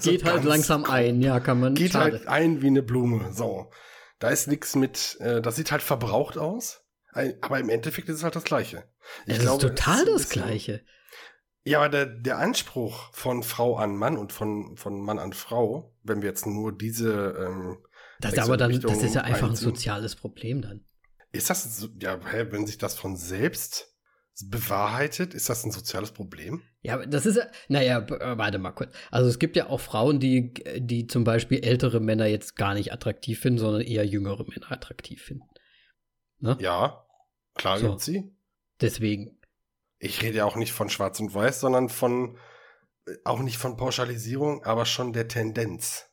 So 0.00 0.10
Geht 0.10 0.24
halt 0.24 0.44
langsam 0.44 0.84
ein, 0.84 1.20
ja, 1.20 1.40
kann 1.40 1.58
man. 1.60 1.74
geht 1.74 1.92
schade. 1.92 2.18
halt 2.18 2.28
ein 2.28 2.62
wie 2.62 2.66
eine 2.68 2.82
Blume. 2.82 3.32
So. 3.32 3.70
Da 4.18 4.28
ist 4.28 4.48
nichts 4.48 4.74
mit, 4.76 5.16
äh, 5.20 5.40
das 5.42 5.56
sieht 5.56 5.72
halt 5.72 5.82
verbraucht 5.82 6.38
aus, 6.38 6.84
aber 7.40 7.58
im 7.58 7.68
Endeffekt 7.68 8.08
ist 8.08 8.16
es 8.16 8.22
halt 8.22 8.36
das 8.36 8.44
Gleiche. 8.44 8.84
Es 9.26 9.38
glaube, 9.40 9.66
ist 9.66 9.76
total 9.76 10.04
das 10.04 10.28
Gleiche. 10.28 10.84
Ja, 11.66 11.78
aber 11.80 11.88
der, 11.88 12.06
der 12.06 12.38
Anspruch 12.38 13.12
von 13.12 13.42
Frau 13.42 13.76
an 13.76 13.96
Mann 13.96 14.16
und 14.16 14.32
von, 14.32 14.76
von 14.76 15.00
Mann 15.00 15.18
an 15.18 15.32
Frau, 15.32 15.92
wenn 16.04 16.22
wir 16.22 16.28
jetzt 16.28 16.46
nur 16.46 16.76
diese, 16.76 17.12
ähm, 17.12 17.78
Das, 18.20 18.38
aber 18.38 18.56
dann, 18.56 18.80
das 18.80 19.02
ist 19.02 19.14
ja 19.16 19.22
einfach 19.22 19.50
ein 19.50 19.56
soziales 19.56 20.14
Problem 20.14 20.62
dann. 20.62 20.84
ist 21.32 21.50
das, 21.50 21.76
so, 21.76 21.88
ja, 22.00 22.20
wenn 22.52 22.66
sich 22.66 22.78
das 22.78 22.96
von 22.96 23.16
selbst 23.16 23.92
bewahrheitet, 24.44 25.34
ist 25.34 25.48
das 25.48 25.64
ein 25.64 25.72
soziales 25.72 26.12
Problem? 26.12 26.62
Ja, 26.82 27.04
das 27.04 27.26
ist 27.26 27.36
ja, 27.36 27.46
naja, 27.68 27.98
äh, 28.00 28.38
warte 28.38 28.58
mal 28.58 28.70
kurz. 28.72 28.94
Also 29.10 29.28
es 29.28 29.38
gibt 29.38 29.56
ja 29.56 29.68
auch 29.68 29.80
Frauen, 29.80 30.20
die, 30.20 30.54
die 30.76 31.06
zum 31.06 31.24
Beispiel 31.24 31.64
ältere 31.64 32.00
Männer 32.00 32.26
jetzt 32.26 32.54
gar 32.54 32.74
nicht 32.74 32.92
attraktiv 32.92 33.40
finden, 33.40 33.58
sondern 33.58 33.82
eher 33.82 34.06
jüngere 34.06 34.44
Männer 34.44 34.70
attraktiv 34.70 35.22
finden. 35.22 35.48
Ne? 36.38 36.56
Ja, 36.60 37.06
klar 37.54 37.78
So. 37.78 37.98
sie. 37.98 38.30
Deswegen. 38.80 39.35
Ich 39.98 40.22
rede 40.22 40.38
ja 40.38 40.44
auch 40.44 40.56
nicht 40.56 40.72
von 40.72 40.90
Schwarz 40.90 41.20
und 41.20 41.34
Weiß, 41.34 41.60
sondern 41.60 41.88
von, 41.88 42.38
äh, 43.06 43.14
auch 43.24 43.40
nicht 43.40 43.58
von 43.58 43.76
Pauschalisierung, 43.76 44.64
aber 44.64 44.86
schon 44.86 45.12
der 45.12 45.28
Tendenz. 45.28 46.06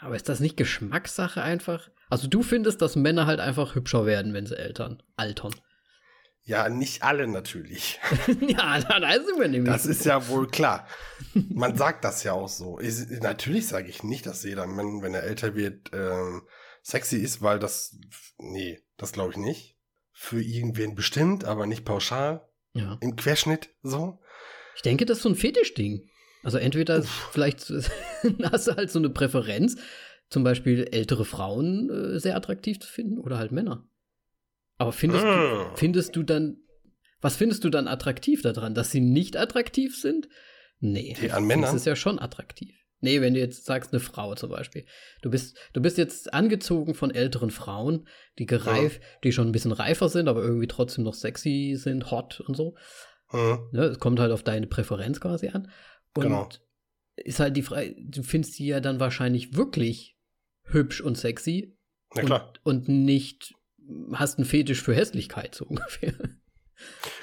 Aber 0.00 0.16
ist 0.16 0.28
das 0.28 0.40
nicht 0.40 0.56
Geschmackssache 0.56 1.42
einfach? 1.42 1.90
Also 2.08 2.26
du 2.26 2.42
findest, 2.42 2.82
dass 2.82 2.96
Männer 2.96 3.26
halt 3.26 3.40
einfach 3.40 3.74
hübscher 3.74 4.06
werden, 4.06 4.32
wenn 4.32 4.46
sie 4.46 4.58
eltern, 4.58 5.02
altern. 5.16 5.54
Ja, 6.42 6.68
nicht 6.68 7.02
alle 7.02 7.28
natürlich. 7.28 8.00
ja, 8.40 8.80
da, 8.80 8.98
da 8.98 9.12
sind 9.12 9.38
wir 9.38 9.48
nämlich. 9.48 9.72
Das 9.72 9.86
ist 9.86 10.04
ja 10.04 10.26
wohl 10.28 10.48
klar. 10.48 10.86
Man 11.34 11.76
sagt 11.76 12.04
das 12.04 12.24
ja 12.24 12.32
auch 12.32 12.48
so. 12.48 12.80
Ich, 12.80 13.08
natürlich 13.20 13.68
sage 13.68 13.88
ich 13.88 14.02
nicht, 14.02 14.26
dass 14.26 14.42
jeder 14.42 14.66
Mann, 14.66 15.02
wenn 15.02 15.14
er 15.14 15.22
älter 15.22 15.54
wird, 15.54 15.90
ähm, 15.92 16.42
sexy 16.82 17.18
ist, 17.18 17.42
weil 17.42 17.58
das, 17.58 17.96
nee, 18.38 18.80
das 18.96 19.12
glaube 19.12 19.32
ich 19.32 19.36
nicht. 19.36 19.76
Für 20.12 20.42
irgendwen 20.42 20.94
bestimmt, 20.94 21.44
aber 21.44 21.66
nicht 21.66 21.84
pauschal. 21.84 22.48
Ja. 22.74 22.98
Im 23.00 23.16
Querschnitt 23.16 23.70
so. 23.82 24.18
Ich 24.76 24.82
denke, 24.82 25.04
das 25.06 25.18
ist 25.18 25.22
so 25.24 25.28
ein 25.28 25.34
Fetischding. 25.34 26.08
Also 26.42 26.58
entweder 26.58 27.02
vielleicht 27.02 27.60
hast 28.42 28.66
du 28.68 28.76
halt 28.76 28.90
so 28.90 28.98
eine 28.98 29.10
Präferenz, 29.10 29.76
zum 30.30 30.44
Beispiel 30.44 30.88
ältere 30.90 31.24
Frauen 31.24 31.90
äh, 31.90 32.18
sehr 32.20 32.36
attraktiv 32.36 32.78
zu 32.80 32.88
finden 32.88 33.18
oder 33.18 33.36
halt 33.38 33.52
Männer. 33.52 33.86
Aber 34.78 34.92
findest, 34.92 35.24
du, 35.24 35.28
Mm. 35.28 35.76
findest 35.76 36.16
du 36.16 36.22
dann, 36.22 36.56
was 37.20 37.36
findest 37.36 37.64
du 37.64 37.68
dann 37.68 37.86
attraktiv 37.88 38.40
daran? 38.42 38.74
Dass 38.74 38.90
sie 38.90 39.00
nicht 39.00 39.36
attraktiv 39.36 39.96
sind? 40.00 40.28
Nee. 40.78 41.14
Die 41.20 41.30
an 41.32 41.44
Männern? 41.44 41.64
Das 41.64 41.74
ist 41.74 41.84
ja 41.86 41.94
schon 41.96 42.18
attraktiv. 42.18 42.74
Nee, 43.00 43.20
wenn 43.20 43.34
du 43.34 43.40
jetzt 43.40 43.64
sagst, 43.64 43.92
eine 43.92 44.00
Frau 44.00 44.34
zum 44.34 44.50
Beispiel. 44.50 44.84
Du 45.22 45.30
bist, 45.30 45.56
du 45.72 45.80
bist 45.80 45.96
jetzt 45.98 46.34
angezogen 46.34 46.94
von 46.94 47.10
älteren 47.10 47.50
Frauen, 47.50 48.06
die 48.38 48.46
gereif, 48.46 49.00
die 49.24 49.32
schon 49.32 49.48
ein 49.48 49.52
bisschen 49.52 49.72
reifer 49.72 50.08
sind, 50.08 50.28
aber 50.28 50.42
irgendwie 50.42 50.66
trotzdem 50.66 51.04
noch 51.04 51.14
sexy 51.14 51.74
sind, 51.76 52.10
hot 52.10 52.40
und 52.40 52.56
so. 52.56 52.74
Hm. 53.28 53.68
Ne, 53.72 53.84
es 53.84 53.98
kommt 53.98 54.20
halt 54.20 54.32
auf 54.32 54.42
deine 54.42 54.66
Präferenz 54.66 55.20
quasi 55.20 55.48
an. 55.48 55.70
Und 56.14 56.24
Genau. 56.24 56.48
ist 57.16 57.40
halt 57.40 57.56
die 57.56 57.62
Frage, 57.62 57.94
du 57.98 58.22
findest 58.22 58.58
die 58.58 58.66
ja 58.66 58.80
dann 58.80 59.00
wahrscheinlich 59.00 59.56
wirklich 59.56 60.16
hübsch 60.64 61.00
und 61.00 61.16
sexy 61.16 61.76
Na 62.14 62.22
klar. 62.22 62.52
und, 62.64 62.86
und 62.86 62.88
nicht 62.88 63.54
hast 64.12 64.38
einen 64.38 64.44
Fetisch 64.46 64.82
für 64.82 64.94
Hässlichkeit, 64.94 65.54
so 65.54 65.64
ungefähr. 65.68 66.12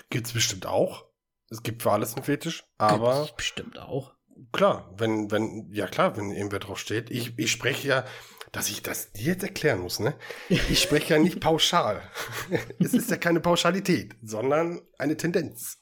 Gibt's 0.10 0.34
bestimmt 0.34 0.66
auch. 0.66 1.06
Es 1.50 1.64
gibt 1.64 1.84
für 1.84 1.92
alles 1.92 2.16
einen 2.16 2.26
Fetisch, 2.26 2.64
aber 2.78 3.20
Gibt's 3.22 3.36
bestimmt 3.36 3.80
auch. 3.80 4.14
Klar, 4.52 4.94
wenn, 4.98 5.32
wenn, 5.32 5.70
ja 5.72 5.88
klar, 5.88 6.18
wenn 6.18 6.32
irgendwer 6.32 6.60
drauf 6.60 6.80
steht. 6.80 7.10
Ich, 7.10 7.38
ich 7.38 7.52
spreche 7.52 7.88
ja, 7.88 8.06
dass 8.52 8.70
ich 8.70 8.82
das 8.82 9.12
dir 9.12 9.34
jetzt 9.34 9.44
erklären 9.44 9.80
muss, 9.80 10.00
ne? 10.00 10.16
Ich 10.50 10.82
spreche 10.82 11.16
ja 11.16 11.20
nicht 11.20 11.40
pauschal. 11.40 12.02
es 12.80 12.94
ist 12.94 13.12
ja 13.12 13.18
keine 13.18 13.40
Pauschalität, 13.40 14.16
sondern 14.22 14.82
eine 14.98 15.18
Tendenz. 15.18 15.78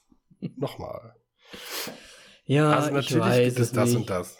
Nochmal. 0.56 1.14
Ja, 2.44 2.72
also 2.72 2.88
ich 2.88 2.94
natürlich 2.94 3.24
weiß 3.24 3.44
gibt 3.46 3.58
es 3.58 3.66
es 3.68 3.72
das 3.72 3.88
nicht. 3.90 3.96
und 3.96 4.10
das. 4.10 4.38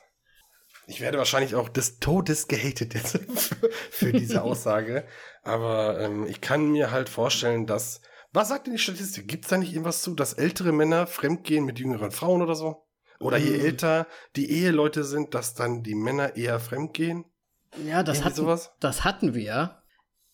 Ich 0.89 1.01
werde 1.01 1.19
wahrscheinlich 1.19 1.57
auch 1.57 1.69
des 1.69 1.99
Todes 1.99 2.47
gehatet 2.47 2.95
jetzt 2.95 3.19
für, 3.19 3.71
für 3.91 4.13
diese 4.13 4.43
Aussage. 4.43 5.07
Aber 5.43 6.01
ähm, 6.01 6.27
ich 6.27 6.41
kann 6.41 6.71
mir 6.71 6.91
halt 6.91 7.09
vorstellen, 7.09 7.67
dass. 7.67 8.01
Was 8.33 8.49
sagt 8.49 8.67
denn 8.67 8.75
die 8.75 8.79
Statistik? 8.79 9.29
Gibt 9.29 9.45
es 9.45 9.51
da 9.51 9.57
nicht 9.57 9.73
irgendwas 9.73 10.03
zu, 10.03 10.15
dass 10.15 10.35
ältere 10.35 10.73
Männer 10.73 11.07
fremdgehen 11.07 11.65
mit 11.65 11.79
jüngeren 11.79 12.11
Frauen 12.11 12.43
oder 12.43 12.55
so? 12.55 12.86
Oder 13.21 13.37
je 13.39 13.55
Ähm. 13.55 13.61
älter 13.65 14.07
die 14.37 14.51
Eheleute 14.51 15.05
sind, 15.05 15.35
dass 15.35 15.55
dann 15.55 15.83
die 15.83 15.95
Männer 15.95 16.37
eher 16.37 16.61
fremdgehen? 16.61 17.25
Ja, 17.87 18.03
das, 18.03 18.25
hatten, 18.25 18.37
sowas? 18.37 18.73
das 18.81 19.05
hatten 19.05 19.35
wir 19.35 19.43
ja, 19.43 19.83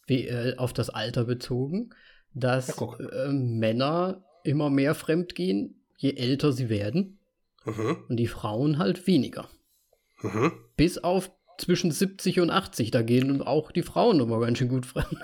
wie, 0.06 0.26
äh, 0.28 0.56
auf 0.56 0.72
das 0.72 0.90
Alter 0.90 1.24
bezogen, 1.24 1.90
dass 2.34 2.78
Ja, 2.78 2.98
äh, 2.98 3.28
Männer 3.32 4.24
immer 4.44 4.70
mehr 4.70 4.94
fremdgehen, 4.94 5.82
je 5.96 6.14
älter 6.14 6.52
sie 6.52 6.68
werden, 6.68 7.18
Mhm. 7.64 8.04
und 8.08 8.16
die 8.16 8.26
Frauen 8.26 8.78
halt 8.78 9.06
weniger. 9.06 9.48
Mhm. 10.20 10.52
Bis 10.76 10.98
auf 10.98 11.30
zwischen 11.62 11.90
70 11.92 12.40
und 12.40 12.50
80, 12.50 12.90
da 12.90 13.02
gehen 13.02 13.40
auch 13.40 13.70
die 13.70 13.82
Frauen 13.82 14.18
immer 14.20 14.40
ganz 14.40 14.58
schön 14.58 14.68
gut 14.68 14.84
fremd. 14.86 15.16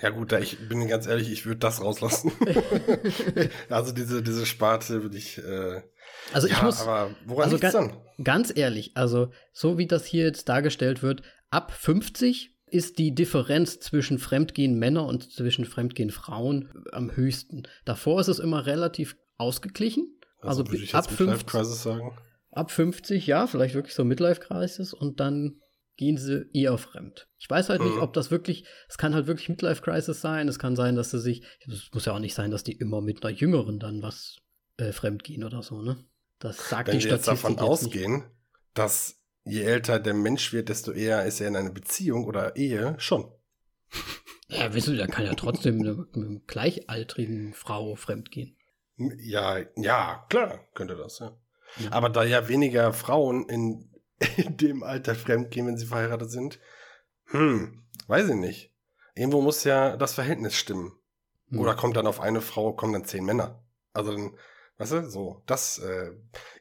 Ja 0.00 0.08
gut, 0.08 0.32
da 0.32 0.38
ich 0.38 0.56
bin 0.68 0.88
ganz 0.88 1.06
ehrlich, 1.06 1.30
ich 1.30 1.44
würde 1.44 1.58
das 1.58 1.82
rauslassen. 1.82 2.32
also 3.68 3.92
diese, 3.92 4.22
diese 4.22 4.46
Sparte 4.46 5.02
würde 5.02 5.18
ich. 5.18 5.36
Äh, 5.36 5.82
Also 6.32 6.46
ich 6.46 6.54
ja, 6.54 6.62
muss 6.62 6.80
aber 6.80 7.10
woran 7.26 7.44
also 7.44 7.56
liegt's 7.56 7.72
dann? 7.72 7.92
ganz 8.24 8.50
ehrlich, 8.54 8.92
also 8.94 9.30
so 9.52 9.76
wie 9.76 9.86
das 9.86 10.06
hier 10.06 10.24
jetzt 10.24 10.48
dargestellt 10.48 11.02
wird, 11.02 11.22
ab 11.50 11.72
50 11.72 12.56
ist 12.66 12.98
die 12.98 13.14
Differenz 13.14 13.80
zwischen 13.80 14.18
Fremdgehen 14.18 14.78
Männer 14.78 15.04
und 15.04 15.30
zwischen 15.30 15.66
Fremdgehen 15.66 16.10
Frauen 16.10 16.72
am 16.92 17.14
höchsten. 17.14 17.64
Davor 17.84 18.20
ist 18.20 18.28
es 18.28 18.38
immer 18.38 18.64
relativ 18.64 19.16
ausgeglichen. 19.36 20.18
Also, 20.40 20.66
würde 20.66 20.82
ich 20.82 20.94
ab 20.94 21.04
jetzt 21.04 21.20
Midlife 21.20 21.44
50, 21.44 21.46
Crisis 21.46 21.82
sagen. 21.82 22.16
Ab 22.50 22.70
50, 22.70 23.26
ja, 23.26 23.46
vielleicht 23.46 23.74
wirklich 23.74 23.94
so 23.94 24.04
Midlife 24.04 24.40
Crisis 24.40 24.92
und 24.92 25.20
dann 25.20 25.60
gehen 25.96 26.16
sie 26.16 26.46
eher 26.52 26.78
fremd. 26.78 27.28
Ich 27.38 27.48
weiß 27.50 27.68
halt 27.68 27.82
nicht, 27.82 27.96
Mhm. 27.96 28.02
ob 28.02 28.12
das 28.14 28.30
wirklich, 28.30 28.64
es 28.88 28.96
kann 28.96 29.14
halt 29.14 29.26
wirklich 29.26 29.48
Midlife 29.48 29.82
Crisis 29.82 30.20
sein, 30.20 30.48
es 30.48 30.58
kann 30.58 30.74
sein, 30.74 30.96
dass 30.96 31.10
sie 31.10 31.20
sich, 31.20 31.44
es 31.66 31.90
muss 31.92 32.06
ja 32.06 32.14
auch 32.14 32.18
nicht 32.18 32.34
sein, 32.34 32.50
dass 32.50 32.64
die 32.64 32.72
immer 32.72 33.00
mit 33.02 33.22
einer 33.24 33.34
Jüngeren 33.34 33.78
dann 33.78 34.00
was 34.02 34.36
äh, 34.78 34.92
fremd 34.92 35.24
gehen 35.24 35.44
oder 35.44 35.62
so, 35.62 35.82
ne? 35.82 36.02
Das 36.38 36.70
sagt 36.70 36.88
Wenn 36.88 36.98
die 36.98 37.04
wir 37.04 37.10
jetzt 37.12 37.24
Statistik 37.24 37.56
davon 37.58 37.70
jetzt 37.72 37.82
nicht. 37.82 37.92
ausgehen, 37.94 38.24
dass 38.72 39.20
je 39.44 39.62
älter 39.62 39.98
der 40.00 40.14
Mensch 40.14 40.54
wird, 40.54 40.70
desto 40.70 40.92
eher 40.92 41.26
ist 41.26 41.40
er 41.40 41.48
in 41.48 41.56
einer 41.56 41.70
Beziehung 41.70 42.24
oder 42.24 42.56
Ehe, 42.56 42.94
schon. 42.98 43.30
Ja, 44.52 44.74
wissen 44.74 44.90
Sie, 44.92 44.96
der 44.96 45.06
kann 45.06 45.24
ja 45.26 45.34
trotzdem 45.34 45.76
mit 45.76 45.86
einer- 45.86 45.96
mit 45.96 46.16
einer 46.16 46.40
gleichaltrigen 46.46 47.52
Frau 47.54 47.94
fremdgehen. 47.94 48.56
Ja, 48.96 49.58
ja, 49.76 50.26
klar, 50.28 50.66
könnte 50.74 50.96
das, 50.96 51.20
ja. 51.20 51.36
Aber 51.90 52.08
da 52.08 52.24
ja 52.24 52.48
weniger 52.48 52.92
Frauen 52.92 53.48
in, 53.48 53.90
in 54.36 54.56
dem 54.56 54.82
Alter 54.82 55.14
fremdgehen, 55.14 55.66
wenn 55.66 55.76
sie 55.76 55.86
verheiratet 55.86 56.30
sind, 56.30 56.58
hm, 57.26 57.86
weiß 58.06 58.28
ich 58.28 58.36
nicht. 58.36 58.74
Irgendwo 59.14 59.40
muss 59.40 59.64
ja 59.64 59.96
das 59.96 60.14
Verhältnis 60.14 60.56
stimmen. 60.56 60.92
Hm. 61.48 61.58
Oder 61.58 61.74
kommt 61.74 61.96
dann 61.96 62.06
auf 62.06 62.20
eine 62.20 62.40
Frau, 62.40 62.72
kommen 62.72 62.92
dann 62.92 63.04
zehn 63.04 63.24
Männer. 63.24 63.64
Also 63.92 64.12
dann, 64.12 64.36
weißt 64.78 64.92
du, 64.92 65.10
so, 65.10 65.42
das, 65.46 65.78
äh, 65.78 66.12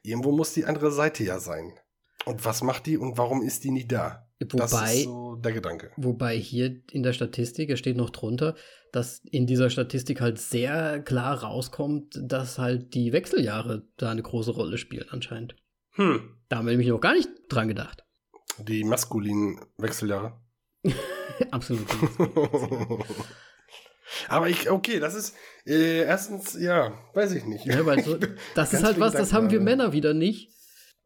irgendwo 0.03 0.32
muss 0.32 0.53
die 0.53 0.66
andere 0.66 0.91
Seite 0.91 1.24
ja 1.24 1.39
sein. 1.39 1.80
Und 2.26 2.45
was 2.45 2.62
macht 2.62 2.86
die 2.86 2.97
und 2.97 3.18
warum 3.18 3.41
ist 3.41 3.64
die 3.64 3.72
nie 3.72 3.88
da? 3.88 4.28
Das 4.39 4.71
Wobei, 4.71 4.93
ist 4.95 5.03
so 5.03 5.35
der 5.35 5.51
Gedanke. 5.51 5.91
wobei 5.97 6.37
hier 6.37 6.81
in 6.91 7.03
der 7.03 7.13
Statistik, 7.13 7.69
es 7.69 7.79
steht 7.79 7.97
noch 7.97 8.09
drunter, 8.09 8.55
dass 8.93 9.19
in 9.29 9.45
dieser 9.45 9.69
Statistik 9.69 10.21
halt 10.21 10.39
sehr 10.39 11.01
klar 11.01 11.43
rauskommt, 11.43 12.17
dass 12.21 12.57
halt 12.57 12.93
die 12.93 13.11
Wechseljahre 13.11 13.85
da 13.97 14.09
eine 14.11 14.23
große 14.23 14.51
Rolle 14.51 14.77
spielen 14.77 15.07
anscheinend. 15.09 15.55
Hm, 15.91 16.37
Da 16.47 16.57
haben 16.57 16.65
wir 16.65 16.71
nämlich 16.71 16.87
noch 16.87 17.01
gar 17.01 17.13
nicht 17.13 17.29
dran 17.49 17.67
gedacht. 17.67 18.03
die 18.59 18.83
maskulinen 18.83 19.59
Wechseljahre. 19.77 20.39
Absolut. 21.51 21.85
Aber 24.27 24.49
ich, 24.49 24.69
okay, 24.69 24.99
das 24.99 25.13
ist, 25.13 25.35
äh, 25.65 26.01
erstens, 26.01 26.59
ja, 26.59 26.97
weiß 27.13 27.33
ich 27.33 27.45
nicht. 27.45 27.65
ja, 27.65 27.85
weil 27.85 28.03
so, 28.03 28.17
das 28.55 28.73
ist 28.73 28.83
halt 28.83 28.99
was, 28.99 29.13
das 29.13 29.33
haben 29.33 29.51
wir 29.51 29.59
Gedanken, 29.59 29.65
Männer 29.65 29.93
wieder 29.93 30.13
nicht. 30.13 30.49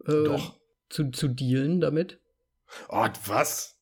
Äh, 0.05 0.23
Doch. 0.23 0.57
Zu, 0.89 1.09
zu 1.11 1.27
dealen 1.27 1.81
damit. 1.81 2.19
Oh, 2.89 3.07
was? 3.25 3.77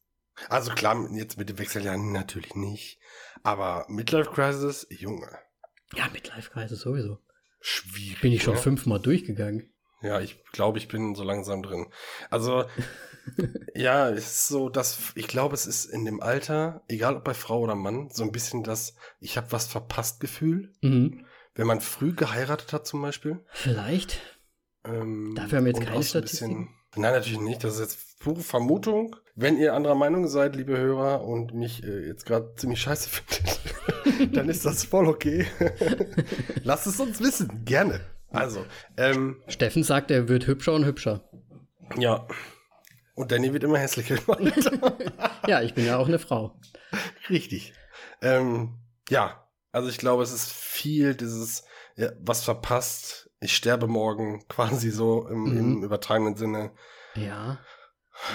Also 0.49 0.71
klar, 0.71 1.07
jetzt 1.13 1.37
mit 1.37 1.49
den 1.49 1.59
Wechseljahren 1.59 2.11
natürlich 2.11 2.55
nicht. 2.55 2.99
Aber 3.43 3.85
Midlife 3.89 4.31
Crisis, 4.31 4.87
Junge, 4.89 5.27
Ja, 5.95 6.07
Midlife 6.13 6.49
Crisis 6.51 6.81
sowieso. 6.81 7.19
schwierig. 7.59 8.21
Bin 8.21 8.31
ich 8.33 8.43
schon 8.43 8.53
oder? 8.53 8.61
fünfmal 8.61 8.99
durchgegangen. 8.99 9.73
Ja, 10.01 10.19
ich 10.19 10.43
glaube, 10.51 10.79
ich 10.79 10.87
bin 10.87 11.13
so 11.13 11.23
langsam 11.23 11.61
drin. 11.61 11.85
Also, 12.31 12.65
ja, 13.75 14.09
es 14.09 14.25
ist 14.25 14.47
so, 14.47 14.69
dass 14.69 15.11
ich 15.13 15.27
glaube, 15.27 15.53
es 15.53 15.67
ist 15.67 15.85
in 15.85 16.05
dem 16.05 16.21
Alter, 16.21 16.83
egal 16.87 17.17
ob 17.17 17.23
bei 17.23 17.35
Frau 17.35 17.59
oder 17.59 17.75
Mann, 17.75 18.09
so 18.11 18.23
ein 18.23 18.31
bisschen 18.31 18.63
das, 18.63 18.95
ich 19.19 19.37
habe 19.37 19.51
was 19.51 19.67
verpasst 19.67 20.19
Gefühl. 20.19 20.73
Mhm. 20.81 21.25
Wenn 21.53 21.67
man 21.67 21.81
früh 21.81 22.13
geheiratet 22.15 22.73
hat 22.73 22.87
zum 22.87 23.01
Beispiel. 23.01 23.45
Vielleicht. 23.51 24.19
Ähm, 24.85 25.33
Dafür 25.35 25.59
haben 25.59 25.65
wir 25.65 25.73
jetzt 25.73 25.85
keine 25.85 26.03
Statistiken? 26.03 26.75
Nein, 26.95 27.13
natürlich 27.13 27.39
nicht. 27.39 27.63
Das 27.63 27.75
ist 27.75 27.79
jetzt 27.79 28.19
pure 28.19 28.41
Vermutung. 28.41 29.15
Wenn 29.35 29.57
ihr 29.57 29.73
anderer 29.73 29.95
Meinung 29.95 30.27
seid, 30.27 30.55
liebe 30.55 30.77
Hörer, 30.77 31.23
und 31.23 31.53
mich 31.53 31.83
äh, 31.83 32.07
jetzt 32.07 32.25
gerade 32.25 32.53
ziemlich 32.55 32.81
scheiße 32.81 33.09
findet, 34.05 34.35
dann 34.35 34.49
ist 34.49 34.65
das 34.65 34.83
voll 34.83 35.07
okay. 35.07 35.47
Lasst 36.63 36.87
es 36.87 36.99
uns 36.99 37.19
wissen. 37.21 37.63
Gerne. 37.65 38.01
Also, 38.29 38.65
ähm, 38.97 39.41
Steffen 39.47 39.83
sagt, 39.83 40.11
er 40.11 40.27
wird 40.29 40.47
hübscher 40.47 40.73
und 40.73 40.85
hübscher. 40.85 41.29
ja. 41.97 42.27
Und 43.13 43.31
Danny 43.31 43.51
wird 43.53 43.63
immer 43.63 43.77
hässlicher. 43.77 44.17
Ja, 45.47 45.61
ich 45.61 45.73
bin 45.73 45.85
ja 45.85 45.97
auch 45.97 46.07
eine 46.07 46.19
Frau. 46.19 46.59
Richtig. 47.29 47.73
Ähm, 48.21 48.79
ja, 49.09 49.47
also 49.71 49.89
ich 49.89 49.97
glaube, 49.97 50.21
es 50.23 50.31
ist 50.31 50.51
viel 50.51 51.15
dieses, 51.15 51.63
ja, 51.95 52.11
was 52.19 52.43
verpasst. 52.43 53.30
Ich 53.41 53.55
sterbe 53.55 53.87
morgen, 53.87 54.45
quasi 54.49 54.91
so 54.91 55.27
im, 55.27 55.43
Mhm. 55.51 55.57
im 55.57 55.83
übertragenen 55.83 56.35
Sinne. 56.37 56.71
Ja. 57.15 57.59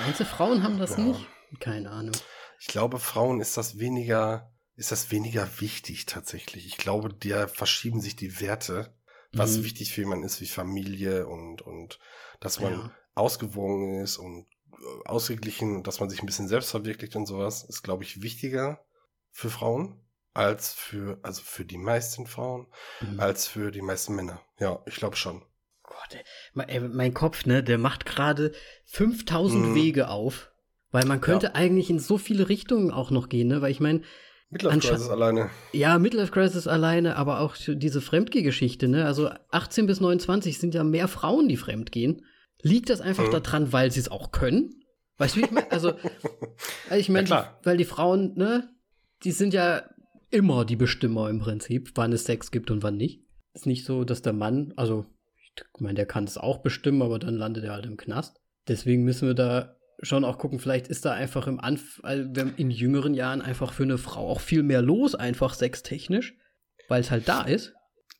Meinst 0.04 0.20
du, 0.20 0.24
Frauen 0.24 0.62
haben 0.62 0.78
das 0.78 0.96
Ja. 0.96 1.04
nicht? 1.04 1.26
Keine 1.60 1.90
Ahnung. 1.90 2.14
Ich 2.60 2.66
glaube, 2.66 2.98
Frauen 2.98 3.40
ist 3.40 3.56
das 3.56 3.78
weniger, 3.78 4.52
ist 4.74 4.90
das 4.92 5.10
weniger 5.10 5.48
wichtig 5.60 6.06
tatsächlich. 6.06 6.66
Ich 6.66 6.76
glaube, 6.76 7.12
der 7.14 7.48
verschieben 7.48 8.00
sich 8.00 8.16
die 8.16 8.40
Werte, 8.40 8.94
was 9.32 9.58
Mhm. 9.58 9.64
wichtig 9.64 9.92
für 9.92 10.00
jemanden 10.02 10.24
ist, 10.24 10.40
wie 10.40 10.46
Familie 10.46 11.26
und, 11.28 11.62
und 11.62 11.98
dass 12.40 12.60
man 12.60 12.72
Ja. 12.72 12.90
ausgewogen 13.14 14.00
ist 14.00 14.18
und 14.18 14.46
ausgeglichen, 15.04 15.82
dass 15.82 16.00
man 16.00 16.10
sich 16.10 16.22
ein 16.22 16.26
bisschen 16.26 16.48
selbst 16.48 16.70
verwirklicht 16.70 17.16
und 17.16 17.26
sowas, 17.26 17.64
ist, 17.64 17.82
glaube 17.82 18.04
ich, 18.04 18.22
wichtiger 18.22 18.84
für 19.30 19.50
Frauen 19.50 20.02
als 20.34 20.72
für, 20.72 21.18
also 21.22 21.42
für 21.42 21.64
die 21.64 21.78
meisten 21.78 22.26
Frauen, 22.26 22.66
mhm. 23.00 23.20
als 23.20 23.46
für 23.46 23.70
die 23.70 23.80
meisten 23.82 24.14
Männer. 24.14 24.42
Ja, 24.58 24.80
ich 24.86 24.96
glaube 24.96 25.16
schon. 25.16 25.42
Gott, 25.82 26.18
ey, 26.66 26.80
mein 26.80 27.14
Kopf, 27.14 27.46
ne, 27.46 27.62
der 27.62 27.78
macht 27.78 28.06
gerade 28.06 28.52
5000 28.86 29.66
mhm. 29.66 29.74
Wege 29.74 30.08
auf, 30.08 30.50
weil 30.90 31.04
man 31.04 31.20
könnte 31.20 31.46
ja. 31.46 31.54
eigentlich 31.54 31.90
in 31.90 31.98
so 31.98 32.18
viele 32.18 32.48
Richtungen 32.48 32.90
auch 32.90 33.10
noch 33.10 33.28
gehen, 33.28 33.48
ne, 33.48 33.62
weil 33.62 33.70
ich 33.70 33.80
meine, 33.80 34.02
Midlife 34.48 34.78
Crisis 34.78 35.08
alleine. 35.08 35.50
Ja, 35.72 35.98
Midlife 35.98 36.30
Crisis 36.30 36.68
alleine, 36.68 37.16
aber 37.16 37.40
auch 37.40 37.56
diese 37.66 38.00
Fremdgehgeschichte, 38.00 38.86
ne? 38.86 39.04
Also 39.04 39.30
18 39.50 39.86
bis 39.86 40.00
29 40.00 40.58
sind 40.58 40.74
ja 40.74 40.84
mehr 40.84 41.08
Frauen, 41.08 41.48
die 41.48 41.56
fremdgehen. 41.56 42.24
Liegt 42.62 42.90
das 42.90 43.00
einfach 43.00 43.26
mhm. 43.26 43.32
daran, 43.32 43.72
weil 43.72 43.90
sie 43.90 44.00
es 44.00 44.08
auch 44.08 44.30
können? 44.30 44.84
Weißt 45.18 45.34
du, 45.34 45.40
wie 45.40 45.44
ich 45.46 45.50
meine? 45.50 45.70
Also, 45.72 45.94
ich 46.96 47.08
meine, 47.08 47.28
ja, 47.28 47.58
weil 47.64 47.76
die 47.76 47.84
Frauen, 47.84 48.34
ne, 48.36 48.68
die 49.24 49.32
sind 49.32 49.52
ja 49.52 49.82
immer 50.30 50.64
die 50.64 50.76
Bestimmer 50.76 51.28
im 51.28 51.40
Prinzip, 51.40 51.92
wann 51.96 52.12
es 52.12 52.24
Sex 52.24 52.50
gibt 52.50 52.70
und 52.70 52.82
wann 52.82 52.96
nicht. 52.96 53.25
Ist 53.56 53.64
nicht 53.64 53.86
so, 53.86 54.04
dass 54.04 54.20
der 54.20 54.34
Mann, 54.34 54.74
also, 54.76 55.06
ich 55.56 55.80
meine, 55.80 55.94
der 55.94 56.04
kann 56.04 56.24
es 56.24 56.36
auch 56.36 56.58
bestimmen, 56.58 57.00
aber 57.00 57.18
dann 57.18 57.36
landet 57.36 57.64
er 57.64 57.72
halt 57.72 57.86
im 57.86 57.96
Knast. 57.96 58.38
Deswegen 58.68 59.02
müssen 59.02 59.28
wir 59.28 59.34
da 59.34 59.76
schon 60.02 60.26
auch 60.26 60.36
gucken, 60.36 60.58
vielleicht 60.58 60.88
ist 60.88 61.06
da 61.06 61.12
einfach 61.12 61.46
im 61.46 61.58
Anf 61.58 62.00
also 62.02 62.28
in 62.58 62.70
jüngeren 62.70 63.14
Jahren 63.14 63.40
einfach 63.40 63.72
für 63.72 63.84
eine 63.84 63.96
Frau 63.96 64.28
auch 64.28 64.40
viel 64.40 64.62
mehr 64.62 64.82
los, 64.82 65.14
einfach 65.14 65.54
sextechnisch, 65.54 66.36
weil 66.88 67.00
es 67.00 67.10
halt 67.10 67.28
da 67.28 67.44
ist. 67.44 67.72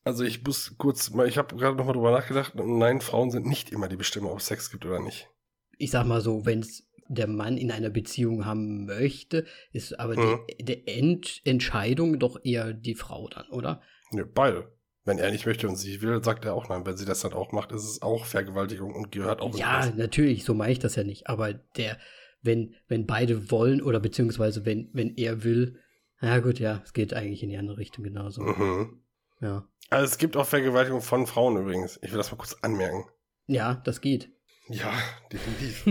Also 0.05 0.24
ich 0.24 0.43
muss 0.43 0.78
kurz, 0.78 1.12
ich 1.26 1.37
habe 1.37 1.55
gerade 1.55 1.76
nochmal 1.76 1.93
drüber 1.93 2.12
nachgedacht, 2.12 2.55
nein, 2.55 3.03
Frauen 3.03 3.30
sind 3.30 3.45
nicht 3.45 3.72
immer 3.72 3.89
die 3.89 3.97
Bestimmung, 3.97 4.32
ob 4.32 4.39
es 4.39 4.47
Sex 4.47 4.70
gibt 4.70 4.87
oder 4.87 5.01
nicht. 5.01 5.28
Ich 5.76 5.91
sag 5.91 6.07
mal 6.07 6.22
so, 6.22 6.47
wenn 6.47 6.61
es 6.61 6.89
der 7.09 7.26
Mann 7.26 7.59
in 7.59 7.70
einer 7.70 7.91
Beziehung 7.91 8.47
haben 8.47 8.87
möchte, 8.87 9.45
ist 9.72 10.01
aber 10.01 10.16
mhm. 10.16 10.39
die, 10.59 10.64
die 10.64 10.87
Ent 10.87 11.43
Entscheidung 11.45 12.18
doch 12.18 12.41
eher 12.43 12.72
die 12.72 12.95
Frau 12.95 13.28
dann, 13.28 13.51
oder? 13.51 13.82
Ja, 14.12 14.24
beide. 14.24 14.72
Wenn 15.07 15.18
er 15.18 15.30
nicht 15.30 15.46
möchte 15.46 15.68
und 15.68 15.76
sie 15.76 16.02
will, 16.02 16.22
sagt 16.22 16.44
er 16.44 16.54
auch 16.54 16.68
nein. 16.68 16.84
Wenn 16.84 16.96
sie 16.96 17.04
das 17.04 17.20
dann 17.20 17.32
auch 17.32 17.52
macht, 17.52 17.70
ist 17.70 17.84
es 17.84 18.02
auch 18.02 18.26
Vergewaltigung 18.26 18.92
und 18.92 19.12
gehört 19.12 19.40
auch. 19.40 19.57
Ja, 19.57 19.88
natürlich, 19.96 20.44
so 20.44 20.52
meine 20.52 20.72
ich 20.72 20.80
das 20.80 20.96
ja 20.96 21.04
nicht. 21.04 21.28
Aber 21.28 21.54
der, 21.54 21.96
wenn, 22.42 22.74
wenn 22.88 23.07
beide 23.07 23.50
wollen 23.52 23.80
oder 23.80 24.00
beziehungsweise 24.00 24.66
wenn, 24.66 24.90
wenn 24.92 25.16
er 25.16 25.44
will, 25.44 25.78
na 26.20 26.40
gut, 26.40 26.59
ja, 26.59 26.82
es 26.84 26.92
geht 26.92 27.14
eigentlich 27.14 27.44
in 27.44 27.50
die 27.50 27.57
andere 27.57 27.78
Richtung 27.78 28.02
genauso. 28.02 28.42
Mhm. 28.42 29.00
Ja. 29.40 29.68
Also 29.90 30.07
es 30.07 30.18
gibt 30.18 30.36
auch 30.36 30.46
Vergewaltigung 30.46 31.00
von 31.00 31.28
Frauen 31.28 31.57
übrigens. 31.57 32.00
Ich 32.02 32.11
will 32.11 32.18
das 32.18 32.32
mal 32.32 32.38
kurz 32.38 32.57
anmerken. 32.62 33.04
Ja, 33.46 33.74
das 33.84 34.00
geht. 34.00 34.32
Ja, 34.68 34.92
definitiv. 35.32 35.84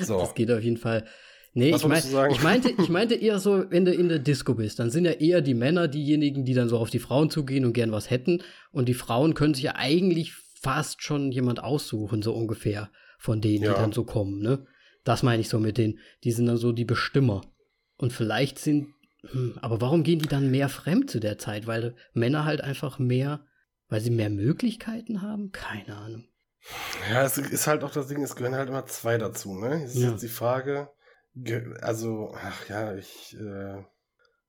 so. 0.00 0.18
Das 0.18 0.34
geht 0.34 0.50
auf 0.50 0.62
jeden 0.62 0.78
Fall. 0.78 1.06
Nee, 1.58 1.74
ich, 1.74 1.84
mein, 1.84 2.30
ich, 2.30 2.42
meinte, 2.42 2.70
ich 2.78 2.88
meinte 2.88 3.16
eher 3.16 3.40
so, 3.40 3.68
wenn 3.68 3.84
du 3.84 3.92
in 3.92 4.08
der 4.08 4.20
Disco 4.20 4.54
bist, 4.54 4.78
dann 4.78 4.90
sind 4.90 5.06
ja 5.06 5.10
eher 5.10 5.40
die 5.40 5.54
Männer 5.54 5.88
diejenigen, 5.88 6.44
die 6.44 6.54
dann 6.54 6.68
so 6.68 6.78
auf 6.78 6.88
die 6.88 7.00
Frauen 7.00 7.30
zugehen 7.30 7.64
und 7.64 7.72
gern 7.72 7.90
was 7.90 8.10
hätten. 8.10 8.42
Und 8.70 8.88
die 8.88 8.94
Frauen 8.94 9.34
können 9.34 9.54
sich 9.54 9.64
ja 9.64 9.74
eigentlich 9.74 10.34
fast 10.34 11.02
schon 11.02 11.32
jemand 11.32 11.60
aussuchen, 11.60 12.22
so 12.22 12.32
ungefähr, 12.32 12.90
von 13.18 13.40
denen, 13.40 13.64
ja. 13.64 13.72
die 13.72 13.80
dann 13.80 13.92
so 13.92 14.04
kommen, 14.04 14.38
ne? 14.40 14.66
Das 15.02 15.24
meine 15.24 15.40
ich 15.40 15.48
so 15.48 15.58
mit 15.58 15.78
denen. 15.78 15.98
Die 16.22 16.30
sind 16.30 16.46
dann 16.46 16.58
so 16.58 16.70
die 16.70 16.84
Bestimmer. 16.84 17.40
Und 17.96 18.12
vielleicht 18.12 18.60
sind, 18.60 18.94
hm, 19.28 19.58
aber 19.60 19.80
warum 19.80 20.04
gehen 20.04 20.20
die 20.20 20.28
dann 20.28 20.52
mehr 20.52 20.68
fremd 20.68 21.10
zu 21.10 21.18
der 21.18 21.38
Zeit? 21.38 21.66
Weil 21.66 21.96
Männer 22.12 22.44
halt 22.44 22.60
einfach 22.60 23.00
mehr, 23.00 23.44
weil 23.88 24.00
sie 24.00 24.10
mehr 24.10 24.30
Möglichkeiten 24.30 25.22
haben? 25.22 25.50
Keine 25.50 25.96
Ahnung. 25.96 26.24
Ja, 27.10 27.24
es 27.24 27.36
ist 27.36 27.66
halt 27.66 27.82
auch 27.82 27.90
das 27.90 28.06
Ding, 28.06 28.22
es 28.22 28.36
gehören 28.36 28.54
halt 28.54 28.68
immer 28.68 28.86
zwei 28.86 29.18
dazu, 29.18 29.58
ne? 29.58 29.82
Es 29.82 29.94
ist 29.94 30.02
ja. 30.02 30.10
jetzt 30.10 30.22
die 30.22 30.28
Frage, 30.28 30.90
also, 31.80 32.34
ach 32.34 32.68
ja, 32.68 32.94
ich, 32.94 33.36
äh, 33.38 33.84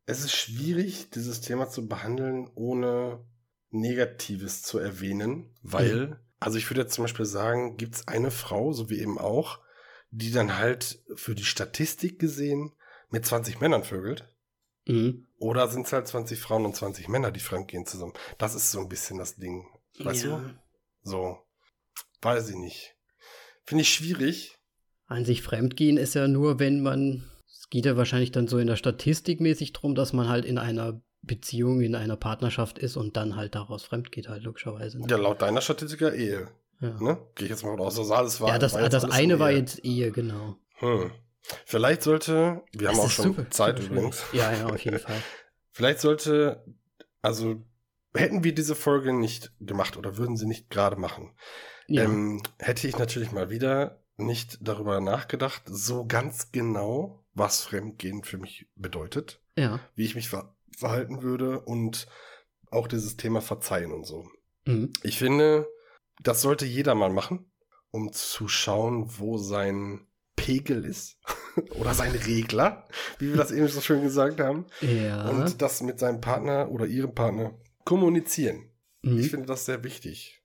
es 0.05 0.21
ist 0.21 0.35
schwierig, 0.35 1.09
dieses 1.11 1.41
Thema 1.41 1.69
zu 1.69 1.87
behandeln, 1.87 2.49
ohne 2.55 3.23
Negatives 3.69 4.63
zu 4.63 4.79
erwähnen, 4.79 5.55
weil, 5.61 6.07
mhm. 6.07 6.15
also 6.39 6.57
ich 6.57 6.69
würde 6.69 6.81
jetzt 6.81 6.93
zum 6.93 7.03
Beispiel 7.03 7.25
sagen, 7.25 7.77
gibt 7.77 7.95
es 7.95 8.07
eine 8.07 8.31
Frau, 8.31 8.73
so 8.73 8.89
wie 8.89 8.99
eben 8.99 9.19
auch, 9.19 9.59
die 10.11 10.31
dann 10.31 10.57
halt 10.57 11.03
für 11.15 11.35
die 11.35 11.43
Statistik 11.45 12.19
gesehen 12.19 12.73
mit 13.09 13.25
20 13.25 13.61
Männern 13.61 13.83
vögelt. 13.83 14.27
Mhm. 14.87 15.27
Oder 15.37 15.67
sind 15.67 15.85
es 15.85 15.93
halt 15.93 16.07
20 16.07 16.39
Frauen 16.39 16.65
und 16.65 16.75
20 16.75 17.07
Männer, 17.07 17.31
die 17.31 17.39
fremdgehen 17.39 17.85
zusammen? 17.85 18.13
Das 18.37 18.55
ist 18.55 18.71
so 18.71 18.79
ein 18.79 18.89
bisschen 18.89 19.19
das 19.19 19.35
Ding. 19.35 19.67
Weißt 19.99 20.25
ja. 20.25 20.39
du? 20.39 20.59
So. 21.03 21.37
Weiß 22.21 22.49
ich 22.49 22.55
nicht. 22.55 22.95
Finde 23.65 23.83
ich 23.83 23.93
schwierig. 23.93 24.58
An 25.09 25.25
sich 25.25 25.41
fremdgehen 25.41 25.97
ist 25.97 26.13
ja 26.13 26.27
nur, 26.27 26.59
wenn 26.59 26.81
man, 26.81 27.23
es 27.47 27.69
geht 27.69 27.85
ja 27.85 27.97
wahrscheinlich 27.97 28.31
dann 28.31 28.47
so 28.47 28.59
in 28.59 28.67
der 28.67 28.75
Statistik 28.75 29.41
mäßig 29.41 29.73
drum, 29.73 29.95
dass 29.95 30.13
man 30.13 30.29
halt 30.29 30.45
in 30.45 30.59
einer 30.59 31.01
Beziehung, 31.23 31.81
in 31.81 31.95
einer 31.95 32.15
Partnerschaft 32.15 32.77
ist 32.77 32.95
und 32.95 33.17
dann 33.17 33.35
halt 33.35 33.55
daraus 33.55 33.83
fremdgeht 33.83 34.29
halt 34.29 34.43
logischerweise. 34.43 34.99
Ne? 34.99 35.07
Ja, 35.09 35.17
laut 35.17 35.41
deiner 35.41 35.61
Statistik 35.61 36.01
ja 36.01 36.11
Ehe. 36.11 36.47
Ja. 36.79 37.01
Ne? 37.01 37.17
Gehe 37.35 37.45
ich 37.45 37.49
jetzt 37.49 37.65
mal 37.65 37.77
aus, 37.79 37.95
dass 37.95 38.11
alles 38.11 38.39
war. 38.39 38.49
Ja, 38.49 38.59
das, 38.59 38.73
war 38.73 38.87
das 38.87 39.03
eine 39.03 39.33
Ehe. 39.33 39.39
war 39.39 39.51
jetzt 39.51 39.83
Ehe, 39.83 40.11
genau. 40.11 40.57
Hm. 40.75 41.11
Vielleicht 41.65 42.03
sollte, 42.03 42.61
wir 42.71 42.87
das 42.87 42.97
haben 42.97 43.05
auch 43.05 43.09
schon 43.09 43.25
super, 43.25 43.49
Zeit 43.49 43.79
super 43.79 43.91
übrigens. 43.91 44.23
Ja, 44.31 44.53
ja, 44.53 44.67
auf 44.67 44.79
jeden 44.79 44.99
Fall. 44.99 45.21
Vielleicht 45.71 46.01
sollte, 46.01 46.63
also 47.23 47.63
hätten 48.13 48.43
wir 48.43 48.53
diese 48.53 48.75
Folge 48.75 49.13
nicht 49.13 49.51
gemacht 49.59 49.97
oder 49.97 50.17
würden 50.17 50.37
sie 50.37 50.45
nicht 50.45 50.69
gerade 50.69 50.97
machen, 50.97 51.33
ja. 51.87 52.03
ähm, 52.03 52.43
hätte 52.59 52.87
ich 52.87 52.97
natürlich 52.97 53.31
mal 53.31 53.49
wieder 53.49 53.99
nicht 54.19 54.57
darüber 54.61 54.99
nachgedacht, 55.01 55.63
so 55.65 56.05
ganz 56.05 56.51
genau, 56.51 57.25
was 57.33 57.63
Fremdgehen 57.63 58.23
für 58.23 58.37
mich 58.37 58.67
bedeutet. 58.75 59.41
Ja. 59.57 59.79
Wie 59.95 60.05
ich 60.05 60.15
mich 60.15 60.29
ver 60.29 60.55
verhalten 60.77 61.21
würde 61.23 61.59
und 61.59 62.07
auch 62.71 62.87
dieses 62.87 63.17
Thema 63.17 63.41
Verzeihen 63.41 63.91
und 63.91 64.05
so. 64.05 64.29
Mhm. 64.65 64.93
Ich 65.03 65.17
finde, 65.17 65.67
das 66.21 66.41
sollte 66.41 66.65
jeder 66.65 66.95
mal 66.95 67.09
machen, 67.09 67.51
um 67.91 68.13
zu 68.13 68.47
schauen, 68.47 69.05
wo 69.17 69.37
sein 69.37 70.07
Pegel 70.37 70.85
ist. 70.85 71.17
oder 71.75 71.93
sein 71.93 72.11
Regler, 72.11 72.85
wie 73.17 73.29
wir 73.29 73.37
das 73.37 73.51
eben 73.51 73.67
so 73.67 73.81
schön 73.81 74.01
gesagt 74.01 74.39
haben. 74.39 74.67
Ja. 74.81 75.29
Und 75.29 75.61
das 75.61 75.81
mit 75.81 75.99
seinem 75.99 76.21
Partner 76.21 76.69
oder 76.71 76.85
ihrem 76.85 77.13
Partner 77.13 77.59
kommunizieren. 77.83 78.69
Mhm. 79.01 79.19
Ich 79.19 79.29
finde 79.29 79.47
das 79.47 79.65
sehr 79.65 79.83
wichtig. 79.83 80.38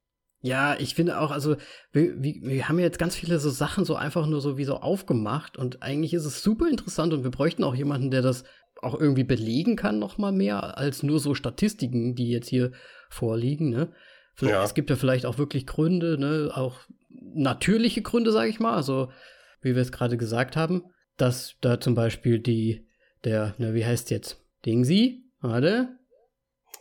Ja, 0.44 0.76
ich 0.78 0.94
finde 0.94 1.20
auch, 1.20 1.30
also 1.30 1.56
wir, 1.92 2.22
wir, 2.22 2.68
haben 2.68 2.78
ja 2.78 2.84
jetzt 2.84 2.98
ganz 2.98 3.16
viele 3.16 3.38
so 3.38 3.48
Sachen 3.48 3.86
so 3.86 3.96
einfach 3.96 4.26
nur 4.26 4.42
so 4.42 4.58
wie 4.58 4.64
so 4.64 4.76
aufgemacht 4.76 5.56
und 5.56 5.82
eigentlich 5.82 6.12
ist 6.12 6.26
es 6.26 6.42
super 6.42 6.68
interessant 6.68 7.14
und 7.14 7.24
wir 7.24 7.30
bräuchten 7.30 7.64
auch 7.64 7.74
jemanden, 7.74 8.10
der 8.10 8.20
das 8.20 8.44
auch 8.82 9.00
irgendwie 9.00 9.24
belegen 9.24 9.74
kann 9.74 9.98
noch 9.98 10.18
mal 10.18 10.32
mehr 10.32 10.76
als 10.76 11.02
nur 11.02 11.18
so 11.18 11.34
Statistiken, 11.34 12.14
die 12.14 12.28
jetzt 12.28 12.50
hier 12.50 12.72
vorliegen, 13.08 13.70
ne? 13.70 13.88
Ja. 14.38 14.62
Es 14.62 14.74
gibt 14.74 14.90
ja 14.90 14.96
vielleicht 14.96 15.24
auch 15.24 15.38
wirklich 15.38 15.66
Gründe, 15.66 16.18
ne, 16.18 16.50
auch 16.54 16.80
natürliche 17.08 18.02
Gründe, 18.02 18.30
sage 18.30 18.50
ich 18.50 18.60
mal, 18.60 18.74
also 18.74 19.10
wie 19.62 19.74
wir 19.74 19.80
es 19.80 19.92
gerade 19.92 20.18
gesagt 20.18 20.56
haben, 20.56 20.82
dass 21.16 21.54
da 21.62 21.80
zum 21.80 21.94
Beispiel 21.94 22.38
die, 22.38 22.86
der, 23.24 23.54
ne, 23.56 23.72
wie 23.72 23.86
heißt 23.86 24.10
jetzt, 24.10 24.44
Dingsy, 24.66 25.24
warte, 25.40 25.88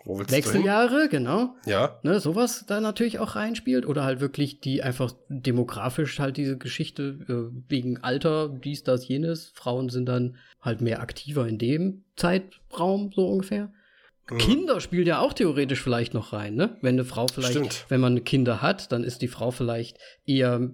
Wechseljahre, 0.06 1.08
genau. 1.10 1.56
Ja. 1.66 2.00
Ne, 2.04 2.20
sowas 2.20 2.66
da 2.68 2.82
natürlich 2.82 3.20
auch 3.20 3.36
reinspielt. 3.36 3.86
Oder 3.86 4.04
halt 4.04 4.20
wirklich 4.20 4.60
die 4.60 4.84
einfach 4.84 5.14
demografisch 5.30 6.20
halt 6.20 6.38
diese 6.38 6.58
Geschichte 6.58 7.20
äh, 7.28 7.56
wegen 7.70 7.98
Alter, 8.04 8.50
dies, 8.50 8.84
das, 8.84 9.08
jenes. 9.08 9.52
Frauen 9.56 9.90
sind 9.90 10.08
dann 10.08 10.36
halt 10.62 10.82
mehr 10.82 11.02
aktiver 11.02 11.48
in 11.48 11.58
dem 11.58 12.04
Zeitraum, 12.16 13.12
so 13.14 13.28
ungefähr. 13.28 13.72
Mhm. 14.30 14.38
Kinder 14.38 14.82
spielt 14.82 15.08
ja 15.08 15.20
auch 15.20 15.34
theoretisch 15.34 15.82
vielleicht 15.82 16.14
noch 16.14 16.34
rein, 16.34 16.56
ne? 16.56 16.78
Wenn 16.82 16.96
eine 16.96 17.06
Frau 17.06 17.28
vielleicht, 17.28 17.52
Stimmt. 17.52 17.86
wenn 17.90 18.02
man 18.02 18.24
Kinder 18.24 18.62
hat, 18.62 18.92
dann 18.92 19.04
ist 19.04 19.22
die 19.22 19.28
Frau 19.28 19.52
vielleicht 19.52 19.98
eher 20.26 20.72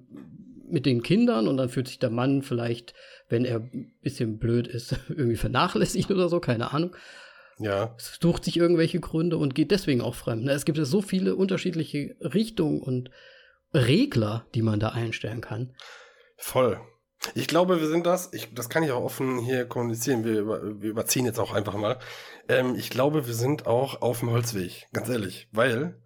mit 0.69 0.85
den 0.85 1.01
Kindern 1.01 1.47
und 1.47 1.57
dann 1.57 1.69
fühlt 1.69 1.87
sich 1.87 1.99
der 1.99 2.11
Mann 2.11 2.43
vielleicht, 2.43 2.93
wenn 3.27 3.45
er 3.45 3.57
ein 3.57 3.91
bisschen 4.01 4.37
blöd 4.37 4.67
ist, 4.67 4.95
irgendwie 5.09 5.35
vernachlässigt 5.35 6.11
oder 6.11 6.29
so, 6.29 6.39
keine 6.39 6.71
Ahnung. 6.73 6.95
Ja. 7.59 7.95
Sucht 7.97 8.45
sich 8.45 8.57
irgendwelche 8.57 8.99
Gründe 8.99 9.37
und 9.37 9.53
geht 9.53 9.71
deswegen 9.71 10.01
auch 10.01 10.15
fremd. 10.15 10.45
Ne? 10.45 10.51
Es 10.51 10.65
gibt 10.65 10.77
ja 10.77 10.85
so 10.85 11.01
viele 11.01 11.35
unterschiedliche 11.35 12.15
Richtungen 12.21 12.81
und 12.81 13.11
Regler, 13.73 14.47
die 14.55 14.61
man 14.61 14.79
da 14.79 14.89
einstellen 14.89 15.41
kann. 15.41 15.75
Voll. 16.37 16.79
Ich 17.35 17.47
glaube, 17.47 17.81
wir 17.81 17.87
sind 17.87 18.05
das, 18.05 18.31
ich, 18.33 18.53
das 18.53 18.69
kann 18.69 18.83
ich 18.83 18.91
auch 18.91 19.03
offen 19.03 19.39
hier 19.39 19.65
kommunizieren, 19.65 20.23
wir, 20.23 20.39
über, 20.39 20.81
wir 20.81 20.89
überziehen 20.89 21.25
jetzt 21.25 21.39
auch 21.39 21.53
einfach 21.53 21.75
mal. 21.75 21.99
Ähm, 22.47 22.75
ich 22.75 22.89
glaube, 22.89 23.27
wir 23.27 23.33
sind 23.33 23.67
auch 23.67 24.01
auf 24.01 24.19
dem 24.19 24.31
Holzweg, 24.31 24.87
ganz 24.93 25.09
ehrlich, 25.09 25.49
weil 25.51 26.01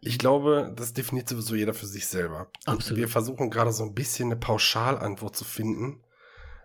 ich 0.00 0.18
glaube, 0.18 0.72
das 0.74 0.94
definiert 0.94 1.28
sowieso 1.28 1.54
jeder 1.54 1.74
für 1.74 1.86
sich 1.86 2.06
selber. 2.06 2.48
Absolut. 2.64 2.98
Wir 2.98 3.08
versuchen 3.08 3.50
gerade 3.50 3.72
so 3.72 3.84
ein 3.84 3.94
bisschen 3.94 4.28
eine 4.28 4.36
Pauschalantwort 4.36 5.36
zu 5.36 5.44
finden 5.44 6.02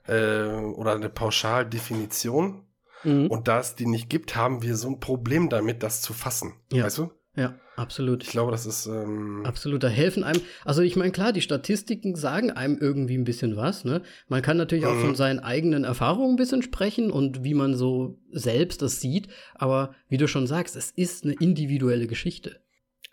äh, 0.07 0.45
oder 0.45 0.93
eine 0.93 1.09
Pauschaldefinition 1.09 2.65
Mhm. 3.03 3.27
Und 3.27 3.47
da 3.47 3.59
es 3.59 3.75
die 3.75 3.85
nicht 3.85 4.09
gibt, 4.09 4.35
haben 4.35 4.61
wir 4.61 4.75
so 4.75 4.89
ein 4.89 4.99
Problem 4.99 5.49
damit, 5.49 5.83
das 5.83 6.01
zu 6.01 6.13
fassen. 6.13 6.53
Ja. 6.71 6.85
Weißt 6.85 6.97
du? 6.99 7.11
Ja, 7.35 7.55
absolut. 7.77 8.23
Ich 8.23 8.29
glaube, 8.29 8.51
das 8.51 8.65
ist. 8.65 8.87
Ähm, 8.87 9.43
Absolut, 9.45 9.83
da 9.83 9.87
helfen 9.87 10.25
einem. 10.25 10.41
Also 10.65 10.81
ich 10.81 10.97
meine, 10.97 11.13
klar, 11.13 11.31
die 11.31 11.39
Statistiken 11.41 12.15
sagen 12.17 12.51
einem 12.51 12.77
irgendwie 12.77 13.17
ein 13.17 13.23
bisschen 13.23 13.55
was. 13.55 13.85
Ne? 13.85 14.01
Man 14.27 14.41
kann 14.41 14.57
natürlich 14.57 14.85
auch 14.85 14.95
Mhm. 14.95 15.01
von 15.01 15.15
seinen 15.15 15.39
eigenen 15.39 15.85
Erfahrungen 15.85 16.33
ein 16.33 16.35
bisschen 16.35 16.61
sprechen 16.61 17.09
und 17.09 17.45
wie 17.45 17.53
man 17.53 17.73
so 17.73 18.19
selbst 18.31 18.81
das 18.81 18.99
sieht. 18.99 19.29
Aber 19.55 19.95
wie 20.09 20.17
du 20.17 20.27
schon 20.27 20.45
sagst, 20.45 20.75
es 20.75 20.91
ist 20.91 21.23
eine 21.23 21.33
individuelle 21.33 22.07
Geschichte. 22.07 22.59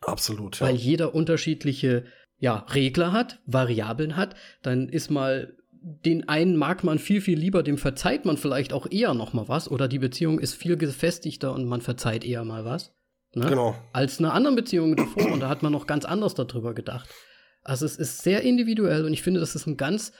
absolut. 0.00 0.58
Ja. 0.60 0.66
Weil 0.66 0.74
jeder 0.74 1.14
unterschiedliche 1.14 2.04
ja, 2.40 2.66
Regler 2.74 3.12
hat, 3.12 3.40
Variablen 3.46 4.16
hat. 4.16 4.34
Dann 4.62 4.88
ist 4.88 5.10
mal 5.10 5.56
den 5.80 6.28
einen 6.28 6.56
mag 6.56 6.84
man 6.84 6.98
viel, 6.98 7.20
viel 7.20 7.38
lieber, 7.38 7.62
dem 7.62 7.78
verzeiht 7.78 8.24
man 8.24 8.36
vielleicht 8.36 8.72
auch 8.72 8.86
eher 8.90 9.14
noch 9.14 9.32
mal 9.32 9.48
was. 9.48 9.70
Oder 9.70 9.88
die 9.88 9.98
Beziehung 9.98 10.38
ist 10.38 10.54
viel 10.54 10.76
gefestigter 10.76 11.52
und 11.52 11.66
man 11.66 11.80
verzeiht 11.80 12.24
eher 12.24 12.44
mal 12.44 12.64
was. 12.64 12.94
Ne? 13.34 13.46
Genau. 13.46 13.74
als 13.92 14.18
eine 14.18 14.32
andere 14.32 14.54
Beziehung 14.54 14.96
davor 14.96 15.30
und 15.30 15.40
da 15.40 15.50
hat 15.50 15.62
man 15.62 15.70
noch 15.70 15.86
ganz 15.86 16.06
anders 16.06 16.34
darüber 16.34 16.72
gedacht. 16.72 17.10
Also 17.62 17.84
es 17.84 17.96
ist 17.96 18.22
sehr 18.22 18.40
individuell 18.40 19.04
und 19.04 19.12
ich 19.12 19.22
finde, 19.22 19.40
das 19.40 19.54
ist 19.54 19.66
ein 19.66 19.76
ganz 19.76 20.12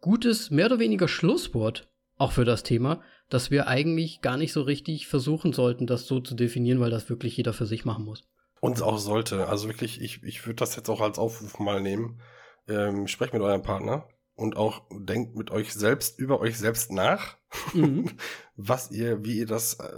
gutes, 0.00 0.50
mehr 0.50 0.66
oder 0.66 0.78
weniger 0.78 1.08
Schlusswort 1.08 1.88
auch 2.18 2.32
für 2.32 2.44
das 2.44 2.62
Thema, 2.62 3.00
dass 3.30 3.50
wir 3.50 3.66
eigentlich 3.66 4.20
gar 4.20 4.36
nicht 4.36 4.52
so 4.52 4.60
richtig 4.60 5.06
versuchen 5.06 5.54
sollten, 5.54 5.86
das 5.86 6.06
so 6.06 6.20
zu 6.20 6.34
definieren, 6.34 6.80
weil 6.80 6.90
das 6.90 7.08
wirklich 7.08 7.34
jeder 7.34 7.54
für 7.54 7.64
sich 7.64 7.86
machen 7.86 8.04
muss. 8.04 8.28
Uns 8.60 8.82
auch 8.82 8.98
sollte. 8.98 9.48
Also 9.48 9.68
wirklich, 9.68 10.02
ich, 10.02 10.22
ich 10.22 10.44
würde 10.44 10.56
das 10.56 10.76
jetzt 10.76 10.90
auch 10.90 11.00
als 11.00 11.18
Aufruf 11.18 11.58
mal 11.58 11.80
nehmen. 11.80 12.20
Ähm, 12.68 13.06
sprecht 13.06 13.32
mit 13.32 13.40
eurem 13.40 13.62
Partner 13.62 14.06
und 14.40 14.56
auch 14.56 14.82
denkt 14.90 15.36
mit 15.36 15.50
euch 15.50 15.72
selbst 15.74 16.18
über 16.18 16.40
euch 16.40 16.58
selbst 16.58 16.90
nach, 16.90 17.36
Mhm. 17.74 18.10
was 18.56 18.90
ihr, 18.90 19.24
wie 19.24 19.38
ihr 19.38 19.46
das, 19.46 19.74
äh, 19.74 19.92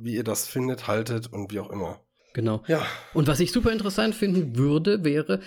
wie 0.00 0.14
ihr 0.14 0.24
das 0.24 0.46
findet, 0.46 0.86
haltet 0.86 1.32
und 1.32 1.50
wie 1.52 1.58
auch 1.60 1.70
immer. 1.70 2.00
Genau. 2.34 2.62
Ja, 2.66 2.82
Und 3.14 3.26
was 3.26 3.40
ich 3.40 3.50
super 3.50 3.72
interessant 3.72 4.14
finden 4.14 4.56
würde, 4.56 5.04
wäre 5.04 5.40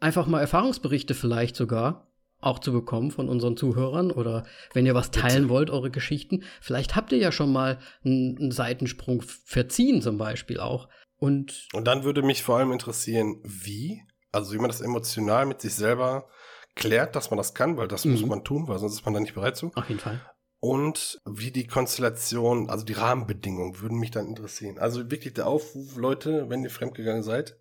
einfach 0.00 0.26
mal 0.26 0.40
Erfahrungsberichte 0.40 1.14
vielleicht 1.14 1.56
sogar 1.56 2.08
auch 2.40 2.58
zu 2.58 2.72
bekommen 2.72 3.10
von 3.10 3.28
unseren 3.28 3.56
Zuhörern 3.56 4.10
oder 4.10 4.44
wenn 4.74 4.84
ihr 4.84 4.94
was 4.94 5.10
teilen 5.10 5.48
wollt, 5.48 5.70
eure 5.70 5.90
Geschichten. 5.90 6.42
Vielleicht 6.60 6.94
habt 6.96 7.12
ihr 7.12 7.18
ja 7.18 7.32
schon 7.32 7.52
mal 7.52 7.78
einen, 8.04 8.36
einen 8.36 8.50
Seitensprung 8.50 9.22
verziehen 9.22 10.02
zum 10.02 10.18
Beispiel 10.18 10.60
auch. 10.60 10.88
Und 11.16 11.68
und 11.72 11.86
dann 11.86 12.04
würde 12.04 12.22
mich 12.22 12.42
vor 12.42 12.58
allem 12.58 12.72
interessieren, 12.72 13.40
wie, 13.44 14.02
also 14.32 14.52
wie 14.52 14.58
man 14.58 14.68
das 14.68 14.82
emotional 14.82 15.46
mit 15.46 15.60
sich 15.62 15.74
selber 15.74 16.26
klärt, 16.74 17.14
dass 17.16 17.30
man 17.30 17.38
das 17.38 17.54
kann, 17.54 17.76
weil 17.76 17.88
das 17.88 18.04
muss 18.04 18.22
Mhm. 18.22 18.28
man 18.28 18.44
tun, 18.44 18.68
weil 18.68 18.78
sonst 18.78 18.94
ist 18.94 19.04
man 19.04 19.14
da 19.14 19.20
nicht 19.20 19.34
bereit 19.34 19.56
zu. 19.56 19.70
auf 19.74 19.88
jeden 19.88 20.00
Fall. 20.00 20.20
Und 20.60 21.20
wie 21.26 21.50
die 21.50 21.66
Konstellation, 21.66 22.70
also 22.70 22.84
die 22.86 22.94
Rahmenbedingungen 22.94 23.80
würden 23.80 23.98
mich 23.98 24.10
dann 24.10 24.26
interessieren. 24.26 24.78
Also 24.78 25.10
wirklich 25.10 25.34
der 25.34 25.46
Aufruf, 25.46 25.96
Leute, 25.96 26.48
wenn 26.48 26.62
ihr 26.64 26.70
fremdgegangen 26.70 27.22
seid 27.22 27.56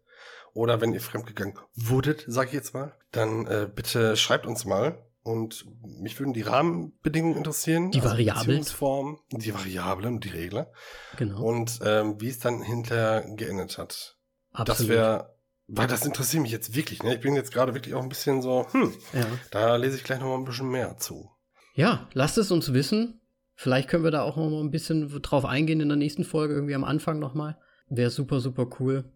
oder 0.53 0.79
wenn 0.79 0.93
ihr 0.93 1.01
fremdgegangen 1.01 1.57
wurdet, 1.75 2.23
sag 2.27 2.47
ich 2.47 2.53
jetzt 2.53 2.73
mal, 2.73 2.93
dann 3.11 3.45
äh, 3.47 3.69
bitte 3.73 4.15
schreibt 4.15 4.45
uns 4.45 4.63
mal. 4.65 5.03
Und 5.25 5.65
mich 6.01 6.19
würden 6.19 6.33
die 6.33 6.41
Rahmenbedingungen 6.41 7.37
interessieren. 7.37 7.91
Die 7.91 7.99
also 8.01 8.11
Variablen. 8.11 8.45
Beziehungsform, 8.45 9.19
die 9.31 9.53
Variablen 9.53 10.15
und 10.15 10.23
die 10.25 10.29
Regler. 10.29 10.71
Genau. 11.17 11.41
Und 11.43 11.79
ähm, 11.85 12.19
wie 12.19 12.27
es 12.29 12.39
dann 12.39 12.61
hinterher 12.61 13.21
geendet 13.35 13.77
hat. 13.77 14.17
Das 14.51 14.59
Absolut. 14.69 14.89
wäre, 14.91 15.32
weil 15.67 15.87
das 15.87 16.05
interessiert 16.05 16.43
mich 16.43 16.51
jetzt 16.51 16.75
wirklich. 16.75 17.01
Ne? 17.03 17.15
Ich 17.15 17.21
bin 17.21 17.35
jetzt 17.35 17.51
gerade 17.53 17.73
wirklich 17.73 17.93
auch 17.95 18.03
ein 18.03 18.09
bisschen 18.09 18.41
so, 18.41 18.67
hm, 18.71 18.93
ja. 19.13 19.25
da 19.51 19.75
lese 19.75 19.97
ich 19.97 20.03
gleich 20.03 20.19
noch 20.19 20.27
mal 20.27 20.35
ein 20.37 20.45
bisschen 20.45 20.69
mehr 20.69 20.97
zu. 20.97 21.31
ja, 21.75 22.07
lasst 22.13 22.37
es 22.37 22.51
uns 22.51 22.73
wissen. 22.73 23.19
Vielleicht 23.55 23.87
können 23.87 24.03
wir 24.03 24.11
da 24.11 24.23
auch 24.23 24.35
noch 24.35 24.49
mal 24.49 24.61
ein 24.61 24.71
bisschen 24.71 25.07
drauf 25.21 25.45
eingehen 25.45 25.79
in 25.79 25.87
der 25.89 25.95
nächsten 25.97 26.23
Folge, 26.23 26.55
irgendwie 26.55 26.73
am 26.75 26.83
Anfang 26.83 27.19
nochmal. 27.19 27.57
Wäre 27.87 28.09
super, 28.09 28.39
super 28.39 28.67
cool, 28.79 29.11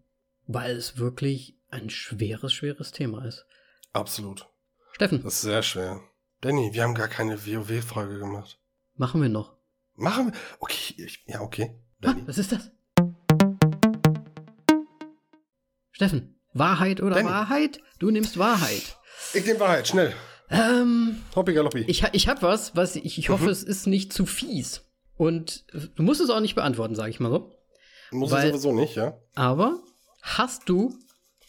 weil 0.46 0.76
es 0.76 0.96
wirklich 0.98 1.58
ein 1.70 1.90
schweres, 1.90 2.52
schweres 2.52 2.92
Thema 2.92 3.24
ist. 3.24 3.46
Absolut. 3.92 4.48
Steffen, 4.92 5.22
Das 5.24 5.34
ist 5.34 5.40
sehr 5.42 5.62
schwer. 5.62 6.00
Danny, 6.40 6.70
wir 6.72 6.84
haben 6.84 6.94
gar 6.94 7.08
keine 7.08 7.44
WoW-Folge 7.46 8.18
gemacht. 8.20 8.60
machen 8.94 9.20
wir 9.20 9.28
noch. 9.28 9.56
Machen 9.96 10.26
wir. 10.26 10.32
Okay, 10.60 10.94
ich, 10.96 11.24
ja, 11.26 11.40
okay. 11.40 11.74
Ah, 11.74 12.12
Danny. 12.12 12.22
was 12.26 12.38
ist 12.38 12.52
das? 12.52 12.70
Steffen, 15.90 16.37
Wahrheit 16.58 17.00
oder 17.02 17.16
Danny. 17.16 17.28
Wahrheit? 17.28 17.80
Du 17.98 18.10
nimmst 18.10 18.38
Wahrheit. 18.38 18.96
Ich 19.34 19.44
nehme 19.46 19.60
Wahrheit, 19.60 19.88
schnell. 19.88 20.14
Ähm, 20.50 21.22
Hoppi 21.36 21.52
galoppi. 21.52 21.84
ich, 21.88 22.04
ich 22.12 22.28
hab 22.28 22.42
was, 22.42 22.74
was 22.74 22.96
ich, 22.96 23.18
ich 23.18 23.28
hoffe, 23.28 23.44
Mhm. 23.44 23.50
es 23.50 23.62
ist 23.62 23.86
nicht 23.86 24.12
zu 24.12 24.24
fies. 24.26 24.82
Und 25.16 25.64
äh, 25.74 25.80
du 25.94 26.02
musst 26.02 26.20
es 26.20 26.30
auch 26.30 26.40
nicht 26.40 26.54
beantworten, 26.54 26.94
sage 26.94 27.10
ich 27.10 27.20
mal 27.20 27.30
so. 27.30 27.52
Muss 28.10 28.30
weil- 28.30 28.48
sowieso 28.48 28.72
nicht, 28.72 28.94
ja? 28.96 29.18
Aber 29.34 29.78
hast 30.22 30.68
du, 30.68 30.94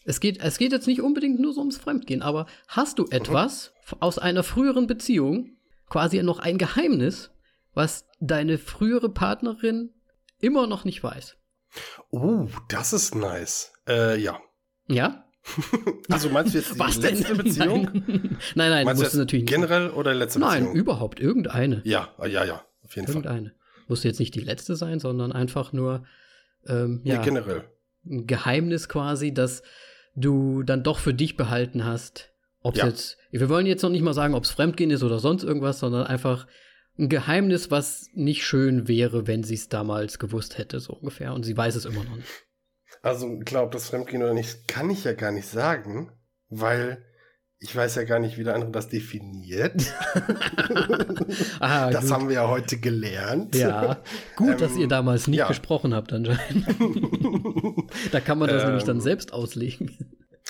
es 0.04 0.20
geht, 0.20 0.42
es 0.42 0.58
geht 0.58 0.72
jetzt 0.74 0.88
nicht 0.88 1.02
unbedingt 1.02 1.40
nur 1.40 1.54
so 1.54 1.62
ums 1.62 1.78
Fremdgehen, 1.78 2.22
aber 2.22 2.46
hast 2.68 2.98
Mhm. 3.00 3.06
du 3.06 3.12
etwas 3.12 3.72
f- 3.86 3.96
aus 4.02 4.20
einer 4.20 4.44
früheren 4.44 4.88
Beziehung, 4.88 5.56
quasi 5.90 6.22
noch 6.24 6.40
ein 6.40 6.58
Geheimnis, 6.58 7.30
was 7.74 8.06
deine 8.20 8.58
frühere 8.58 9.10
Partnerin 9.10 9.92
immer 10.42 10.68
noch 10.68 10.84
nicht 10.84 11.02
weiß? 11.04 11.38
Uh, 12.12 12.48
das 12.68 12.92
ist 12.94 13.16
nice. 13.16 13.72
Äh, 13.88 14.20
ja. 14.20 14.40
Ja? 14.90 15.26
Also 16.10 16.30
meinst 16.30 16.54
du 16.54 16.58
jetzt 16.58 16.74
die 16.76 17.02
letzte 17.02 17.36
Beziehung? 17.44 17.84
Nein, 17.94 18.40
nein, 18.56 18.70
nein 18.72 18.86
Meinst 18.86 19.02
du 19.02 19.06
jetzt 19.06 19.16
natürlich 19.16 19.44
nicht. 19.46 19.54
generell 19.54 19.90
oder 19.92 20.14
letzte 20.14 20.40
Nein, 20.40 20.64
Beziehung? 20.64 20.76
überhaupt 20.76 21.20
irgendeine. 21.20 21.82
Ja, 21.86 22.10
ah, 22.18 22.26
ja, 22.26 22.44
ja. 22.44 22.64
Auf 22.84 22.96
jeden 22.96 23.08
Fall. 23.08 23.16
Irgendeine. 23.18 23.54
Muss 23.88 24.04
jetzt 24.04 24.20
nicht 24.20 24.36
die 24.36 24.40
letzte 24.42 24.76
sein, 24.76 25.00
sondern 25.00 25.32
einfach 25.32 25.72
nur 25.72 26.04
ähm, 26.68 27.02
Nee, 27.04 27.12
ja, 27.12 27.22
generell. 27.22 27.64
ein 28.06 28.28
Geheimnis 28.28 28.90
quasi, 28.90 29.34
das 29.34 29.64
du 30.16 30.64
dann 30.64 30.84
doch 30.84 31.00
für 31.00 31.14
dich 31.14 31.38
behalten 31.38 31.86
hast. 31.86 32.32
Ob 32.62 32.76
Ja. 32.76 32.88
jetzt, 32.88 33.18
wir 33.32 33.48
wollen 33.50 33.66
jetzt 33.66 33.84
noch 33.84 33.90
nicht 33.90 34.02
mal 34.04 34.14
sagen, 34.14 34.34
ob 34.34 34.44
es 34.44 34.52
Fremdgehen 34.52 34.92
ist 34.92 35.04
oder 35.04 35.20
sonst 35.20 35.44
irgendwas, 35.44 35.80
sondern 35.80 36.06
einfach 36.08 36.48
ein 36.98 37.08
Geheimnis, 37.08 37.72
was 37.72 38.10
nicht 38.14 38.44
schön 38.46 38.88
wäre, 38.88 39.26
wenn 39.28 39.44
sie 39.44 39.56
es 39.56 39.70
damals 39.70 40.20
gewusst 40.20 40.58
hätte, 40.58 40.80
so 40.82 40.94
ungefähr. 40.94 41.34
Und 41.34 41.44
sie 41.44 41.56
weiß 41.56 41.76
es 41.76 41.86
immer 41.86 42.04
noch 42.04 42.16
nicht. 42.18 42.28
Also, 43.02 43.40
klar, 43.40 43.64
ob 43.64 43.72
das 43.72 43.90
Fremdgehen 43.90 44.22
oder 44.24 44.34
nicht, 44.34 44.68
kann 44.68 44.90
ich 44.90 45.04
ja 45.06 45.14
gar 45.14 45.32
nicht 45.32 45.48
sagen, 45.48 46.12
weil 46.50 47.06
ich 47.62 47.76
weiß 47.76 47.96
ja 47.96 48.04
gar 48.06 48.20
nicht, 48.20 48.38
wie 48.38 48.44
der 48.46 48.56
andere 48.56 48.72
das 48.72 48.88
definiert. 48.90 49.74
Ah, 51.60 51.90
das 51.92 52.04
gut. 52.06 52.12
haben 52.12 52.28
wir 52.30 52.36
ja 52.36 52.48
heute 52.48 52.78
gelernt. 52.78 53.56
Ja, 53.56 54.02
gut, 54.36 54.62
dass 54.62 54.74
Ähm, 54.74 54.80
ihr 54.80 54.88
damals 54.88 55.28
nicht 55.28 55.40
ja. 55.40 55.48
gesprochen 55.48 55.94
habt 55.94 56.12
anscheinend. 56.14 56.66
da 58.12 58.20
kann 58.20 58.40
man 58.40 58.50
das 58.50 58.64
nämlich 58.66 58.84
dann 58.84 58.98
Ähm, 58.98 59.02
selbst 59.02 59.34
auslegen. 59.34 59.98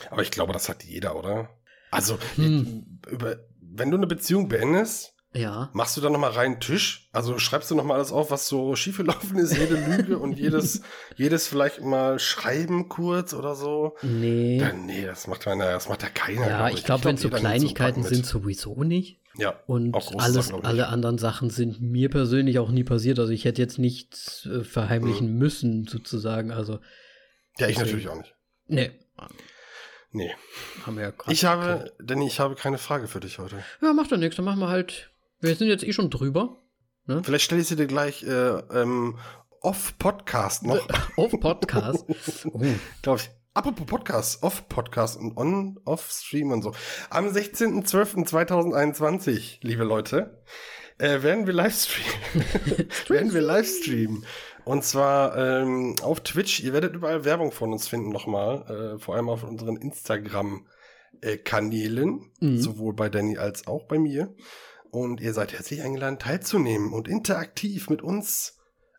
Aber 0.09 0.21
ich 0.21 0.31
glaube, 0.31 0.53
das 0.53 0.69
hat 0.69 0.83
jeder, 0.83 1.15
oder? 1.17 1.49
Also, 1.91 2.17
Hm. 2.35 2.99
über, 3.09 3.37
wenn 3.61 3.91
du 3.91 3.97
eine 3.97 4.07
Beziehung 4.07 4.47
beendest, 4.47 5.13
Ja. 5.31 5.69
machst 5.73 5.95
du 5.95 6.01
dann 6.01 6.11
nochmal 6.11 6.31
rein 6.31 6.59
Tisch? 6.59 7.07
Also 7.11 7.37
schreibst 7.37 7.69
du 7.69 7.75
nochmal 7.75 7.97
alles 7.97 8.11
auf, 8.11 8.31
was 8.31 8.47
so 8.47 8.75
schiefgelaufen 8.75 9.37
ist, 9.37 9.55
jede 9.55 9.75
Lüge 9.75 10.17
und 10.17 10.39
jedes, 10.39 10.81
jedes 11.17 11.47
vielleicht 11.47 11.81
mal 11.81 12.17
Schreiben 12.17 12.89
kurz 12.89 13.33
oder 13.35 13.53
so? 13.55 13.95
Nee. 14.01 14.57
Dann, 14.59 14.87
nee, 14.87 15.05
das 15.05 15.27
macht 15.27 15.45
man, 15.45 15.59
das 15.59 15.87
macht 15.87 16.01
ja 16.01 16.09
keiner. 16.09 16.47
ja, 16.47 16.57
glaub 16.67 16.77
ich 16.79 16.83
glaube, 16.83 17.03
wenn 17.05 17.15
es 17.15 17.21
so 17.21 17.29
Kleinigkeiten 17.29 18.01
sind, 18.03 18.25
sowieso 18.25 18.83
nicht. 18.83 19.19
Ja, 19.37 19.53
Und 19.67 19.95
alles, 20.17 20.47
Sachen, 20.47 20.49
glaub 20.61 20.65
alle 20.65 20.87
anderen 20.87 21.19
Sachen 21.19 21.49
sind 21.51 21.79
mir 21.79 22.09
persönlich 22.09 22.57
auch 22.57 22.71
nie 22.71 22.83
passiert. 22.83 23.19
Also 23.19 23.31
ich 23.31 23.45
hätte 23.45 23.61
jetzt 23.61 23.77
nichts 23.77 24.47
äh, 24.47 24.63
verheimlichen 24.63 25.37
müssen, 25.37 25.85
sozusagen. 25.87 26.51
Also, 26.51 26.79
ja, 27.59 27.67
ich 27.67 27.77
deswegen- 27.77 27.79
natürlich 27.81 28.09
auch 28.09 28.17
nicht. 28.17 28.35
nee, 28.67 28.91
Nee. 30.11 30.31
haben 30.85 30.95
wir 30.97 31.03
ja 31.03 31.11
gerade 31.11 31.31
Ich 31.31 31.45
habe, 31.45 31.91
Danny, 32.03 32.25
ich 32.25 32.39
habe 32.39 32.55
keine 32.55 32.79
Frage 32.79 33.07
für 33.07 33.19
dich 33.19 33.37
heute. 33.37 33.63
Ja, 33.81 33.93
macht 33.93 34.11
doch 34.11 34.17
nichts. 34.17 34.37
Dann 34.37 34.45
machen 34.45 34.59
wir 34.59 34.69
halt. 34.69 35.08
Wir 35.41 35.55
sind 35.55 35.69
jetzt 35.69 35.85
eh 35.85 35.93
schon 35.93 36.09
drüber. 36.09 36.57
Vielleicht 37.05 37.45
stelle 37.45 37.61
ich 37.61 37.67
sie 37.67 37.77
dir 37.77 37.87
gleich 37.87 38.23
äh, 38.23 38.29
ähm, 38.29 39.17
off-Podcast 39.61 40.63
noch. 40.63 40.85
Auf 41.15 41.31
Podcast. 41.39 42.03
oh, 42.51 42.61
glaube 43.01 43.21
ich. 43.21 43.29
Apropos 43.53 43.85
Podcast, 43.85 44.43
Off-Podcast 44.43 45.17
und 45.17 45.37
On, 45.37 45.79
Off-Stream 45.85 46.51
und 46.51 46.61
so. 46.61 46.73
Am 47.09 47.29
16.12.2021, 47.29 49.59
liebe 49.61 49.85
Leute, 49.85 50.43
äh, 50.97 51.23
werden 51.23 51.47
wir 51.47 51.53
Livestreamen. 51.53 52.35
werden 53.07 53.33
wir 53.33 53.39
Livestreamen. 53.41 54.25
Und 54.65 54.83
zwar 54.83 55.37
ähm, 55.37 55.95
auf 56.01 56.19
Twitch. 56.19 56.59
Ihr 56.59 56.73
werdet 56.73 56.95
überall 56.95 57.23
Werbung 57.23 57.53
von 57.53 57.71
uns 57.71 57.87
finden 57.87 58.09
nochmal. 58.09 58.97
Äh, 58.97 58.99
vor 58.99 59.15
allem 59.15 59.29
auf 59.29 59.45
unseren 59.45 59.77
Instagram-Kanälen. 59.77 62.29
Mhm. 62.41 62.59
Sowohl 62.59 62.93
bei 62.93 63.07
Danny 63.07 63.37
als 63.37 63.67
auch 63.67 63.87
bei 63.87 63.97
mir. 63.97 64.35
Und 64.91 65.21
ihr 65.21 65.33
seid 65.33 65.53
herzlich 65.53 65.81
eingeladen, 65.83 66.19
teilzunehmen 66.19 66.93
und 66.93 67.07
interaktiv 67.07 67.89
mit 67.89 68.01
uns 68.01 68.55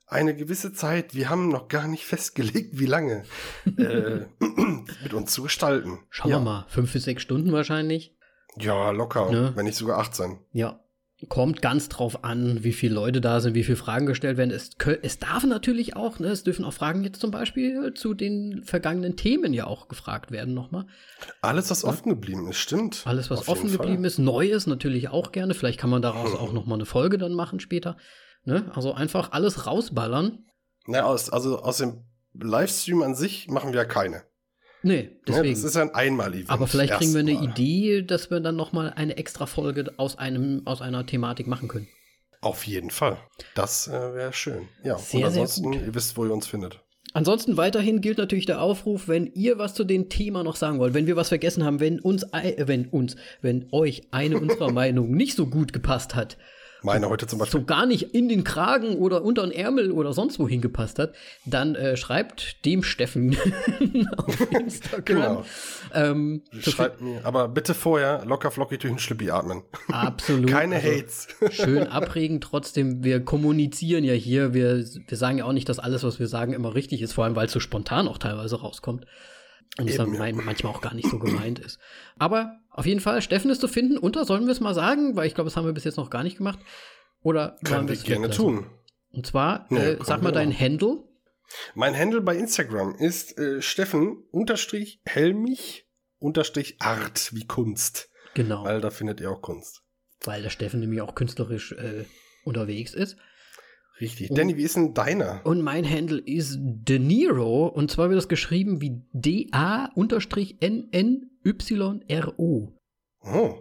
eine 0.07 0.34
gewisse 0.34 0.72
Zeit, 0.72 1.14
wir 1.14 1.30
haben 1.30 1.49
noch 1.49 1.68
gar 1.68 1.86
nicht 1.86 2.05
festgelegt, 2.05 2.78
wie 2.78 2.86
lange, 2.86 3.24
äh, 3.78 4.20
mit 5.03 5.14
uns 5.14 5.32
zu 5.32 5.43
gestalten. 5.43 6.01
schauen 6.11 6.30
ja. 6.30 6.38
wir 6.38 6.45
mal. 6.45 6.66
Fünf 6.68 6.93
bis 6.93 7.05
sechs 7.05 7.22
Stunden 7.22 7.53
wahrscheinlich. 7.53 8.16
Ja, 8.57 8.91
locker, 8.91 9.30
Ne? 9.30 9.53
wenn 9.55 9.66
nicht 9.66 9.76
sogar 9.76 9.99
18. 9.99 10.38
Ja. 10.53 10.80
Kommt 11.29 11.61
ganz 11.61 11.89
drauf 11.89 12.25
an, 12.25 12.64
wie 12.64 12.73
viele 12.73 12.95
Leute 12.95 13.21
da 13.21 13.41
sind, 13.41 13.55
wie 13.55 13.64
viele 13.64 13.77
Fragen 13.77 14.07
gestellt 14.07 14.39
werden. 14.39 14.51
Es, 14.51 14.71
es 15.03 15.18
darf 15.18 15.45
natürlich 15.45 15.95
auch, 15.95 16.18
ne, 16.18 16.29
es 16.29 16.45
dürfen 16.45 16.64
auch 16.64 16.73
Fragen 16.73 17.05
jetzt 17.05 17.21
zum 17.21 17.31
Beispiel 17.31 17.93
zu 17.95 18.14
den 18.14 18.62
vergangenen 18.64 19.16
Themen 19.16 19.53
ja 19.53 19.66
auch 19.66 19.89
gefragt 19.89 20.31
werden 20.31 20.55
nochmal. 20.55 20.87
Alles, 21.43 21.71
was 21.71 21.85
offen 21.85 22.09
geblieben 22.09 22.49
ist, 22.49 22.59
stimmt. 22.59 23.03
Alles, 23.05 23.31
was 23.31 23.49
offen 23.49 23.71
geblieben 23.71 24.05
ist, 24.05 24.18
Neues 24.18 24.66
natürlich 24.66 25.11
auch 25.11 25.33
gerne. 25.33 25.55
Vielleicht 25.55 25.79
kann 25.79 25.91
man 25.91 26.03
daraus 26.03 26.33
hm. 26.33 26.39
auch 26.39 26.53
nochmal 26.53 26.79
eine 26.79 26.87
Folge 26.87 27.18
dann 27.18 27.35
machen 27.35 27.61
später. 27.61 27.97
Ne? 28.45 28.71
Also 28.75 28.95
einfach 28.95 29.33
alles 29.33 29.66
rausballern. 29.66 30.47
Na, 30.87 31.03
aus, 31.03 31.29
also 31.29 31.61
aus 31.61 31.79
dem 31.79 32.05
Livestream 32.33 33.03
an 33.03 33.14
sich 33.14 33.49
machen 33.49 33.75
wir 33.75 33.85
keine. 33.85 34.23
Nee, 34.83 35.11
deswegen. 35.26 35.47
Ja, 35.47 35.53
das 35.53 35.64
ist 35.64 35.76
ein 35.76 35.95
Einmal-Event. 35.95 36.51
Aber 36.51 36.66
vielleicht 36.66 36.95
kriegen 36.95 37.12
wir 37.12 37.20
eine 37.20 37.35
Mal. 37.35 37.45
Idee, 37.45 38.03
dass 38.03 38.31
wir 38.31 38.41
dann 38.41 38.57
noch 38.57 38.72
mal 38.72 38.91
eine 38.91 39.16
extra 39.16 39.47
Folge 39.47 39.93
aus, 39.99 40.18
einem, 40.18 40.62
aus 40.66 40.81
einer 40.81 41.05
Thematik 41.05 41.47
machen 41.47 41.68
können. 41.68 41.89
Auf 42.41 42.66
jeden 42.66 42.91
Fall. 42.91 43.18
Das 43.55 43.89
äh, 43.89 43.93
wäre 43.93 44.33
schön. 44.33 44.68
Ja, 44.83 44.97
sehr, 44.97 45.20
und 45.20 45.26
ansonsten, 45.26 45.72
ihr 45.74 45.95
wisst, 45.95 46.16
wo 46.16 46.24
ihr 46.24 46.33
uns 46.33 46.47
findet. 46.47 46.81
Ansonsten 47.12 47.57
weiterhin 47.57 48.01
gilt 48.01 48.18
natürlich 48.18 48.47
der 48.47 48.62
Aufruf, 48.62 49.09
wenn 49.09 49.26
ihr 49.26 49.59
was 49.59 49.74
zu 49.74 49.85
dem 49.85 50.09
Thema 50.09 50.45
noch 50.45 50.57
sagen 50.57 50.78
wollt, 50.78 50.95
wenn 50.95 51.07
wir 51.07 51.16
was 51.16 51.28
vergessen 51.28 51.64
haben, 51.64 51.81
wenn 51.81 51.99
uns, 51.99 52.22
äh, 52.33 52.66
wenn 52.66 52.87
uns, 52.87 53.16
wenn 53.43 53.66
euch 53.72 54.03
eine 54.12 54.39
unserer 54.39 54.72
Meinungen 54.72 55.11
nicht 55.11 55.37
so 55.37 55.47
gut 55.47 55.72
gepasst 55.72 56.14
hat, 56.14 56.39
meine 56.83 57.09
heute 57.09 57.26
zum 57.26 57.39
Beispiel. 57.39 57.61
So 57.61 57.66
gar 57.66 57.87
nicht 57.87 58.14
in 58.14 58.28
den 58.28 58.45
Kragen 58.45 58.97
oder 58.97 59.22
unter 59.22 59.43
den 59.43 59.53
Ärmel 59.53 59.93
oder 59.93 60.12
sonst 60.12 60.39
wo 60.39 60.49
hingepasst 60.49 60.99
hat, 60.99 61.14
dann 61.45 61.74
äh, 61.74 61.97
schreibt 61.97 62.64
dem 62.64 62.83
Steffen 62.83 63.37
auf 64.16 64.51
Instagram. 64.51 65.05
genau. 65.05 65.45
ähm, 65.95 66.43
schreibt 66.61 67.01
mir, 67.01 67.24
aber 67.24 67.49
bitte 67.49 67.74
vorher 67.74 68.24
locker 68.24 68.51
flockig 68.51 68.81
durch 68.81 68.93
den 68.93 68.99
Schlippi 68.99 69.31
atmen. 69.31 69.62
Absolut. 69.89 70.51
Keine 70.51 70.76
also, 70.76 70.89
Hates. 70.89 71.28
schön 71.51 71.87
abregen, 71.87 72.41
trotzdem, 72.41 73.05
wir 73.05 73.24
kommunizieren 73.24 74.05
ja 74.05 74.14
hier, 74.14 74.55
wir, 74.55 74.85
wir 74.85 75.16
sagen 75.16 75.39
ja 75.39 75.45
auch 75.45 75.53
nicht, 75.53 75.68
dass 75.68 75.78
alles, 75.78 76.03
was 76.03 76.18
wir 76.18 76.28
sagen, 76.28 76.53
immer 76.53 76.74
richtig 76.74 77.03
ist, 77.03 77.12
vor 77.12 77.24
allem 77.24 77.37
weil 77.37 77.47
es 77.47 77.53
so 77.53 77.61
spontan 77.61 78.09
auch 78.09 78.18
teilweise 78.18 78.61
rauskommt. 78.61 79.07
Und 79.78 79.89
es 79.89 79.97
dann 79.97 80.12
ja. 80.12 80.33
manchmal 80.33 80.72
auch 80.72 80.81
gar 80.81 80.95
nicht 80.95 81.09
so 81.09 81.18
gemeint 81.18 81.61
ist. 81.61 81.78
Aber 82.18 82.59
auf 82.81 82.87
jeden 82.87 83.01
Fall, 83.01 83.20
Steffen 83.20 83.51
ist 83.51 83.61
zu 83.61 83.68
finden 83.68 83.99
unter, 83.99 84.24
sollen 84.24 84.47
wir 84.47 84.53
es 84.53 84.61
mal 84.61 84.74
sagen, 84.74 85.14
weil 85.14 85.26
ich 85.26 85.35
glaube, 85.35 85.49
das 85.49 85.57
haben 85.57 85.66
wir 85.66 85.74
bis 85.74 85.85
jetzt 85.85 85.99
noch 85.99 86.09
gar 86.09 86.22
nicht 86.22 86.39
gemacht. 86.39 86.59
Oder 87.22 87.59
können 87.62 87.89
wir 87.89 87.97
gerne 87.97 88.31
tun. 88.31 88.64
Und 89.12 89.26
zwar, 89.26 89.66
nee, 89.68 89.78
äh, 89.78 89.99
sag 90.03 90.22
mal 90.22 90.33
deinen 90.33 90.59
Handle. 90.59 91.05
Mein 91.74 91.95
Handle 91.95 92.22
bei 92.22 92.35
Instagram 92.37 92.95
ist 92.95 93.39
äh, 93.39 93.61
Steffen 93.61 94.24
unterstrich 94.31 95.03
Helmich 95.05 95.87
unterstrich 96.18 96.76
Art 96.81 97.35
wie 97.35 97.47
Kunst. 97.47 98.09
Genau. 98.33 98.64
Weil 98.64 98.81
da 98.81 98.89
findet 98.89 99.20
ihr 99.20 99.31
auch 99.31 99.43
Kunst. 99.43 99.83
Weil 100.24 100.43
der 100.43 100.51
Steffen 100.51 100.81
nämlich 100.81 101.03
auch 101.03 101.14
künstlerisch 101.14 101.72
äh, 101.72 102.05
unterwegs 102.45 102.95
ist. 102.95 103.18
Richtig. 104.01 104.31
Und, 104.31 104.39
Danny, 104.39 104.57
wie 104.57 104.62
ist 104.62 104.76
denn 104.76 104.95
deiner? 104.95 105.43
Und 105.45 105.61
mein 105.61 105.89
Handle 105.89 106.18
ist 106.18 106.57
De 106.59 106.99
Niro. 106.99 107.66
Und 107.66 107.91
zwar 107.91 108.09
wird 108.09 108.16
das 108.16 108.28
geschrieben 108.28 108.81
wie 108.81 109.03
D-A-N-N-Y-R-O. 111.45 112.76
Oh. 113.22 113.59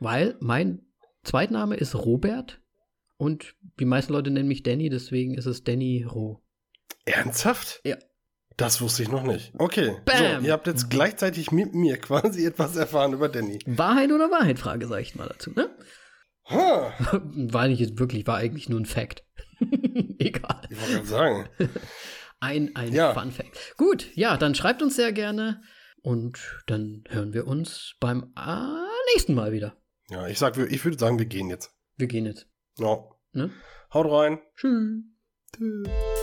Weil 0.00 0.36
mein 0.40 0.82
Zweitname 1.22 1.76
ist 1.76 1.94
Robert 1.94 2.60
und 3.16 3.54
die 3.80 3.84
meisten 3.84 4.12
Leute 4.12 4.30
nennen 4.30 4.48
mich 4.48 4.62
Danny, 4.62 4.88
deswegen 4.90 5.34
ist 5.34 5.46
es 5.46 5.64
Danny 5.64 6.04
Ro. 6.04 6.42
Ernsthaft? 7.04 7.80
Ja. 7.84 7.96
Das 8.56 8.80
wusste 8.80 9.02
ich 9.02 9.10
noch 9.10 9.22
nicht. 9.22 9.52
Okay. 9.58 9.96
Bam. 10.06 10.40
So, 10.40 10.46
ihr 10.46 10.52
habt 10.52 10.66
jetzt 10.66 10.88
gleichzeitig 10.88 11.52
mit 11.52 11.74
mir 11.74 11.98
quasi 11.98 12.46
etwas 12.46 12.76
erfahren 12.76 13.12
über 13.12 13.28
Danny. 13.28 13.58
Wahrheit 13.66 14.10
oder 14.12 14.30
Wahrheit, 14.30 14.58
Frage 14.58 14.86
sage 14.86 15.02
ich 15.02 15.14
mal 15.14 15.28
dazu, 15.28 15.50
ne? 15.50 15.70
Huh. 16.48 16.90
War 17.52 17.68
nicht 17.68 17.98
wirklich, 17.98 18.26
war 18.26 18.36
eigentlich 18.36 18.68
nur 18.68 18.80
ein 18.80 18.86
Fact. 18.86 19.24
Egal. 20.18 20.62
Ich 20.70 20.80
wollte 20.80 20.92
gerade 20.92 21.06
sagen. 21.06 21.48
ein 22.40 22.76
ein 22.76 22.92
ja. 22.92 23.12
Fun 23.12 23.32
Fact. 23.32 23.76
Gut, 23.76 24.14
ja, 24.14 24.36
dann 24.36 24.54
schreibt 24.54 24.82
uns 24.82 24.96
sehr 24.96 25.12
gerne 25.12 25.60
und 26.06 26.62
dann 26.68 27.02
hören 27.08 27.34
wir 27.34 27.48
uns 27.48 27.96
beim 27.98 28.32
äh, 28.36 28.86
nächsten 29.12 29.34
Mal 29.34 29.50
wieder. 29.50 29.76
Ja, 30.08 30.28
ich 30.28 30.38
sag, 30.38 30.56
ich 30.56 30.84
würde 30.84 30.96
sagen, 30.96 31.18
wir 31.18 31.26
gehen 31.26 31.50
jetzt. 31.50 31.74
Wir 31.96 32.06
gehen 32.06 32.26
jetzt. 32.26 32.48
Ja. 32.78 33.04
Ne? 33.32 33.50
Haut 33.92 34.08
rein. 34.08 34.38
Tschüss. 34.54 35.02
Tschüss. 35.52 36.15